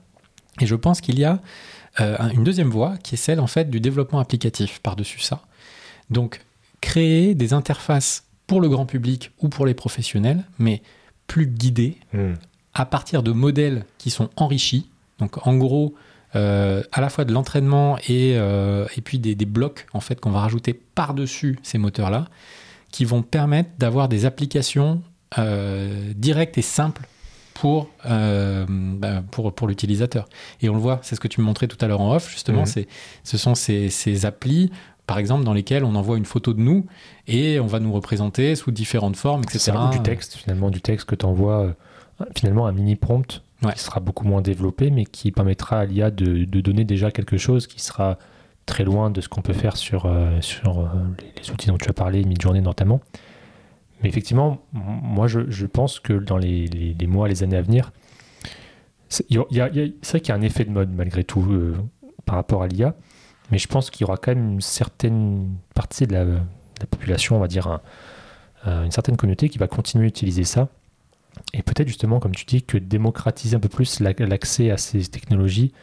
Et 0.61 0.65
je 0.65 0.75
pense 0.75 1.01
qu'il 1.01 1.19
y 1.19 1.25
a 1.25 1.41
euh, 1.99 2.15
un- 2.19 2.29
une 2.29 2.43
deuxième 2.43 2.69
voie 2.69 2.95
qui 3.03 3.15
est 3.15 3.17
celle, 3.17 3.39
en 3.39 3.47
fait, 3.47 3.69
du 3.69 3.79
développement 3.81 4.19
applicatif 4.19 4.79
par-dessus 4.79 5.19
ça. 5.19 5.41
Donc, 6.09 6.41
créer 6.81 7.35
des 7.35 7.53
interfaces 7.53 8.23
pour 8.47 8.61
le 8.61 8.69
grand 8.69 8.85
public 8.85 9.31
ou 9.41 9.49
pour 9.49 9.65
les 9.65 9.73
professionnels, 9.73 10.43
mais 10.59 10.81
plus 11.27 11.47
guidées, 11.47 11.97
Hmm. 12.13 12.33
À 12.75 12.85
partir 12.85 13.23
de 13.23 13.31
modèles 13.31 13.85
qui 13.97 14.11
sont 14.11 14.29
enrichis. 14.35 14.89
Donc 15.19 15.47
en 15.47 15.55
gros, 15.55 15.95
euh, 16.35 16.83
à 16.91 17.01
la 17.01 17.09
fois 17.09 17.25
de 17.25 17.33
l'entraînement 17.33 17.97
et, 18.07 18.35
euh, 18.35 18.85
et 18.97 19.01
puis 19.01 19.17
des, 19.17 19.33
des 19.33 19.45
blocs 19.45 19.87
en 19.93 20.01
fait 20.01 20.19
qu'on 20.19 20.31
va 20.31 20.41
rajouter 20.41 20.73
par-dessus 20.73 21.57
ces 21.63 21.77
moteurs-là, 21.77 22.25
qui 22.91 23.05
vont 23.05 23.21
permettre 23.23 23.69
d'avoir 23.79 24.09
des 24.09 24.25
applications 24.25 25.01
euh, 25.37 26.11
directes 26.15 26.57
et 26.57 26.61
simples 26.61 27.07
pour, 27.53 27.89
bah, 28.03 29.23
pour, 29.31 29.53
pour 29.53 29.67
l'utilisateur. 29.69 30.27
Et 30.61 30.67
on 30.67 30.73
le 30.73 30.79
voit, 30.81 30.99
c'est 31.03 31.15
ce 31.15 31.21
que 31.21 31.29
tu 31.29 31.39
me 31.39 31.45
montrais 31.45 31.67
tout 31.67 31.77
à 31.79 31.87
l'heure 31.87 32.01
en 32.01 32.13
off, 32.13 32.29
justement, 32.29 32.59
Mhm. 32.61 32.65
c'est, 32.65 32.87
ce 33.23 33.37
sont 33.37 33.55
ces, 33.55 33.89
ces 33.89 34.25
applis, 34.25 34.71
par 35.07 35.19
exemple, 35.19 35.45
dans 35.45 35.53
lesquelles 35.53 35.85
on 35.85 35.95
envoie 35.95 36.17
une 36.17 36.25
photo 36.25 36.53
de 36.53 36.59
nous 36.59 36.85
et 37.27 37.59
on 37.61 37.65
va 37.65 37.79
nous 37.79 37.93
représenter 37.93 38.55
sous 38.55 38.71
différentes 38.71 39.15
formes, 39.15 39.43
etc. 39.43 39.59
Ça, 39.59 39.85
ou 39.85 39.89
du 39.89 40.01
texte, 40.01 40.35
finalement, 40.35 40.69
du 40.69 40.81
texte 40.81 41.07
que 41.07 41.15
tu 41.15 41.25
envoies, 41.25 41.75
finalement, 42.35 42.67
un 42.67 42.71
mini 42.71 42.95
prompt 42.95 43.41
Ouais. 43.63 43.71
qui 43.73 43.79
sera 43.79 44.01
beaucoup 44.01 44.27
moins 44.27 44.41
développé, 44.41 44.91
mais 44.91 45.05
qui 45.05 45.31
permettra 45.31 45.79
à 45.79 45.85
l'IA 45.85 46.11
de, 46.11 46.43
de 46.43 46.61
donner 46.61 46.83
déjà 46.83 47.09
quelque 47.09 47.37
chose 47.37 47.67
qui 47.67 47.81
sera 47.81 48.17
très 48.65 48.83
loin 48.83 49.09
de 49.09 49.21
ce 49.21 49.29
qu'on 49.29 49.41
peut 49.41 49.53
faire 49.53 49.77
sur, 49.77 50.05
euh, 50.05 50.41
sur 50.41 50.79
euh, 50.79 50.87
les, 51.37 51.51
outils 51.51 51.67
dont 51.67 51.77
tu 51.77 51.89
as 51.89 51.93
parlé, 51.93 52.23
Midjourney 52.23 52.61
notamment, 52.61 52.99
Mais 54.01 54.09
effectivement, 54.09 54.59
moi, 54.73 55.27
je, 55.27 55.65
pense 55.65 55.99
que 55.99 56.13
dans 56.13 56.37
les, 56.37 56.65
les, 56.67 57.07
mois, 57.07 57.27
les 57.27 57.43
années 57.43 57.57
à 57.57 57.61
venir, 57.61 57.91
c'est 59.09 59.25
vrai 59.33 59.45
qu'il 59.47 60.29
y 60.29 60.31
a 60.31 60.35
un 60.35 60.41
effet 60.41 60.65
de 60.65 60.71
mode 60.71 60.91
malgré 60.91 61.23
tout 61.23 61.45
euh, 61.51 61.75
par 62.25 62.35
rapport 62.35 62.63
à 62.63 62.67
l'IA, 62.67 62.95
mais 63.51 63.57
je 63.57 63.67
pense 63.67 63.89
qu'il 63.89 64.01
y 64.01 64.03
aura 64.05 64.17
quand 64.17 64.33
même 64.33 64.53
une 64.53 64.61
certaine 64.61 65.55
partie 65.75 66.07
de 66.07 66.13
la, 66.13 66.25
population, 66.89 67.37
on 67.37 67.39
va 67.39 67.47
dire 67.47 67.79
une 68.65 68.91
certaine 68.91 69.15
communauté 69.15 69.47
qui 69.47 69.57
va 69.57 69.67
continuer 69.67 70.05
à 70.05 70.07
utiliser 70.07 70.43
ça. 70.43 70.67
Et 71.53 71.61
peut-être 71.61 71.87
justement, 71.87 72.19
comme 72.19 72.35
tu 72.35 72.45
dis, 72.45 72.63
que 72.63 72.77
démocratiser 72.77 73.55
un 73.55 73.59
peu 73.59 73.69
plus 73.69 73.99
l'accès 73.99 74.71
à 74.71 74.77
ces 74.77 75.01
technologies, 75.05 75.73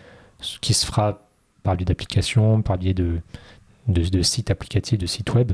ce 0.40 0.58
qui 0.58 0.74
se 0.74 0.86
fera 0.86 1.20
par 1.62 1.74
le 1.74 1.78
biais 1.78 1.84
d'applications, 1.84 2.62
par 2.62 2.76
le 2.76 2.80
biais 2.80 2.94
de, 2.94 3.20
de, 3.88 4.22
sites 4.22 4.50
applicatifs, 4.50 4.98
de 4.98 5.06
sites 5.06 5.32
web, 5.34 5.52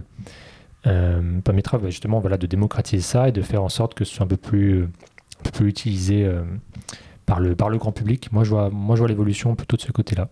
euh, 0.86 1.40
permettra 1.40 1.78
justement 1.86 2.20
voilà, 2.20 2.36
de 2.36 2.46
démocratiser 2.46 3.03
ça 3.03 3.28
et 3.28 3.32
de 3.32 3.42
faire 3.42 3.62
en 3.62 3.68
sorte 3.68 3.94
que 3.94 4.05
ce 4.05 4.14
soit 4.14 4.24
un 4.24 4.28
peu 4.28 4.36
plus, 4.36 4.84
un 4.84 5.42
peu 5.44 5.51
plus 5.51 5.68
utilisé 5.68 6.24
euh, 6.24 6.42
par, 7.26 7.40
le, 7.40 7.55
par 7.55 7.68
le 7.68 7.78
grand 7.78 7.92
public. 7.92 8.32
Moi, 8.32 8.44
je 8.44 8.51
vois, 8.51 8.70
moi, 8.70 8.96
je 8.96 9.01
vois 9.01 9.09
l'évolution 9.09 9.55
plutôt 9.55 9.76
de 9.76 9.82
ce 9.82 9.92
côté-là. 9.92 10.28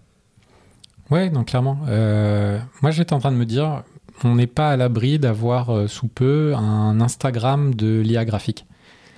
Ouais, 1.10 1.30
donc 1.30 1.48
clairement. 1.48 1.78
Euh, 1.88 2.58
moi, 2.82 2.90
j'étais 2.90 3.12
en 3.12 3.20
train 3.20 3.32
de 3.32 3.36
me 3.36 3.46
dire, 3.46 3.84
on 4.24 4.34
n'est 4.34 4.48
pas 4.48 4.70
à 4.70 4.76
l'abri 4.76 5.18
d'avoir 5.18 5.88
sous 5.88 6.08
peu 6.08 6.54
un 6.56 7.00
Instagram 7.00 7.74
de 7.74 8.00
l'IA 8.00 8.24
graphique. 8.24 8.66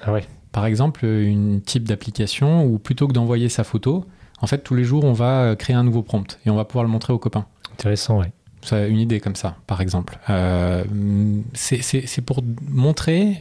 Ah 0.03 0.13
ouais. 0.13 0.25
Par 0.53 0.67
exemple, 0.67 1.05
une 1.05 1.61
type 1.61 1.85
d'application 1.85 2.65
où 2.65 2.79
plutôt 2.79 3.07
que 3.07 3.13
d'envoyer 3.13 3.49
sa 3.49 3.65
photo, 3.65 4.05
en 4.41 4.47
fait, 4.47 4.59
tous 4.59 4.75
les 4.75 4.85
jours, 4.85 5.05
on 5.05 5.13
va 5.13 5.57
créer 5.57 5.77
un 5.77 5.85
nouveau 5.85 6.03
prompt 6.03 6.39
et 6.47 6.51
on 6.51 6.57
va 6.57 6.65
pouvoir 6.65 6.85
le 6.85 6.91
montrer 6.91 7.13
aux 7.13 7.19
copains. 7.19 7.47
Intéressant, 7.73 8.21
oui. 8.21 8.27
C'est 8.63 8.91
une 8.91 8.99
idée 8.99 9.21
comme 9.21 9.37
ça, 9.37 9.57
par 9.67 9.81
exemple. 9.81 10.19
Euh, 10.31 10.85
c'est 11.55 12.21
pour 12.25 12.43
montrer 12.69 13.41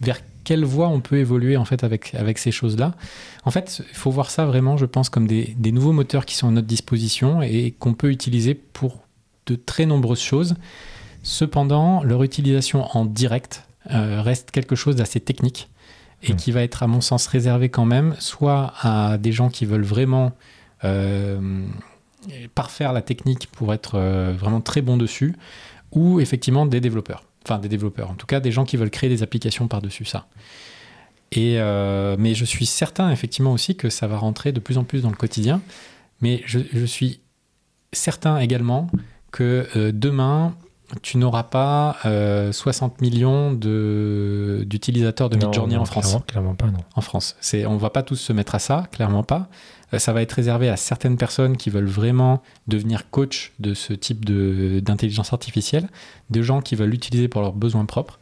vers 0.00 0.20
quelle 0.42 0.64
voie 0.64 0.88
on 0.88 1.00
peut 1.00 1.18
évoluer 1.18 1.56
en 1.56 1.64
fait 1.64 1.84
avec, 1.84 2.14
avec 2.14 2.38
ces 2.38 2.50
choses-là. 2.50 2.94
En 3.44 3.50
fait, 3.50 3.82
il 3.90 3.96
faut 3.96 4.10
voir 4.10 4.30
ça 4.30 4.46
vraiment, 4.46 4.76
je 4.76 4.86
pense, 4.86 5.08
comme 5.08 5.26
des, 5.26 5.54
des 5.58 5.72
nouveaux 5.72 5.92
moteurs 5.92 6.26
qui 6.26 6.34
sont 6.34 6.48
à 6.48 6.50
notre 6.50 6.66
disposition 6.66 7.42
et 7.42 7.74
qu'on 7.78 7.94
peut 7.94 8.10
utiliser 8.10 8.54
pour 8.54 9.00
de 9.46 9.54
très 9.54 9.86
nombreuses 9.86 10.22
choses. 10.22 10.54
Cependant, 11.22 12.02
leur 12.02 12.22
utilisation 12.22 12.86
en 12.96 13.04
direct 13.04 13.66
euh, 13.90 14.22
reste 14.22 14.50
quelque 14.50 14.76
chose 14.76 14.96
d'assez 14.96 15.20
technique 15.20 15.68
et 16.26 16.34
qui 16.34 16.52
va 16.52 16.62
être, 16.62 16.82
à 16.82 16.86
mon 16.86 17.00
sens, 17.00 17.26
réservé 17.26 17.68
quand 17.68 17.84
même, 17.84 18.16
soit 18.18 18.72
à 18.80 19.18
des 19.18 19.32
gens 19.32 19.50
qui 19.50 19.66
veulent 19.66 19.84
vraiment 19.84 20.32
euh, 20.84 21.66
parfaire 22.54 22.92
la 22.92 23.02
technique 23.02 23.48
pour 23.52 23.74
être 23.74 23.96
euh, 23.96 24.32
vraiment 24.36 24.60
très 24.60 24.80
bon 24.80 24.96
dessus, 24.96 25.34
ou 25.92 26.20
effectivement 26.20 26.66
des 26.66 26.80
développeurs. 26.80 27.24
Enfin, 27.44 27.58
des 27.58 27.68
développeurs, 27.68 28.10
en 28.10 28.14
tout 28.14 28.26
cas 28.26 28.40
des 28.40 28.50
gens 28.50 28.64
qui 28.64 28.78
veulent 28.78 28.90
créer 28.90 29.10
des 29.10 29.22
applications 29.22 29.68
par-dessus 29.68 30.06
ça. 30.06 30.26
Et, 31.32 31.56
euh, 31.58 32.16
mais 32.18 32.34
je 32.34 32.46
suis 32.46 32.64
certain 32.64 33.10
effectivement 33.10 33.52
aussi 33.52 33.76
que 33.76 33.90
ça 33.90 34.06
va 34.06 34.16
rentrer 34.16 34.52
de 34.52 34.60
plus 34.60 34.78
en 34.78 34.84
plus 34.84 35.02
dans 35.02 35.10
le 35.10 35.16
quotidien. 35.16 35.60
Mais 36.22 36.42
je 36.46 36.86
suis 36.86 37.20
certain 37.92 38.38
également 38.38 38.88
que 39.30 39.90
demain, 39.90 40.54
tu 41.02 41.18
n'auras 41.18 41.44
pas 41.44 41.96
60 42.02 42.04
euh, 42.06 42.96
millions 43.00 43.52
d'utilisateurs 43.52 45.30
de, 45.30 45.36
Midjourney 45.36 45.76
en 45.76 45.84
France. 45.84 46.16
Clairement, 46.26 46.54
pas, 46.54 46.66
non. 46.66 46.78
En 46.94 47.00
France. 47.00 47.36
On 47.66 47.74
ne 47.74 47.78
va 47.78 47.90
pas 47.90 48.02
tous 48.02 48.16
se 48.16 48.32
mettre 48.32 48.54
à 48.54 48.58
ça, 48.58 48.86
clairement 48.92 49.22
pas. 49.22 49.48
Euh, 49.92 49.98
ça 49.98 50.12
va 50.12 50.22
être 50.22 50.32
réservé 50.32 50.68
à 50.68 50.76
certaines 50.76 51.16
personnes 51.16 51.56
qui 51.56 51.70
veulent 51.70 51.86
vraiment 51.86 52.42
devenir 52.68 53.10
coach 53.10 53.52
de 53.58 53.74
ce 53.74 53.92
type 53.92 54.24
d'intelligence 54.24 55.32
artificielle, 55.32 55.88
de 56.30 56.42
gens 56.42 56.60
qui 56.60 56.76
veulent 56.76 56.90
l'utiliser 56.90 57.28
pour 57.28 57.40
leurs 57.40 57.54
besoins 57.54 57.86
propres. 57.86 58.18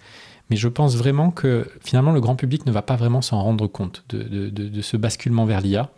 Mais 0.50 0.56
je 0.56 0.68
pense 0.68 0.96
vraiment 0.96 1.30
que 1.30 1.68
finalement 1.80 2.12
le 2.12 2.20
grand 2.20 2.36
public 2.36 2.66
ne 2.66 2.72
va 2.72 2.82
pas 2.82 2.96
vraiment 2.96 3.22
s'en 3.22 3.42
rendre 3.42 3.66
compte 3.66 4.04
de, 4.10 4.50
de 4.50 4.82
ce 4.82 4.96
basculement 4.96 5.46
vers 5.46 5.60
l'IA, 5.62 5.90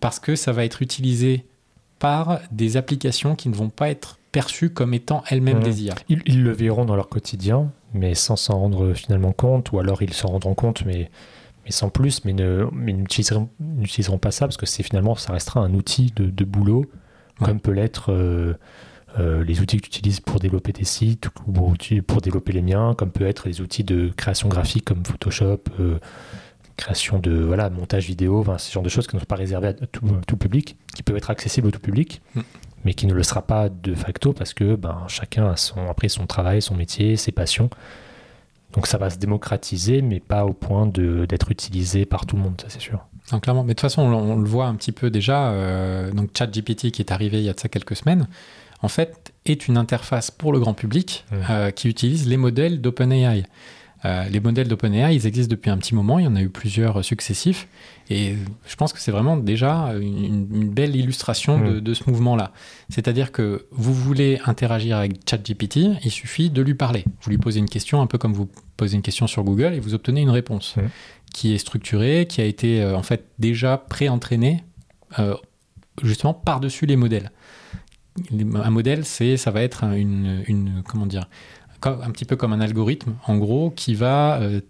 parce 0.00 0.18
que 0.18 0.36
ça 0.36 0.52
va 0.52 0.64
être 0.64 0.82
utilisé 0.82 1.46
par 1.98 2.40
des 2.50 2.76
applications 2.76 3.36
qui 3.36 3.48
ne 3.48 3.54
vont 3.54 3.70
pas 3.70 3.88
être 3.88 4.18
perçues 4.34 4.70
comme 4.70 4.92
étant 4.94 5.22
elles-mêmes 5.30 5.60
mmh. 5.60 5.62
des 5.62 5.84
IA. 5.84 5.94
Ils, 6.08 6.42
le 6.42 6.50
verront 6.50 6.84
dans 6.84 6.96
leur 6.96 7.08
quotidien, 7.08 7.70
mais 7.94 8.16
sans 8.16 8.34
s'en 8.34 8.58
rendre 8.58 8.92
finalement 8.92 9.32
compte, 9.32 9.70
ou 9.70 9.78
alors 9.78 10.02
ils 10.02 10.12
s'en 10.12 10.26
rendront 10.28 10.54
compte, 10.54 10.84
mais, 10.84 11.08
mais 11.64 11.70
sans 11.70 11.88
plus, 11.88 12.24
mais 12.24 12.32
n'utiliseront 12.32 14.18
pas 14.18 14.32
ça, 14.32 14.46
parce 14.46 14.56
que 14.56 14.66
c'est 14.66 14.82
finalement, 14.82 15.14
ça 15.14 15.32
restera 15.32 15.60
un 15.60 15.72
outil 15.72 16.12
de, 16.16 16.44
boulot, 16.44 16.84
comme 17.38 17.60
peut 17.60 17.70
l'être 17.70 18.12
euh, 18.12 18.54
euh, 19.20 19.44
les 19.44 19.60
outils 19.60 19.76
que 19.76 19.82
tu 19.82 19.98
utilises 19.98 20.18
pour 20.18 20.40
développer 20.40 20.72
tes 20.72 20.84
sites, 20.84 21.28
ou 21.46 21.52
pour 22.04 22.20
développer 22.20 22.50
les 22.50 22.62
miens, 22.62 22.94
comme 22.98 23.12
peut 23.12 23.26
être 23.26 23.46
les 23.46 23.60
outils 23.60 23.84
de 23.84 24.10
création 24.16 24.48
graphique 24.48 24.84
comme 24.84 25.04
Photoshop. 25.04 25.60
Euh, 25.78 25.98
création 26.76 27.20
de 27.20 27.30
voilà, 27.30 27.70
montage 27.70 28.06
vidéo, 28.06 28.40
enfin, 28.40 28.58
ce 28.58 28.72
genre 28.72 28.82
de 28.82 28.88
choses 28.88 29.06
qui 29.06 29.14
ne 29.14 29.20
sont 29.20 29.26
pas 29.26 29.36
réservées 29.36 29.68
à 29.68 29.72
tout, 29.74 30.04
tout, 30.26 30.36
public, 30.36 30.76
qui 30.92 31.04
peuvent 31.04 31.16
être 31.16 31.30
accessibles 31.30 31.68
au 31.68 31.70
tout 31.70 31.78
public, 31.78 32.20
mm. 32.34 32.40
Mais 32.84 32.94
qui 32.94 33.06
ne 33.06 33.14
le 33.14 33.22
sera 33.22 33.42
pas 33.42 33.68
de 33.68 33.94
facto 33.94 34.32
parce 34.32 34.54
que 34.54 34.76
ben, 34.76 35.04
chacun 35.08 35.48
a 35.50 35.56
son, 35.56 35.88
après 35.88 36.08
son 36.08 36.26
travail, 36.26 36.62
son 36.62 36.74
métier, 36.74 37.16
ses 37.16 37.32
passions. 37.32 37.70
Donc 38.74 38.86
ça 38.86 38.98
va 38.98 39.08
se 39.08 39.18
démocratiser, 39.18 40.02
mais 40.02 40.20
pas 40.20 40.44
au 40.44 40.52
point 40.52 40.86
d'être 40.86 41.50
utilisé 41.50 42.06
par 42.06 42.26
tout 42.26 42.36
le 42.36 42.42
monde, 42.42 42.60
ça 42.60 42.66
c'est 42.68 42.80
sûr. 42.80 43.06
clairement, 43.40 43.62
mais 43.62 43.68
de 43.68 43.74
toute 43.74 43.82
façon, 43.82 44.02
on, 44.02 44.36
le 44.36 44.48
voit 44.48 44.66
un 44.66 44.74
petit 44.74 44.92
peu 44.92 45.10
déjà. 45.10 45.50
Euh, 45.50 46.10
donc 46.10 46.30
ChatGPT 46.36 46.90
qui 46.90 47.00
est 47.00 47.12
arrivé 47.12 47.38
il 47.38 47.44
y 47.44 47.48
a 47.48 47.52
de 47.52 47.60
ça 47.60 47.68
quelques 47.68 47.94
semaines, 47.94 48.26
en 48.82 48.88
fait, 48.88 49.32
est 49.46 49.68
une 49.68 49.76
interface 49.76 50.30
pour 50.30 50.52
le 50.52 50.58
grand 50.58 50.74
public 50.74 51.24
euh, 51.32 51.70
qui 51.70 51.88
utilise 51.88 52.26
les 52.28 52.36
modèles 52.36 52.80
d'OpenAI. 52.80 53.44
Euh, 54.04 54.28
les 54.28 54.40
modèles 54.40 54.68
d'OpenAI, 54.68 55.14
ils 55.14 55.26
existent 55.26 55.50
depuis 55.50 55.70
un 55.70 55.78
petit 55.78 55.94
moment, 55.94 56.18
il 56.18 56.24
y 56.24 56.28
en 56.28 56.36
a 56.36 56.42
eu 56.42 56.50
plusieurs 56.50 57.02
successifs, 57.04 57.68
et 58.10 58.34
je 58.66 58.76
pense 58.76 58.92
que 58.92 59.00
c'est 59.00 59.10
vraiment 59.10 59.36
déjà 59.36 59.94
une, 59.98 60.68
belle 60.68 60.94
illustration 60.94 61.58
de, 61.58 61.90
mm. 61.90 61.94
ce 61.94 62.10
mouvement-là. 62.10 62.52
C'est-à-dire 62.90 63.32
que 63.32 63.66
vous 63.70 63.94
voulez 63.94 64.40
interagir 64.44 64.98
avec 64.98 65.20
ChatGPT, 65.28 65.78
il 66.04 66.10
suffit 66.10 66.50
de 66.50 66.60
lui 66.60 66.74
parler. 66.74 67.04
Vous 67.22 67.30
lui 67.30 67.38
posez 67.38 67.60
une 67.60 67.68
question, 67.68 68.02
un 68.02 68.06
peu 68.06 68.18
comme 68.18 68.34
vous 68.34 68.48
posez 68.76 68.96
une 68.96 69.02
question 69.02 69.26
sur 69.26 69.42
Google, 69.42 69.72
et 69.72 69.80
vous 69.80 69.94
obtenez 69.94 70.20
une 70.20 70.30
réponse 70.30 70.76
mm. 70.76 70.82
qui 71.32 71.54
est 71.54 71.58
structurée, 71.58 72.26
qui 72.28 72.42
a 72.42 72.44
été 72.44 72.82
euh, 72.82 72.96
en 72.96 73.02
fait 73.02 73.26
déjà 73.38 73.78
pré-entraînée 73.78 74.64
euh, 75.18 75.34
justement 76.02 76.34
par-dessus 76.34 76.84
les 76.84 76.96
modèles. 76.96 77.30
Un 78.30 78.70
modèle, 78.70 79.04
c'est, 79.04 79.36
ça 79.36 79.50
va 79.50 79.62
être 79.62 79.82
une, 79.82 80.44
une 80.46 80.82
comment 80.86 81.06
dire, 81.06 81.28
un 81.86 82.10
petit 82.10 82.24
peu 82.24 82.36
comme 82.36 82.52
un 82.52 82.60
algorithme, 82.60 83.14
en 83.26 83.36
gros, 83.36 83.70
qui 83.70 83.94
va 83.94 84.40
euh, 84.40 84.60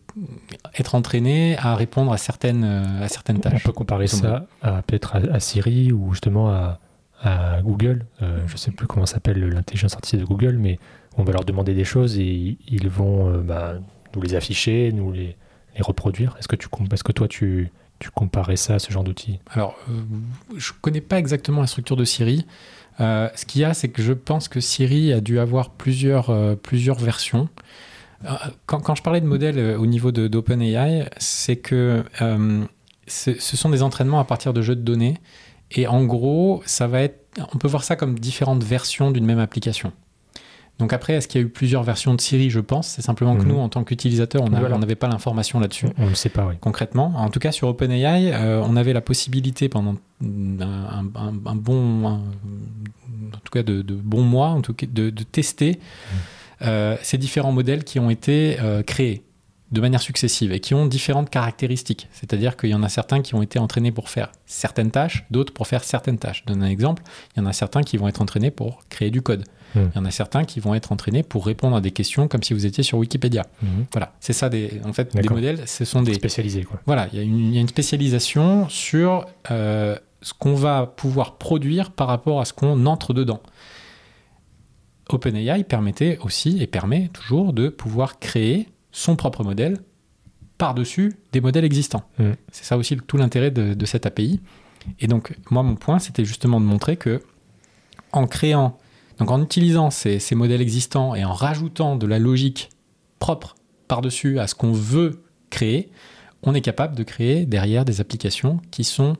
être 0.79 0.95
entraîné 0.95 1.57
à 1.59 1.75
répondre 1.75 2.13
à 2.13 2.19
certaines, 2.19 2.65
euh, 2.65 3.05
à 3.05 3.09
certaines 3.09 3.41
tâches. 3.41 3.63
On 3.65 3.69
peut 3.69 3.73
comparer 3.73 4.07
ça 4.07 4.47
à, 4.63 4.83
peut-être 4.83 5.17
à, 5.17 5.41
Siri 5.41 5.93
ou 5.93 6.13
justement 6.13 6.51
à, 6.51 6.79
Google. 7.63 8.05
Euh, 8.21 8.41
je 8.47 8.53
ne 8.53 8.59
sais 8.59 8.71
plus 8.71 8.87
comment 8.87 9.07
s'appelle 9.07 9.43
l'intelligence 9.49 9.95
artificielle 9.95 10.21
de 10.21 10.27
Google, 10.27 10.59
mais 10.59 10.79
on 11.17 11.25
va 11.25 11.33
leur 11.33 11.45
demander 11.45 11.73
des 11.73 11.85
choses 11.85 12.19
et 12.19 12.59
ils 12.69 12.89
vont 12.91 13.39
bah, 13.39 13.77
nous 14.15 14.21
les 14.21 14.35
afficher, 14.35 14.93
nous 14.93 15.11
les, 15.11 15.35
les 15.75 15.83
reproduire. 15.83 16.37
Est-ce 16.39 16.49
que, 16.49 16.57
tu, 16.57 16.69
est 16.69 17.03
que 17.03 17.13
toi, 17.13 17.27
tu, 17.27 17.73
tu 17.99 18.11
comparais 18.11 18.57
ça 18.57 18.75
à 18.75 18.79
ce 18.79 18.93
genre 18.93 19.05
d'outil 19.05 19.41
Alors, 19.51 19.79
je 20.55 20.73
ne 20.73 20.79
connais 20.83 21.01
pas 21.01 21.19
exactement 21.19 21.63
la 21.63 21.67
structure 21.67 21.97
de 21.97 22.05
Siri. 22.05 22.45
Euh, 23.01 23.29
ce 23.35 23.45
qu'il 23.45 23.61
y 23.61 23.65
a, 23.65 23.75
c'est 23.75 23.89
que 23.89 24.03
je 24.03 24.13
pense 24.13 24.49
que 24.49 24.61
Siri 24.61 25.13
a 25.13 25.21
dû 25.21 25.39
avoir 25.39 25.71
plusieurs, 25.71 26.31
euh, 26.31 26.57
versions. 26.99 27.49
Euh, 28.25 28.29
quand, 28.67 28.81
quand, 28.81 28.95
je 28.95 29.03
parlais 29.03 29.21
de 29.21 29.27
modèles 29.27 29.77
au 29.77 29.87
niveau 29.87 30.13
d'OpenAI, 30.13 31.09
c'est 31.19 31.57
que 31.57 32.05
ce 33.07 33.57
sont 33.57 33.71
des 33.71 33.83
entraînements 33.83 34.21
à 34.21 34.25
partir 34.25 34.53
de 34.53 34.63
jeux 34.63 34.77
de 34.77 34.83
données. 34.83 35.19
Et 35.71 35.87
en 35.87 36.05
gros, 36.05 36.63
ça 36.67 36.87
va 36.87 37.03
être, 37.03 37.27
on 37.53 37.59
peut 37.59 37.69
voir 37.69 37.85
ça 37.85 37.97
comme 37.97 38.19
différentes 38.19 38.63
versions 38.63 39.11
d'une 39.11 39.25
même 39.25 39.41
application. 39.41 39.93
Donc 40.79 40.93
après, 40.93 41.15
est-ce 41.15 41.29
qu'il 41.29 41.41
y 41.41 41.45
a 41.45 41.47
eu 41.47 41.51
plusieurs 41.51 41.85
versions 41.85 42.15
de 42.15 42.21
Siri 42.21 42.51
Je 42.51 42.61
pense? 42.61 42.89
C'est 42.89 43.03
simplement 43.03 43.37
que 43.37 43.43
mhm. 43.43 43.49
nous, 43.49 43.59
en 43.59 43.69
tant 43.69 43.85
qu'utilisateurs, 43.85 44.43
on 44.43 44.49
n'avait 44.51 44.97
pas 44.97 45.09
l'information 45.09 45.61
là-dessus. 45.61 45.87
On 45.99 46.11
ne 46.11 46.15
sait 46.15 46.29
pas, 46.29 46.47
oui. 46.47 46.55
Concrètement. 46.61 47.13
En 47.17 47.31
tout 47.31 47.39
cas, 47.39 47.53
sur 47.53 47.69
OpenAI, 47.69 48.33
euh, 48.33 48.63
on 48.65 48.77
avait 48.77 48.93
la 48.93 49.01
possibilité 49.01 49.69
pendant 49.69 49.95
un, 50.23 51.05
bon, 51.55 52.05
en 52.07 52.21
tout 53.45 53.53
cas 53.53 53.63
de, 53.63 53.83
bons 53.83 54.25
mois, 54.25 54.49
en 54.49 54.63
tout 54.63 54.75
cas, 54.75 54.87
de, 54.91 55.11
tester 55.11 55.71
mhm. 55.71 56.19
euh, 56.63 56.97
ces 57.03 57.19
différents 57.19 57.53
modèles 57.53 57.85
qui 57.85 58.01
ont 58.01 58.11
été 58.11 58.57
euh, 58.61 58.83
créés 58.83 59.23
de 59.75 59.81
manière 59.81 60.01
successive 60.01 60.53
et 60.53 60.61
qui 60.61 60.73
ont 60.73 60.87
différentes 60.87 61.29
caractéristiques. 61.29 62.09
C'est-à-dire 62.13 62.57
qu'il 62.57 62.71
y 62.71 62.75
en 62.75 62.83
a 62.83 62.89
certains 62.89 63.21
qui 63.21 63.35
ont 63.35 63.43
été 63.43 63.59
entraînés 63.59 63.91
pour 63.91 64.09
faire 64.09 64.31
certaines 64.47 64.93
tâches, 64.93 65.27
d'autres 65.31 65.53
pour 65.53 65.67
faire 65.67 65.83
certaines 65.83 66.17
tâches. 66.17 66.45
Je 66.47 66.53
donne 66.53 66.63
un 66.63 66.69
exemple. 66.69 67.03
Il 67.37 67.41
y 67.41 67.43
en 67.43 67.47
a 67.47 67.53
certains 67.53 67.83
qui 67.83 67.97
vont 67.97 68.07
être 68.07 68.23
entraînés 68.23 68.53
pour 68.53 68.85
créer 68.89 69.11
du 69.11 69.21
code. 69.21 69.45
Hmm. 69.75 69.89
Il 69.93 69.97
y 69.97 69.99
en 69.99 70.05
a 70.05 70.13
certains 70.13 70.45
qui 70.45 70.61
vont 70.61 70.75
être 70.75 70.93
entraînés 70.93 71.25
pour 71.25 71.45
répondre 71.45 71.75
à 71.75 71.81
des 71.81 71.91
questions 71.91 72.29
comme 72.29 72.45
si 72.45 72.55
vous 72.55 72.67
étiez 72.67 72.85
sur 72.85 72.99
Wikipédia. 72.99 73.47
Hmm. 73.63 73.83
Voilà, 73.93 74.15
c'est 74.21 74.33
ça 74.33 74.49
des, 74.49 74.81
en 74.85 74.93
fait, 74.93 75.15
des 75.15 75.29
modèles. 75.29 75.67
Ce 75.67 75.85
sont 75.85 76.03
des 76.03 76.15
spécialisés. 76.15 76.63
Quoi. 76.63 76.81
Voilà, 76.87 77.09
il 77.13 77.19
y, 77.19 77.59
a 77.59 77.61
une, 77.61 77.69
spécialisation 77.69 78.69
sur 78.69 79.27
euh, 79.51 79.99
ce 80.23 80.33
qu'on 80.35 80.55
va 80.55 80.87
pouvoir 80.87 81.37
produire 81.37 81.91
par 81.91 82.07
rapport 82.07 82.41
à 82.41 82.45
ce 82.45 82.53
qu'on 82.53 82.87
entre 82.87 83.13
dedans. 83.13 83.41
OpenAI 85.09 85.65
permettait 85.65 86.19
aussi 86.23 86.63
et 86.63 86.69
permet 86.69 87.09
toujours 87.09 87.53
de 87.53 87.69
pouvoir 87.69 88.21
créer 88.21 88.69
son 88.95 89.17
propre 89.17 89.43
modèle 89.43 89.79
par-dessus 90.57 91.17
des 91.33 91.41
modèles 91.41 91.65
existants. 91.65 92.05
Mm. 92.19 92.31
C'est 92.53 92.65
ça 92.65 92.77
aussi 92.79 92.97
tout 92.97 93.17
l'intérêt 93.17 93.51
de, 93.51 93.75
de 93.75 93.87
cette 93.87 94.07
API. 94.07 94.41
Et 95.01 95.09
donc, 95.09 95.37
moi, 95.51 95.63
mon 95.65 95.75
point, 95.75 95.99
c'était 95.99 96.25
justement 96.25 96.61
de 96.61 96.65
montrer 96.65 96.97
que 96.97 97.21
en 98.13 98.27
créant, 98.29 98.79
donc 99.19 99.31
en 99.33 99.43
utilisant 99.43 99.91
ces, 99.91 100.21
ces 100.21 100.37
modèles 100.37 100.63
existants 100.63 101.15
et 101.17 101.25
en 101.25 101.33
rajoutant 101.33 101.97
de 101.97 102.07
la 102.07 102.21
logique 102.21 102.71
propre 103.19 103.57
par-dessus 103.89 104.39
à 104.39 104.47
ce 104.47 104.55
qu'on 104.55 104.73
veut 104.73 105.25
créer, 105.51 105.91
on 106.45 106.55
est 106.55 106.61
capable 106.61 106.95
de 106.95 107.03
créer 107.03 107.47
derrière 107.47 107.85
des 107.85 108.01
applications 108.01 108.61
qui 108.71 108.85
sont 108.85 109.17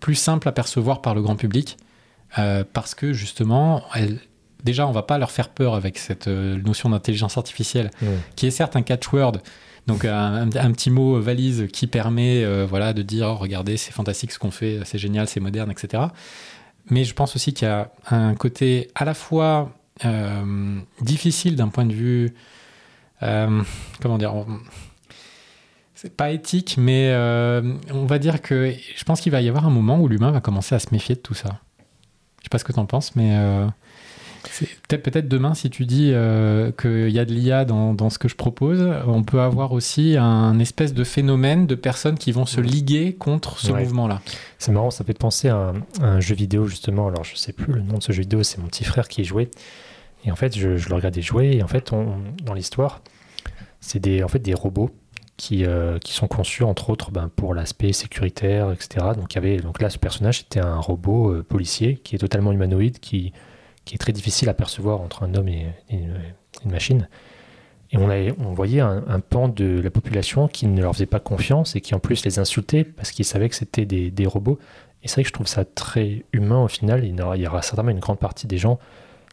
plus 0.00 0.16
simples 0.16 0.48
à 0.48 0.52
percevoir 0.52 1.02
par 1.02 1.14
le 1.14 1.22
grand 1.22 1.36
public 1.36 1.76
euh, 2.38 2.64
parce 2.72 2.94
que 2.96 3.12
justement, 3.12 3.82
elles- 3.94 4.20
déjà, 4.64 4.86
on 4.86 4.92
va 4.92 5.02
pas 5.02 5.18
leur 5.18 5.30
faire 5.30 5.48
peur 5.48 5.74
avec 5.74 5.98
cette 5.98 6.28
euh, 6.28 6.56
notion 6.62 6.90
d'intelligence 6.90 7.36
artificielle 7.36 7.90
qui 8.36 8.46
est 8.46 8.50
certes 8.50 8.76
un 8.76 8.82
catchword, 8.82 9.38
donc 9.86 10.04
un, 10.04 10.48
petit 10.50 10.90
mot 10.90 11.18
valise 11.20 11.66
qui 11.72 11.86
permet 11.86 12.44
euh, 12.44 12.66
voilà, 12.68 12.92
de 12.92 13.02
dire 13.02 13.28
oh, 13.28 13.34
regardez, 13.36 13.76
c'est 13.76 13.92
fantastique 13.92 14.32
ce 14.32 14.38
qu'on 14.38 14.50
fait, 14.50 14.80
c'est 14.84 14.98
génial, 14.98 15.28
c'est 15.28 15.40
moderne, 15.40 15.70
etc. 15.70 16.04
Mais 16.90 17.04
je 17.04 17.14
pense 17.14 17.36
aussi 17.36 17.52
qu'il 17.54 17.66
y 17.66 17.70
a 17.70 17.90
un 18.10 18.34
côté 18.34 18.90
à 18.94 19.04
la 19.04 19.14
fois 19.14 19.72
euh, 20.04 20.78
difficile 21.00 21.56
d'un 21.56 21.68
point 21.68 21.84
de 21.84 21.92
vue. 21.94 22.34
euh, 23.22 23.62
comment 24.00 24.18
dire 24.18 24.32
C'est 25.94 26.14
pas 26.14 26.30
éthique, 26.30 26.76
mais 26.78 27.10
euh, 27.12 27.74
on 27.92 28.06
va 28.06 28.18
dire 28.18 28.40
que 28.40 28.72
je 28.96 29.04
pense 29.04 29.20
qu'il 29.20 29.32
va 29.32 29.40
y 29.40 29.48
avoir 29.48 29.66
un 29.66 29.70
moment 29.70 29.98
où 30.00 30.08
l'humain 30.08 30.30
va 30.30 30.40
commencer 30.40 30.74
à 30.74 30.78
se 30.78 30.88
méfier 30.92 31.14
de 31.14 31.20
tout 31.20 31.34
ça. 31.34 31.60
Je 32.38 32.44
sais 32.44 32.50
pas 32.50 32.58
ce 32.58 32.64
que 32.64 32.72
tu 32.72 32.78
en 32.78 32.86
penses, 32.86 33.16
mais 33.16 33.36
euh, 33.36 33.66
peut-être 34.88 35.28
demain, 35.28 35.54
si 35.54 35.70
tu 35.70 35.84
dis 35.86 36.10
euh, 36.12 36.72
qu'il 36.72 37.10
y 37.10 37.18
a 37.18 37.24
de 37.24 37.32
l'IA 37.32 37.64
dans, 37.64 37.94
dans 37.94 38.10
ce 38.10 38.18
que 38.18 38.28
je 38.28 38.34
propose, 38.36 38.80
on 39.06 39.22
peut 39.22 39.40
avoir 39.40 39.72
aussi 39.72 40.16
un 40.18 40.58
espèce 40.58 40.94
de 40.94 41.04
phénomène 41.04 41.66
de 41.66 41.74
personnes 41.74 42.16
qui 42.18 42.32
vont 42.32 42.46
se 42.46 42.60
liguer 42.60 43.14
contre 43.14 43.58
ce 43.58 43.72
Ouais. 43.72 43.82
mouvement-là. 43.82 44.20
C'est 44.58 44.72
marrant, 44.72 44.90
ça 44.90 45.04
fait 45.04 45.16
penser 45.18 45.48
à 45.48 45.56
un, 45.56 45.74
à 46.02 46.06
un 46.06 46.20
jeu 46.20 46.34
vidéo 46.34 46.66
justement. 46.66 47.08
Alors 47.08 47.24
je 47.24 47.36
sais 47.36 47.52
plus 47.52 47.72
le 47.72 47.82
nom 47.82 47.98
de 47.98 48.02
ce 48.02 48.12
jeu 48.12 48.22
vidéo, 48.22 48.42
c'est 48.42 48.58
mon 48.58 48.66
petit 48.68 48.84
frère 48.84 49.08
qui 49.08 49.20
y 49.22 49.24
jouait. 49.24 49.50
Et 50.24 50.32
en 50.32 50.36
fait, 50.36 50.56
je, 50.58 50.76
je 50.76 50.88
le 50.88 50.94
regardais 50.96 51.22
jouer. 51.22 51.52
Et 51.56 51.62
en 51.62 51.68
fait, 51.68 51.92
on- 51.92 52.16
dans 52.44 52.54
l'histoire, 52.54 53.02
c'est 53.80 54.00
des, 54.00 54.22
en 54.24 54.28
fait, 54.28 54.40
des 54.40 54.54
robots 54.54 54.90
qui, 55.36 55.64
euh, 55.64 55.98
qui 56.00 56.12
sont 56.12 56.26
conçus 56.26 56.64
entre 56.64 56.90
autres 56.90 57.12
ben, 57.12 57.30
pour 57.36 57.54
l'aspect 57.54 57.92
sécuritaire, 57.92 58.72
etc. 58.72 59.06
Donc, 59.16 59.34
y 59.34 59.38
avait, 59.38 59.58
donc 59.58 59.80
là, 59.80 59.88
ce 59.90 59.98
personnage 59.98 60.38
c'était 60.38 60.58
un 60.58 60.78
robot 60.80 61.30
euh, 61.30 61.44
policier 61.48 61.94
qui 62.02 62.16
est 62.16 62.18
totalement 62.18 62.50
humanoïde, 62.50 62.98
qui, 62.98 63.32
qui 63.88 63.94
est 63.94 63.98
très 63.98 64.12
difficile 64.12 64.48
à 64.50 64.54
percevoir 64.54 65.00
entre 65.00 65.22
un 65.22 65.34
homme 65.34 65.48
et 65.48 65.66
une, 65.90 66.20
une 66.64 66.70
machine. 66.70 67.08
Et 67.90 67.96
on, 67.96 68.52
voyait 68.52 68.80
un, 68.80 69.02
un 69.08 69.18
pan 69.20 69.48
de 69.48 69.80
la 69.80 69.88
population 69.90 70.46
qui 70.46 70.66
ne 70.66 70.82
leur 70.82 70.92
faisait 70.92 71.06
pas 71.06 71.20
confiance 71.20 71.74
et 71.74 71.80
qui 71.80 71.94
en 71.94 71.98
plus 71.98 72.22
les 72.26 72.38
insultait 72.38 72.84
parce 72.84 73.12
qu'ils 73.12 73.24
savaient 73.24 73.48
que 73.48 73.54
c'était 73.54 73.86
des, 73.86 74.10
des 74.10 74.26
robots. 74.26 74.58
Et 75.02 75.08
c'est 75.08 75.14
vrai 75.14 75.22
que 75.22 75.28
je 75.28 75.32
trouve 75.32 75.46
ça 75.46 75.64
très 75.64 76.22
humain 76.34 76.62
au 76.62 76.68
final. 76.68 77.02
Il 77.06 77.16
y 77.18 77.22
aura, 77.22 77.36
il 77.38 77.42
y 77.42 77.46
aura 77.46 77.62
certainement 77.62 77.90
une 77.90 77.98
grande 77.98 78.18
partie 78.18 78.46
des 78.46 78.58
gens 78.58 78.78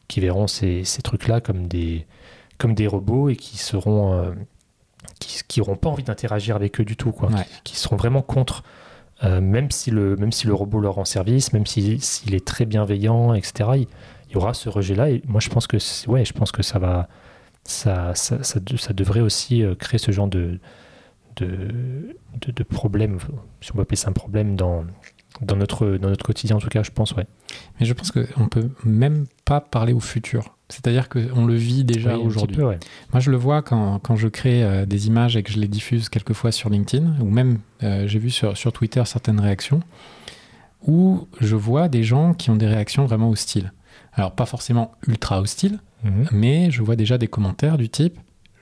qui 0.07 0.21
verront 0.21 0.47
ces, 0.47 0.85
ces 0.85 1.01
trucs-là 1.01 1.41
comme 1.41 1.67
des, 1.67 2.05
comme 2.57 2.75
des 2.75 2.87
robots 2.87 3.27
et 3.27 3.35
qui 3.35 3.57
seront 3.57 4.13
euh, 4.13 4.31
qui, 5.19 5.41
qui 5.49 5.59
auront 5.59 5.75
pas 5.75 5.89
envie 5.89 6.03
d'interagir 6.03 6.55
avec 6.55 6.79
eux 6.79 6.85
du 6.85 6.95
tout, 6.95 7.11
quoi. 7.11 7.27
Ouais. 7.29 7.43
Qui, 7.65 7.73
qui 7.73 7.77
seront 7.77 7.97
vraiment 7.97 8.21
contre, 8.21 8.63
euh, 9.25 9.41
même 9.41 9.69
si 9.69 9.91
le 9.91 10.15
même 10.15 10.31
si 10.31 10.47
le 10.47 10.53
robot 10.53 10.79
leur 10.79 10.93
rend 10.95 11.03
service, 11.05 11.51
même 11.51 11.65
si- 11.65 11.99
s'il 11.99 12.33
est 12.35 12.45
très 12.47 12.63
bienveillant, 12.65 13.33
etc. 13.33 13.85
y 14.35 14.37
aura 14.37 14.53
ce 14.53 14.69
rejet-là. 14.69 15.09
Et 15.09 15.21
moi, 15.27 15.39
je 15.41 15.49
pense 15.49 15.67
que 15.67 15.77
ouais, 16.07 16.25
je 16.25 16.33
pense 16.33 16.51
que 16.51 16.63
ça 16.63 16.79
va 16.79 17.07
ça, 17.63 18.13
ça, 18.15 18.43
ça, 18.43 18.59
de- 18.59 18.77
ça 18.77 18.93
devrait 18.93 19.21
aussi 19.21 19.63
euh, 19.63 19.73
créer 19.75 19.97
ce 19.97 20.11
genre 20.11 20.27
de, 20.27 20.59
de, 21.37 21.47
de, 22.41 22.51
de 22.51 22.63
problème, 22.63 23.17
si 23.61 23.71
on 23.71 23.75
peut 23.75 23.81
appeler 23.81 23.95
ça 23.97 24.09
un 24.09 24.13
problème 24.13 24.55
dans, 24.55 24.85
dans, 25.41 25.55
notre, 25.55 25.97
dans 25.97 26.09
notre 26.09 26.23
quotidien, 26.23 26.57
en 26.57 26.59
tout 26.59 26.69
cas, 26.69 26.83
je 26.83 26.91
pense, 26.91 27.13
ouais. 27.13 27.25
Mais 27.79 27.85
je 27.87 27.93
pense 27.93 28.11
qu'on 28.11 28.47
peut 28.47 28.69
même 28.83 29.25
pas 29.45 29.61
parler 29.61 29.93
au 29.93 29.99
futur. 29.99 30.55
C'est-à-dire 30.69 31.09
qu'on 31.09 31.45
le 31.45 31.53
vit 31.55 31.83
déjà 31.83 32.17
Oui, 32.17 32.23
aujourd'hui. 32.25 32.61
ouais. 32.61 32.79
Moi, 33.13 33.19
je 33.19 33.29
le 33.31 33.37
vois 33.37 33.61
quand, 33.63 33.99
quand 33.99 34.15
je 34.15 34.27
crée 34.27 34.63
euh, 34.63 34.85
des 34.85 35.07
images 35.07 35.35
et 35.35 35.43
que 35.43 35.51
je 35.51 35.59
les 35.59 35.67
diffuse 35.67 36.09
quelquefois 36.09 36.51
sur 36.51 36.69
LinkedIn, 36.69 37.15
ou 37.19 37.25
même 37.29 37.59
euh, 37.83 38.07
j'ai 38.07 38.19
vu 38.19 38.29
sur, 38.29 38.55
sur 38.57 38.71
Twitter 38.73 39.03
certaines 39.05 39.39
réactions, 39.39 39.81
où 40.87 41.27
je 41.41 41.55
vois 41.55 41.87
des 41.89 42.03
gens 42.03 42.33
qui 42.33 42.49
ont 42.51 42.55
des 42.55 42.67
réactions 42.67 43.05
vraiment 43.05 43.29
hostiles. 43.29 43.73
Alors, 44.15 44.31
pas 44.31 44.45
forcément 44.45 44.91
ultra 45.07 45.39
hostiles, 45.41 45.79
Mhm. 46.03 46.25
mais 46.31 46.71
je 46.71 46.81
vois 46.83 46.95
déjà 46.95 47.17
des 47.17 47.27
commentaires 47.27 47.77
du 47.77 47.89
type 47.89 48.17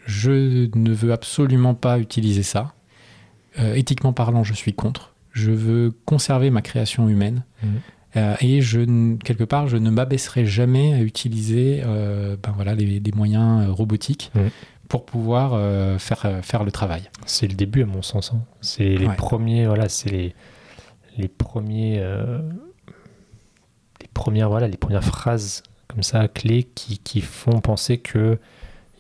Je 0.06 0.68
ne 0.78 0.91
veux 0.91 1.14
absolument 1.14 1.76
pas 1.76 1.97
utiliser 1.97 2.43
ça. 2.43 2.74
Euh, 3.60 3.74
éthiquement 3.76 4.12
parlant, 4.12 4.43
je 4.43 4.54
suis 4.54 4.74
contre. 4.74 5.14
Je 5.32 5.49
veux 5.51 5.93
conserver 6.06 6.49
ma 6.49 6.62
création 6.62 7.08
humaine. 7.08 7.43
Mhm. 7.64 7.70
Euh, 8.18 8.36
et 8.41 8.62
je, 8.62 9.16
quelque 9.24 9.43
part, 9.45 9.68
je 9.68 9.78
ne 9.78 9.89
m'abaisserai 9.89 10.45
jamais 10.45 10.93
à 10.93 10.99
utiliser 11.01 11.82
euh, 11.86 12.36
ben 12.41 12.51
voilà, 12.54 12.76
les, 12.76 12.99
des 12.99 13.12
moyens 13.14 13.70
robotiques 13.70 14.30
Mhm. 14.36 14.49
pour 14.89 15.06
pouvoir 15.06 15.51
faire, 15.99 16.39
faire 16.43 16.64
le 16.66 16.72
travail. 16.72 17.04
C'est 17.26 17.47
le 17.47 17.56
début, 17.56 17.82
à 17.84 17.86
mon 17.86 18.01
sens. 18.01 18.34
hein. 18.36 18.41
C'est 18.62 18.95
les 18.97 19.08
Ouais. 19.08 19.16
premiers, 19.16 19.66
voilà, 19.68 19.88
c'est 19.89 20.10
les, 20.12 20.36
les 21.18 21.28
premiers, 21.30 22.04
premières, 24.14 24.49
voilà, 24.49 24.68
les 24.68 24.78
premières 24.78 25.03
phrases 25.03 25.64
comme 25.88 26.03
ça 26.03 26.28
clés 26.28 26.64
qui, 26.64 26.97
qui 26.97 27.22
font 27.22 27.59
penser 27.61 27.97
que 27.97 28.39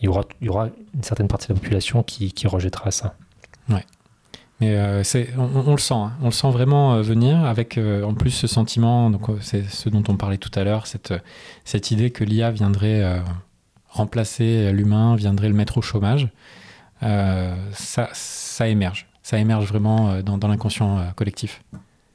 il 0.01 0.05
y 0.05 0.07
aura, 0.09 0.23
il 0.41 0.47
y 0.47 0.49
aura 0.49 0.67
une 0.93 1.03
certaine 1.03 1.27
partie 1.29 1.47
de 1.47 1.53
la 1.53 1.59
population 1.59 2.03
qui, 2.03 2.33
qui 2.33 2.45
rejettera 2.47 2.91
ça. 2.91 3.15
Mais 4.59 4.75
euh, 4.77 5.03
c'est, 5.03 5.29
on, 5.37 5.71
le 5.71 5.77
sent, 5.77 5.93
hein. 5.93 6.13
on 6.21 6.25
le 6.25 6.31
sent 6.31 6.49
vraiment 6.51 6.93
euh, 6.93 7.01
venir 7.01 7.43
avec 7.43 7.77
euh, 7.77 8.03
en 8.03 8.13
plus 8.13 8.29
ce 8.29 8.47
sentiment, 8.47 9.09
donc 9.09 9.23
c'est 9.41 9.63
ce 9.69 9.89
dont 9.89 10.03
on 10.07 10.15
parlait 10.15 10.37
tout 10.37 10.51
à 10.55 10.63
l'heure, 10.63 10.87
cette, 10.87 11.13
cette 11.65 11.91
idée 11.91 12.11
que 12.11 12.23
l'IA 12.23 12.51
viendrait 12.51 13.21
remplacer 13.89 14.71
l'humain, 14.71 15.15
viendrait 15.15 15.49
le 15.49 15.53
mettre 15.53 15.77
au 15.77 15.81
chômage. 15.81 16.29
Ça, 17.01 18.09
ça 18.13 18.67
émerge, 18.67 19.07
ça 19.21 19.37
émerge 19.37 19.65
vraiment 19.67 20.21
dans, 20.21 20.47
l'inconscient 20.47 21.11
collectif. 21.15 21.61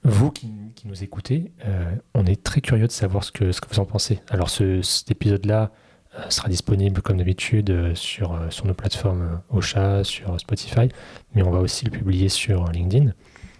Vous 0.08 0.30
qui, 0.30 0.50
qui 0.74 0.88
nous 0.88 1.02
écoutez, 1.04 1.52
euh, 1.66 1.94
on 2.14 2.24
est 2.24 2.42
très 2.42 2.60
curieux 2.60 2.86
de 2.86 2.92
savoir 2.92 3.24
ce 3.24 3.30
que, 3.32 3.52
ce 3.52 3.60
que 3.60 3.68
vous 3.68 3.78
en 3.78 3.84
pensez. 3.84 4.20
Alors 4.30 4.48
ce, 4.48 4.80
cet 4.82 5.10
épisode-là 5.10 5.70
euh, 6.18 6.22
sera 6.30 6.48
disponible 6.48 7.02
comme 7.02 7.18
d'habitude 7.18 7.70
euh, 7.70 7.94
sur, 7.94 8.38
sur 8.50 8.64
nos 8.66 8.74
plateformes 8.74 9.42
Ocha, 9.50 10.04
sur 10.04 10.40
Spotify, 10.40 10.88
mais 11.34 11.42
on 11.42 11.50
va 11.50 11.58
aussi 11.60 11.84
le 11.84 11.90
publier 11.90 12.28
sur 12.30 12.64
LinkedIn. 12.70 13.12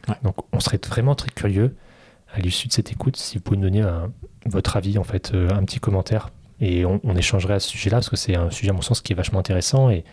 Ouais. 0.09 0.14
Donc 0.22 0.36
on 0.53 0.61
serait 0.61 0.80
vraiment 0.88 1.14
très 1.14 1.28
curieux 1.30 1.76
à 2.32 2.40
l'issue 2.40 2.68
de 2.68 2.72
cette 2.72 2.90
écoute 2.92 3.16
si 3.16 3.36
vous 3.36 3.42
pouvez 3.42 3.59
nous 3.59 3.64
donner 3.64 3.82
un- 3.82 4.11
votre 4.46 4.76
avis, 4.76 4.96
en 4.99 5.05
fait, 5.05 5.32
un 5.34 5.64
petit 5.64 5.80
commentaire. 5.80 6.30
Et 6.61 6.84
on, 6.84 7.01
on 7.05 7.14
échangerait 7.14 7.55
à 7.55 7.61
ce 7.61 7.68
sujet-là, 7.68 7.99
parce 7.99 8.09
que 8.09 8.16
c'est 8.16 8.34
un 8.36 8.51
sujet, 8.51 8.70
à 8.70 8.72
mon 8.72 8.82
sens, 8.82 9.01
qui 9.01 9.12
est 9.12 9.16
vachement 9.16 9.38
intéressant, 9.38 9.90
et, 9.90 10.05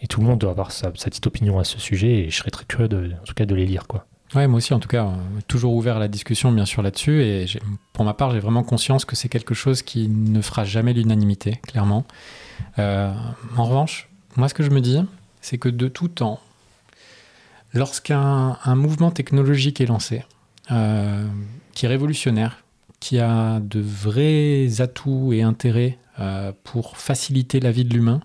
et 0.00 0.06
tout 0.06 0.20
le 0.20 0.26
monde 0.26 0.38
doit 0.38 0.50
avoir 0.50 0.72
sa, 0.72 0.90
sa 0.94 1.10
petite 1.10 1.26
opinion 1.26 1.58
à 1.58 1.64
ce 1.64 1.78
sujet, 1.78 2.24
et 2.24 2.30
je 2.30 2.36
serais 2.36 2.50
très 2.50 2.64
curieux, 2.64 2.88
de, 2.88 3.12
en 3.20 3.24
tout 3.24 3.34
cas, 3.34 3.44
de 3.46 3.54
les 3.54 3.66
lire. 3.66 3.86
Quoi. 3.86 4.06
Ouais, 4.34 4.46
moi 4.46 4.58
aussi, 4.58 4.72
en 4.72 4.78
tout 4.78 4.88
cas, 4.88 5.04
euh, 5.04 5.40
toujours 5.46 5.74
ouvert 5.74 5.96
à 5.96 6.00
la 6.00 6.08
discussion, 6.08 6.52
bien 6.52 6.64
sûr, 6.64 6.80
là-dessus. 6.82 7.22
Et 7.22 7.44
pour 7.92 8.04
ma 8.04 8.14
part, 8.14 8.30
j'ai 8.30 8.40
vraiment 8.40 8.62
conscience 8.62 9.04
que 9.04 9.14
c'est 9.14 9.28
quelque 9.28 9.52
chose 9.52 9.82
qui 9.82 10.08
ne 10.08 10.40
fera 10.40 10.64
jamais 10.64 10.94
l'unanimité, 10.94 11.60
clairement. 11.66 12.06
Euh, 12.78 13.12
en 13.58 13.64
revanche, 13.64 14.08
moi, 14.36 14.48
ce 14.48 14.54
que 14.54 14.62
je 14.62 14.70
me 14.70 14.80
dis, 14.80 14.98
c'est 15.42 15.58
que 15.58 15.68
de 15.68 15.86
tout 15.86 16.08
temps, 16.08 16.40
lorsqu'un 17.74 18.56
un 18.64 18.74
mouvement 18.74 19.10
technologique 19.10 19.82
est 19.82 19.86
lancé, 19.86 20.24
euh, 20.70 21.28
qui 21.74 21.84
est 21.84 21.88
révolutionnaire, 21.88 22.64
qui 23.00 23.18
a 23.18 23.60
de 23.60 23.80
vrais 23.80 24.80
atouts 24.80 25.32
et 25.32 25.42
intérêts 25.42 25.98
pour 26.62 26.98
faciliter 26.98 27.58
la 27.58 27.72
vie 27.72 27.84
de 27.84 27.92
l'humain, 27.92 28.20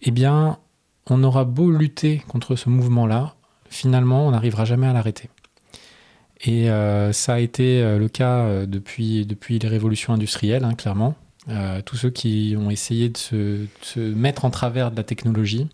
eh 0.00 0.10
bien, 0.10 0.58
on 1.06 1.22
aura 1.22 1.44
beau 1.44 1.70
lutter 1.70 2.22
contre 2.28 2.56
ce 2.56 2.70
mouvement-là, 2.70 3.34
finalement, 3.72 4.26
on 4.26 4.30
n'arrivera 4.30 4.64
jamais 4.64 4.86
à 4.86 4.92
l'arrêter. 4.92 5.28
Et 6.44 6.70
euh, 6.70 7.12
ça 7.12 7.34
a 7.34 7.38
été 7.38 7.82
euh, 7.82 7.98
le 7.98 8.08
cas 8.08 8.38
euh, 8.38 8.66
depuis, 8.66 9.26
depuis 9.26 9.58
les 9.58 9.68
révolutions 9.68 10.12
industrielles, 10.12 10.64
hein, 10.64 10.74
clairement. 10.74 11.14
Tous 11.86 11.96
ceux 11.96 12.10
qui 12.10 12.54
ont 12.56 12.70
essayé 12.70 13.08
de 13.08 13.16
se, 13.16 13.98
mettre 13.98 14.44
en 14.44 14.50
travers 14.50 14.92
de 14.92 14.96
la 14.96 15.02
technologie, 15.02 15.68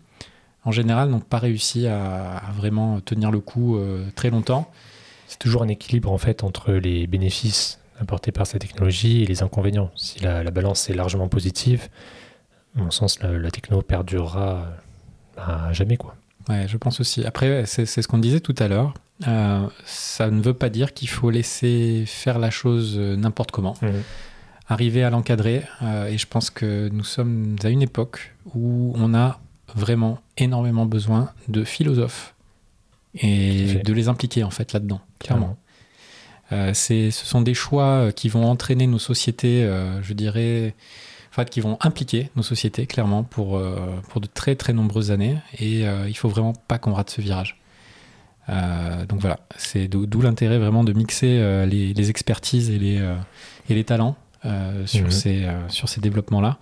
en 0.65 0.71
général, 0.71 1.09
n'ont 1.09 1.19
pas 1.19 1.37
réussi 1.37 1.85
à, 1.85 2.41
vraiment 2.57 2.99
tenir 3.01 3.29
le 3.29 3.39
coup 3.39 3.79
très 4.15 4.31
longtemps. 4.31 4.71
C'est 5.27 5.37
toujours 5.37 5.61
un 5.61 5.67
équilibre 5.67 6.11
en 6.11 6.17
fait 6.17 6.43
entre 6.43 6.71
les 6.71 7.05
bénéfices 7.05 7.79
apportés 7.99 8.31
par 8.31 8.47
cette 8.47 8.61
technologie 8.61 9.21
et 9.21 9.27
les 9.27 9.43
inconvénients. 9.43 9.91
Si 9.95 10.19
la, 10.21 10.43
la 10.43 10.49
balance 10.49 10.89
est 10.89 10.95
largement 10.95 11.27
positive, 11.27 11.87
à 12.75 12.81
mon 12.81 12.89
sens, 12.89 13.21
la, 13.21 13.37
la 13.37 13.51
techno 13.51 13.83
perdurera 13.83 14.69
à 15.37 15.71
jamais. 15.71 15.97
Quoi. 15.97 16.15
Ouais, 16.49 16.67
je 16.67 16.77
pense 16.77 16.99
aussi. 16.99 17.23
Après, 17.25 17.65
c'est 17.67 17.85
ce 17.85 18.07
qu'on 18.07 18.17
disait 18.17 18.39
tout 18.39 18.55
à 18.57 18.67
l'heure. 18.67 18.95
Euh, 19.27 19.67
ça 19.85 20.31
ne 20.31 20.41
veut 20.41 20.53
pas 20.53 20.69
dire 20.69 20.93
qu'il 20.93 21.09
faut 21.09 21.29
laisser 21.29 22.03
faire 22.07 22.39
la 22.39 22.49
chose 22.49 22.95
euh, 22.97 23.15
n'importe 23.15 23.51
comment. 23.51 23.75
Arriver 24.67 25.03
à 25.03 25.09
l'encadrer. 25.11 25.63
euh, 25.83 26.07
et 26.07 26.17
je 26.17 26.25
pense 26.25 26.49
que 26.49 26.89
nous 26.89 27.03
sommes 27.03 27.55
à 27.63 27.69
une 27.69 27.81
époque 27.83 28.35
où 28.55 28.93
on 28.95 29.13
a 29.13 29.39
vraiment 29.75 30.19
énormément 30.37 30.85
besoin 30.87 31.31
de 31.47 31.63
philosophes 31.63 32.33
et 33.15 33.75
de 33.83 33.93
les 33.93 34.07
impliquer 34.07 34.43
en 34.43 34.49
fait 34.49 34.73
là-dedans, 34.73 35.01
clairement. 35.19 35.57
Euh, 36.51 36.73
ce 36.73 37.11
sont 37.11 37.41
des 37.41 37.53
choix 37.53 38.11
qui 38.11 38.29
vont 38.29 38.49
entraîner 38.49 38.87
nos 38.87 38.97
sociétés, 38.97 39.69
je 40.01 40.13
dirais, 40.13 40.73
qui 41.45 41.61
vont 41.61 41.77
impliquer 41.81 42.29
nos 42.35 42.43
sociétés 42.43 42.85
clairement 42.85 43.23
pour, 43.23 43.57
euh, 43.57 43.77
pour 44.09 44.21
de 44.21 44.27
très 44.27 44.55
très 44.55 44.73
nombreuses 44.73 45.11
années. 45.11 45.37
Et 45.59 45.81
il 46.07 46.17
faut 46.17 46.29
vraiment 46.29 46.53
pas 46.53 46.77
qu'on 46.77 46.93
rate 46.93 47.09
ce 47.09 47.21
virage. 47.21 47.57
donc 48.47 49.19
voilà, 49.19 49.39
c'est 49.57 49.87
d'où 49.87 50.21
l'intérêt 50.21 50.57
vraiment 50.57 50.83
de 50.83 50.93
mixer 50.93 51.65
les, 51.65 52.09
expertises 52.09 52.69
et 52.69 52.79
les, 52.79 52.97
et 53.69 53.75
les 53.75 53.83
talents 53.83 54.15
sur, 54.85 55.05
mhm. 55.05 55.11
ces, 55.11 55.47
sur 55.69 55.87
ces 55.89 56.01
développements-là. 56.01 56.57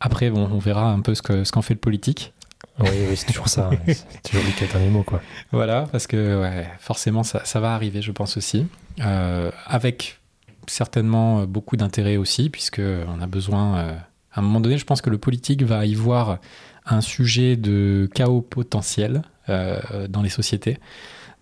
Après, 0.00 0.30
bon, 0.30 0.48
on 0.50 0.58
verra 0.58 0.90
un 0.90 1.00
peu 1.00 1.14
ce 1.14 1.22
qu'en 1.22 1.44
ce 1.44 1.52
qu'en 1.52 1.62
fait 1.62 1.74
le 1.74 1.80
politique. 1.80 2.32
Oui, 2.78 2.88
oui 3.08 3.16
c'est 3.16 3.26
toujours 3.26 3.48
ça. 3.48 3.70
c'est 3.86 4.22
toujours 4.22 4.44
les 4.46 4.52
quatre 4.52 4.72
derniers 4.72 4.88
mots, 4.88 5.02
quoi. 5.02 5.20
Voilà, 5.52 5.86
parce 5.92 6.06
que 6.06 6.40
ouais, 6.40 6.66
forcément, 6.78 7.22
ça, 7.22 7.44
ça, 7.44 7.60
va 7.60 7.74
arriver, 7.74 8.00
je 8.00 8.12
pense 8.12 8.36
aussi. 8.36 8.66
Euh, 9.00 9.50
avec 9.66 10.19
certainement 10.66 11.44
beaucoup 11.44 11.76
d'intérêt 11.76 12.16
aussi, 12.16 12.50
puisqu'on 12.50 13.20
a 13.20 13.26
besoin. 13.26 13.76
Euh, 13.76 13.96
à 14.32 14.40
un 14.40 14.42
moment 14.42 14.60
donné, 14.60 14.78
je 14.78 14.84
pense 14.84 15.00
que 15.02 15.10
le 15.10 15.18
politique 15.18 15.62
va 15.62 15.86
y 15.86 15.94
voir 15.94 16.38
un 16.86 17.00
sujet 17.00 17.56
de 17.56 18.08
chaos 18.14 18.42
potentiel 18.42 19.22
euh, 19.48 20.06
dans 20.08 20.22
les 20.22 20.28
sociétés. 20.28 20.78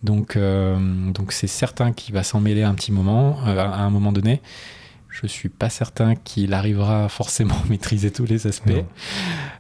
Donc, 0.02 0.38
donc 0.38 1.32
c'est 1.32 1.48
certain 1.48 1.92
qu'il 1.92 2.14
va 2.14 2.22
s'en 2.22 2.40
mêler 2.40 2.62
un 2.62 2.74
petit 2.74 2.92
moment, 2.92 3.40
à 3.44 3.80
un 3.80 3.90
moment 3.90 4.12
donné. 4.12 4.40
Je 5.08 5.26
suis 5.26 5.48
pas 5.48 5.70
certain 5.70 6.14
qu'il 6.14 6.52
arrivera 6.54 7.08
forcément 7.08 7.54
à 7.64 7.68
maîtriser 7.68 8.10
tous 8.10 8.26
les 8.26 8.46
aspects. 8.46 8.84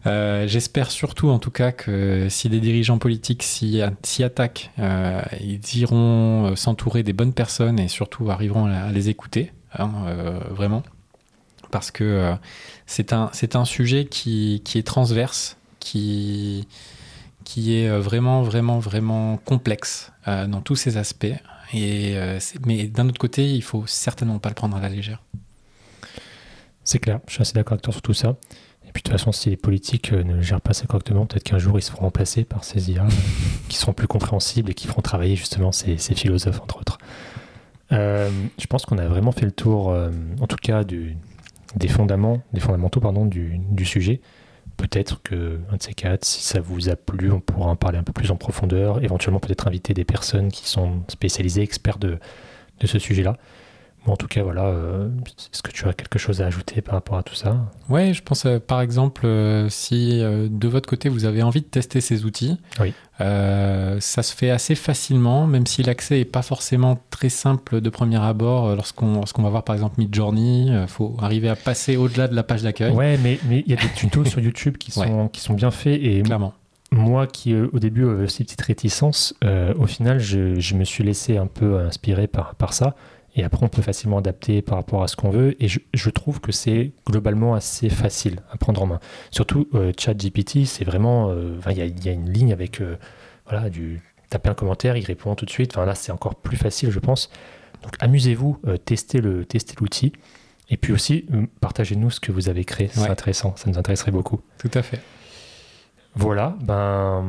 Euh, 0.06 0.46
j'espère 0.46 0.90
surtout, 0.90 1.28
en 1.28 1.38
tout 1.38 1.50
cas, 1.50 1.72
que 1.72 2.28
si 2.28 2.48
des 2.48 2.60
dirigeants 2.60 2.98
politiques 2.98 3.42
s'y 3.42 3.82
attaquent, 4.22 4.70
euh, 4.78 5.22
ils 5.40 5.76
iront 5.78 6.46
euh, 6.46 6.56
s'entourer 6.56 7.02
des 7.02 7.12
bonnes 7.12 7.32
personnes 7.32 7.80
et 7.80 7.88
surtout 7.88 8.30
arriveront 8.30 8.66
à, 8.66 8.92
les 8.92 9.08
écouter, 9.08 9.52
hein, 9.76 9.90
vraiment, 10.50 10.82
parce 11.70 11.90
que 11.90 12.34
c'est 12.86 13.12
un 13.12 13.64
sujet 13.64 14.04
qui, 14.04 14.62
qui 14.64 14.78
est 14.78 14.86
transverse, 14.86 15.56
qui 15.80 16.66
qui 17.44 17.76
est 17.76 17.88
vraiment 17.88 18.42
vraiment 18.42 18.78
vraiment 18.78 19.38
complexe 19.38 20.12
dans 20.26 20.60
tous 20.60 20.76
ses 20.76 20.98
aspects. 20.98 21.34
Et, 21.74 22.16
mais 22.66 22.86
d'un 22.86 23.08
autre 23.08 23.18
côté, 23.18 23.50
il 23.50 23.62
faut 23.62 23.86
certainement 23.86 24.38
pas 24.38 24.48
le 24.48 24.54
prendre 24.54 24.76
à 24.76 24.80
la 24.80 24.88
légère. 24.88 25.22
C'est 26.88 26.98
clair, 26.98 27.20
je 27.26 27.34
suis 27.34 27.42
assez 27.42 27.52
d'accord 27.52 27.74
avec 27.74 27.82
toi 27.82 27.92
sur 27.92 28.00
tout 28.00 28.14
ça. 28.14 28.36
Et 28.88 28.92
puis 28.92 29.02
de 29.02 29.10
toute 29.10 29.12
façon, 29.12 29.30
si 29.30 29.50
les 29.50 29.58
politiques 29.58 30.14
euh, 30.14 30.24
ne 30.24 30.40
gèrent 30.40 30.62
pas 30.62 30.72
ça 30.72 30.86
correctement, 30.86 31.26
peut-être 31.26 31.44
qu'un 31.44 31.58
jour 31.58 31.78
ils 31.78 31.82
seront 31.82 32.00
remplacés 32.00 32.44
par 32.44 32.64
ces 32.64 32.90
IA 32.90 33.04
euh, 33.04 33.08
qui 33.68 33.76
seront 33.76 33.92
plus 33.92 34.06
compréhensibles 34.06 34.70
et 34.70 34.74
qui 34.74 34.86
feront 34.86 35.02
travailler 35.02 35.36
justement 35.36 35.70
ces, 35.70 35.98
philosophes, 35.98 36.62
entre 36.62 36.78
autres. 36.78 36.96
Euh, 37.92 38.30
je 38.58 38.66
pense 38.66 38.86
qu'on 38.86 38.96
a 38.96 39.06
vraiment 39.06 39.32
fait 39.32 39.44
le 39.44 39.52
tour, 39.52 39.88
en 39.88 40.46
tout 40.46 40.56
cas, 40.56 40.82
des, 40.84 41.88
fondaments, 41.88 42.40
des 42.54 42.60
fondamentaux 42.60 43.00
pardon, 43.00 43.26
du 43.26 43.84
sujet. 43.84 44.22
Peut-être 44.78 45.20
que 45.22 45.58
un 45.70 45.76
de 45.76 45.82
ces 45.82 45.92
quatre, 45.92 46.24
si 46.24 46.40
ça 46.40 46.60
vous 46.60 46.88
a 46.88 46.96
plu, 46.96 47.30
on 47.32 47.40
pourra 47.40 47.68
en 47.68 47.76
parler 47.76 47.98
un 47.98 48.04
peu 48.04 48.12
plus 48.12 48.30
en 48.30 48.36
profondeur. 48.36 49.02
Éventuellement, 49.04 49.40
peut-être 49.40 49.66
inviter 49.66 49.92
des 49.92 50.04
personnes 50.04 50.50
qui 50.50 50.68
sont 50.68 51.02
spécialisées, 51.08 51.62
experts 51.62 51.98
de, 51.98 52.18
de 52.80 52.86
ce 52.86 52.98
sujet-là 52.98 53.36
en 54.06 54.16
tout 54.16 54.26
cas, 54.26 54.42
voilà, 54.42 54.64
euh, 54.64 55.08
est-ce 55.52 55.62
que 55.62 55.70
tu 55.70 55.86
as 55.86 55.92
quelque 55.92 56.18
chose 56.18 56.40
à 56.40 56.46
ajouter 56.46 56.80
par 56.80 56.94
rapport 56.94 57.18
à 57.18 57.22
tout 57.22 57.34
ça? 57.34 57.56
Oui, 57.88 58.14
je 58.14 58.22
pense 58.22 58.46
euh, 58.46 58.58
par 58.58 58.80
exemple, 58.80 59.26
euh, 59.26 59.68
si 59.68 60.20
de 60.20 60.68
votre 60.68 60.88
côté 60.88 61.08
vous 61.08 61.24
avez 61.24 61.42
envie 61.42 61.60
de 61.60 61.66
tester 61.66 62.00
ces 62.00 62.24
outils, 62.24 62.58
ça 63.18 64.22
se 64.22 64.34
fait 64.34 64.50
assez 64.50 64.74
facilement, 64.74 65.46
même 65.46 65.66
si 65.66 65.82
l'accès 65.82 66.18
n'est 66.18 66.24
pas 66.24 66.42
forcément 66.42 66.98
très 67.10 67.28
simple 67.28 67.80
de 67.80 67.90
premier 67.90 68.20
abord. 68.20 68.74
Lorsqu'on 68.76 69.42
va 69.42 69.50
voir 69.50 69.64
par 69.64 69.74
exemple 69.74 69.96
Midjourney, 69.98 70.68
il 70.68 70.88
faut 70.88 71.16
arriver 71.20 71.48
à 71.48 71.56
passer 71.56 71.96
au-delà 71.96 72.28
de 72.28 72.34
la 72.34 72.42
page 72.42 72.62
d'accueil. 72.62 72.92
Ouais, 72.92 73.18
mais 73.22 73.38
il 73.50 73.68
y 73.68 73.72
a 73.72 73.76
des 73.76 73.88
tutos 73.94 74.24
sur 74.24 74.40
YouTube 74.40 74.78
qui 74.78 74.90
sont, 74.90 75.28
qui 75.28 75.40
sont 75.40 75.54
bien 75.54 75.70
faits 75.70 76.00
et 76.02 76.22
Clairement. 76.22 76.54
Moi 76.90 77.26
qui 77.26 77.54
au 77.54 77.78
début 77.78 78.08
avais 78.08 78.24
aussi 78.24 78.44
petite 78.44 78.62
réticence, 78.62 79.34
au 79.78 79.86
final 79.86 80.18
je, 80.20 80.58
je, 80.58 80.74
me 80.74 80.84
suis 80.84 81.04
laissé 81.04 81.36
un 81.36 81.46
peu 81.46 81.80
inspirer 81.80 82.26
par, 82.26 82.54
par 82.54 82.72
ça. 82.72 82.94
Et 83.38 83.44
après, 83.44 83.64
on 83.64 83.68
peut 83.68 83.82
facilement 83.82 84.18
adapter 84.18 84.62
par 84.62 84.76
rapport 84.76 85.04
à 85.04 85.08
ce 85.08 85.14
qu'on 85.14 85.30
veut. 85.30 85.56
Et 85.62 85.68
je, 85.68 86.10
trouve 86.10 86.40
que 86.40 86.50
c'est 86.50 86.90
globalement 87.06 87.54
assez 87.54 87.88
facile 87.88 88.40
à 88.50 88.56
prendre 88.56 88.82
en 88.82 88.86
main. 88.86 89.00
Surtout, 89.30 89.68
euh, 89.74 89.92
ChatGPT, 89.96 90.66
c'est 90.66 90.84
vraiment. 90.84 91.30
Euh, 91.30 91.56
il 91.70 92.04
y, 92.04 92.08
a 92.08 92.12
une 92.12 92.30
ligne 92.30 92.52
avec. 92.52 92.80
Euh, 92.80 92.96
voilà, 93.48 93.70
du. 93.70 94.02
Taper 94.28 94.50
un 94.50 94.54
commentaire, 94.54 94.96
il 94.96 95.04
répond 95.04 95.34
tout 95.36 95.46
de 95.46 95.50
suite. 95.50 95.72
Enfin, 95.74 95.86
là, 95.86 95.94
c'est 95.94 96.12
encore 96.12 96.34
plus 96.34 96.56
facile, 96.56 96.90
je 96.90 96.98
pense. 96.98 97.30
Donc, 97.82 97.94
amusez-vous, 98.00 98.60
testez 98.84 99.20
l'outil. 99.20 99.46
Testez 99.46 99.74
et 100.70 100.76
puis 100.76 100.92
aussi, 100.92 101.24
partagez-nous 101.62 102.10
ce 102.10 102.20
que 102.20 102.30
vous 102.30 102.50
avez 102.50 102.64
créé. 102.64 102.90
C'est 102.92 103.08
intéressant. 103.08 103.54
Ça 103.56 103.70
nous 103.70 103.78
intéresserait 103.78 104.10
beaucoup. 104.10 104.40
Tout 104.58 104.70
à 104.74 104.82
fait. 104.82 105.00
Voilà, 106.18 106.56
ben, 106.60 107.24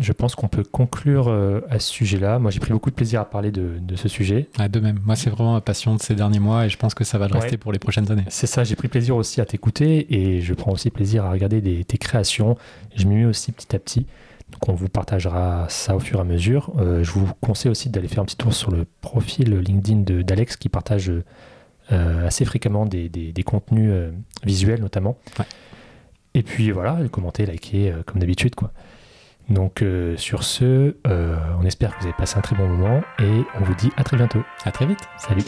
je 0.00 0.12
pense 0.12 0.34
qu'on 0.34 0.48
peut 0.48 0.64
conclure 0.64 1.28
euh, 1.28 1.60
à 1.70 1.78
ce 1.78 1.92
sujet-là. 1.92 2.40
Moi, 2.40 2.50
j'ai 2.50 2.58
pris 2.58 2.72
beaucoup 2.72 2.90
de 2.90 2.94
plaisir 2.94 3.20
à 3.20 3.24
parler 3.24 3.52
de, 3.52 3.80
ce 3.94 4.08
sujet. 4.08 4.48
de 4.58 4.80
même, 4.80 4.98
moi, 5.04 5.14
c'est 5.14 5.30
vraiment 5.30 5.52
ma 5.52 5.60
passion 5.60 5.94
de 5.94 6.02
ces 6.02 6.16
derniers 6.16 6.40
mois 6.40 6.66
et 6.66 6.68
je 6.68 6.76
pense 6.76 6.94
que 6.94 7.04
ça 7.04 7.18
va 7.18 7.28
le 7.28 7.34
rester 7.34 7.56
pour 7.56 7.72
les 7.72 7.78
prochaines 7.78 8.10
années. 8.10 8.24
C'est 8.28 8.48
ça, 8.48 8.64
j'ai 8.64 8.74
pris 8.74 8.88
plaisir 8.88 9.14
aussi 9.14 9.40
à 9.40 9.44
t'écouter 9.44 10.12
et 10.12 10.40
je 10.40 10.54
prends 10.54 10.72
aussi 10.72 10.90
plaisir 10.90 11.24
à 11.24 11.30
regarder 11.30 11.84
tes 11.84 11.98
créations. 11.98 12.56
Je 12.96 13.06
m'y 13.06 13.16
mets 13.16 13.24
aussi 13.26 13.52
petit 13.52 13.76
à 13.76 13.78
petit. 13.78 14.06
Donc, 14.50 14.68
on 14.68 14.74
vous 14.74 14.88
partagera 14.88 15.66
ça 15.68 15.94
au 15.94 16.00
fur 16.00 16.18
et 16.18 16.22
à 16.22 16.24
mesure. 16.24 16.72
Euh, 16.78 17.04
je 17.04 17.12
vous 17.12 17.28
conseille 17.40 17.70
aussi 17.70 17.90
d'aller 17.90 18.08
faire 18.08 18.22
un 18.22 18.26
petit 18.26 18.36
tour 18.36 18.52
sur 18.52 18.72
le 18.72 18.86
profil 19.02 19.56
LinkedIn 19.56 20.22
d'Alex 20.22 20.56
qui 20.56 20.68
partage 20.68 21.12
euh, 21.92 22.26
assez 22.26 22.44
fréquemment 22.44 22.86
des, 22.86 23.32
contenus 23.46 23.92
visuels 24.42 24.80
notamment. 24.80 25.16
Et 26.34 26.42
puis 26.42 26.70
voilà, 26.70 26.96
commentez, 27.10 27.46
likez 27.46 27.90
euh, 27.90 28.02
comme 28.04 28.20
d'habitude. 28.20 28.54
quoi. 28.54 28.72
Donc 29.48 29.82
euh, 29.82 30.16
sur 30.16 30.44
ce, 30.44 30.96
euh, 31.06 31.36
on 31.60 31.64
espère 31.64 31.94
que 31.94 32.00
vous 32.00 32.06
avez 32.06 32.16
passé 32.16 32.38
un 32.38 32.42
très 32.42 32.56
bon 32.56 32.68
moment 32.68 33.02
et 33.18 33.42
on 33.60 33.64
vous 33.64 33.74
dit 33.74 33.90
à 33.96 34.04
très 34.04 34.16
bientôt. 34.16 34.42
À 34.64 34.70
très 34.70 34.86
vite. 34.86 35.00
Salut. 35.18 35.44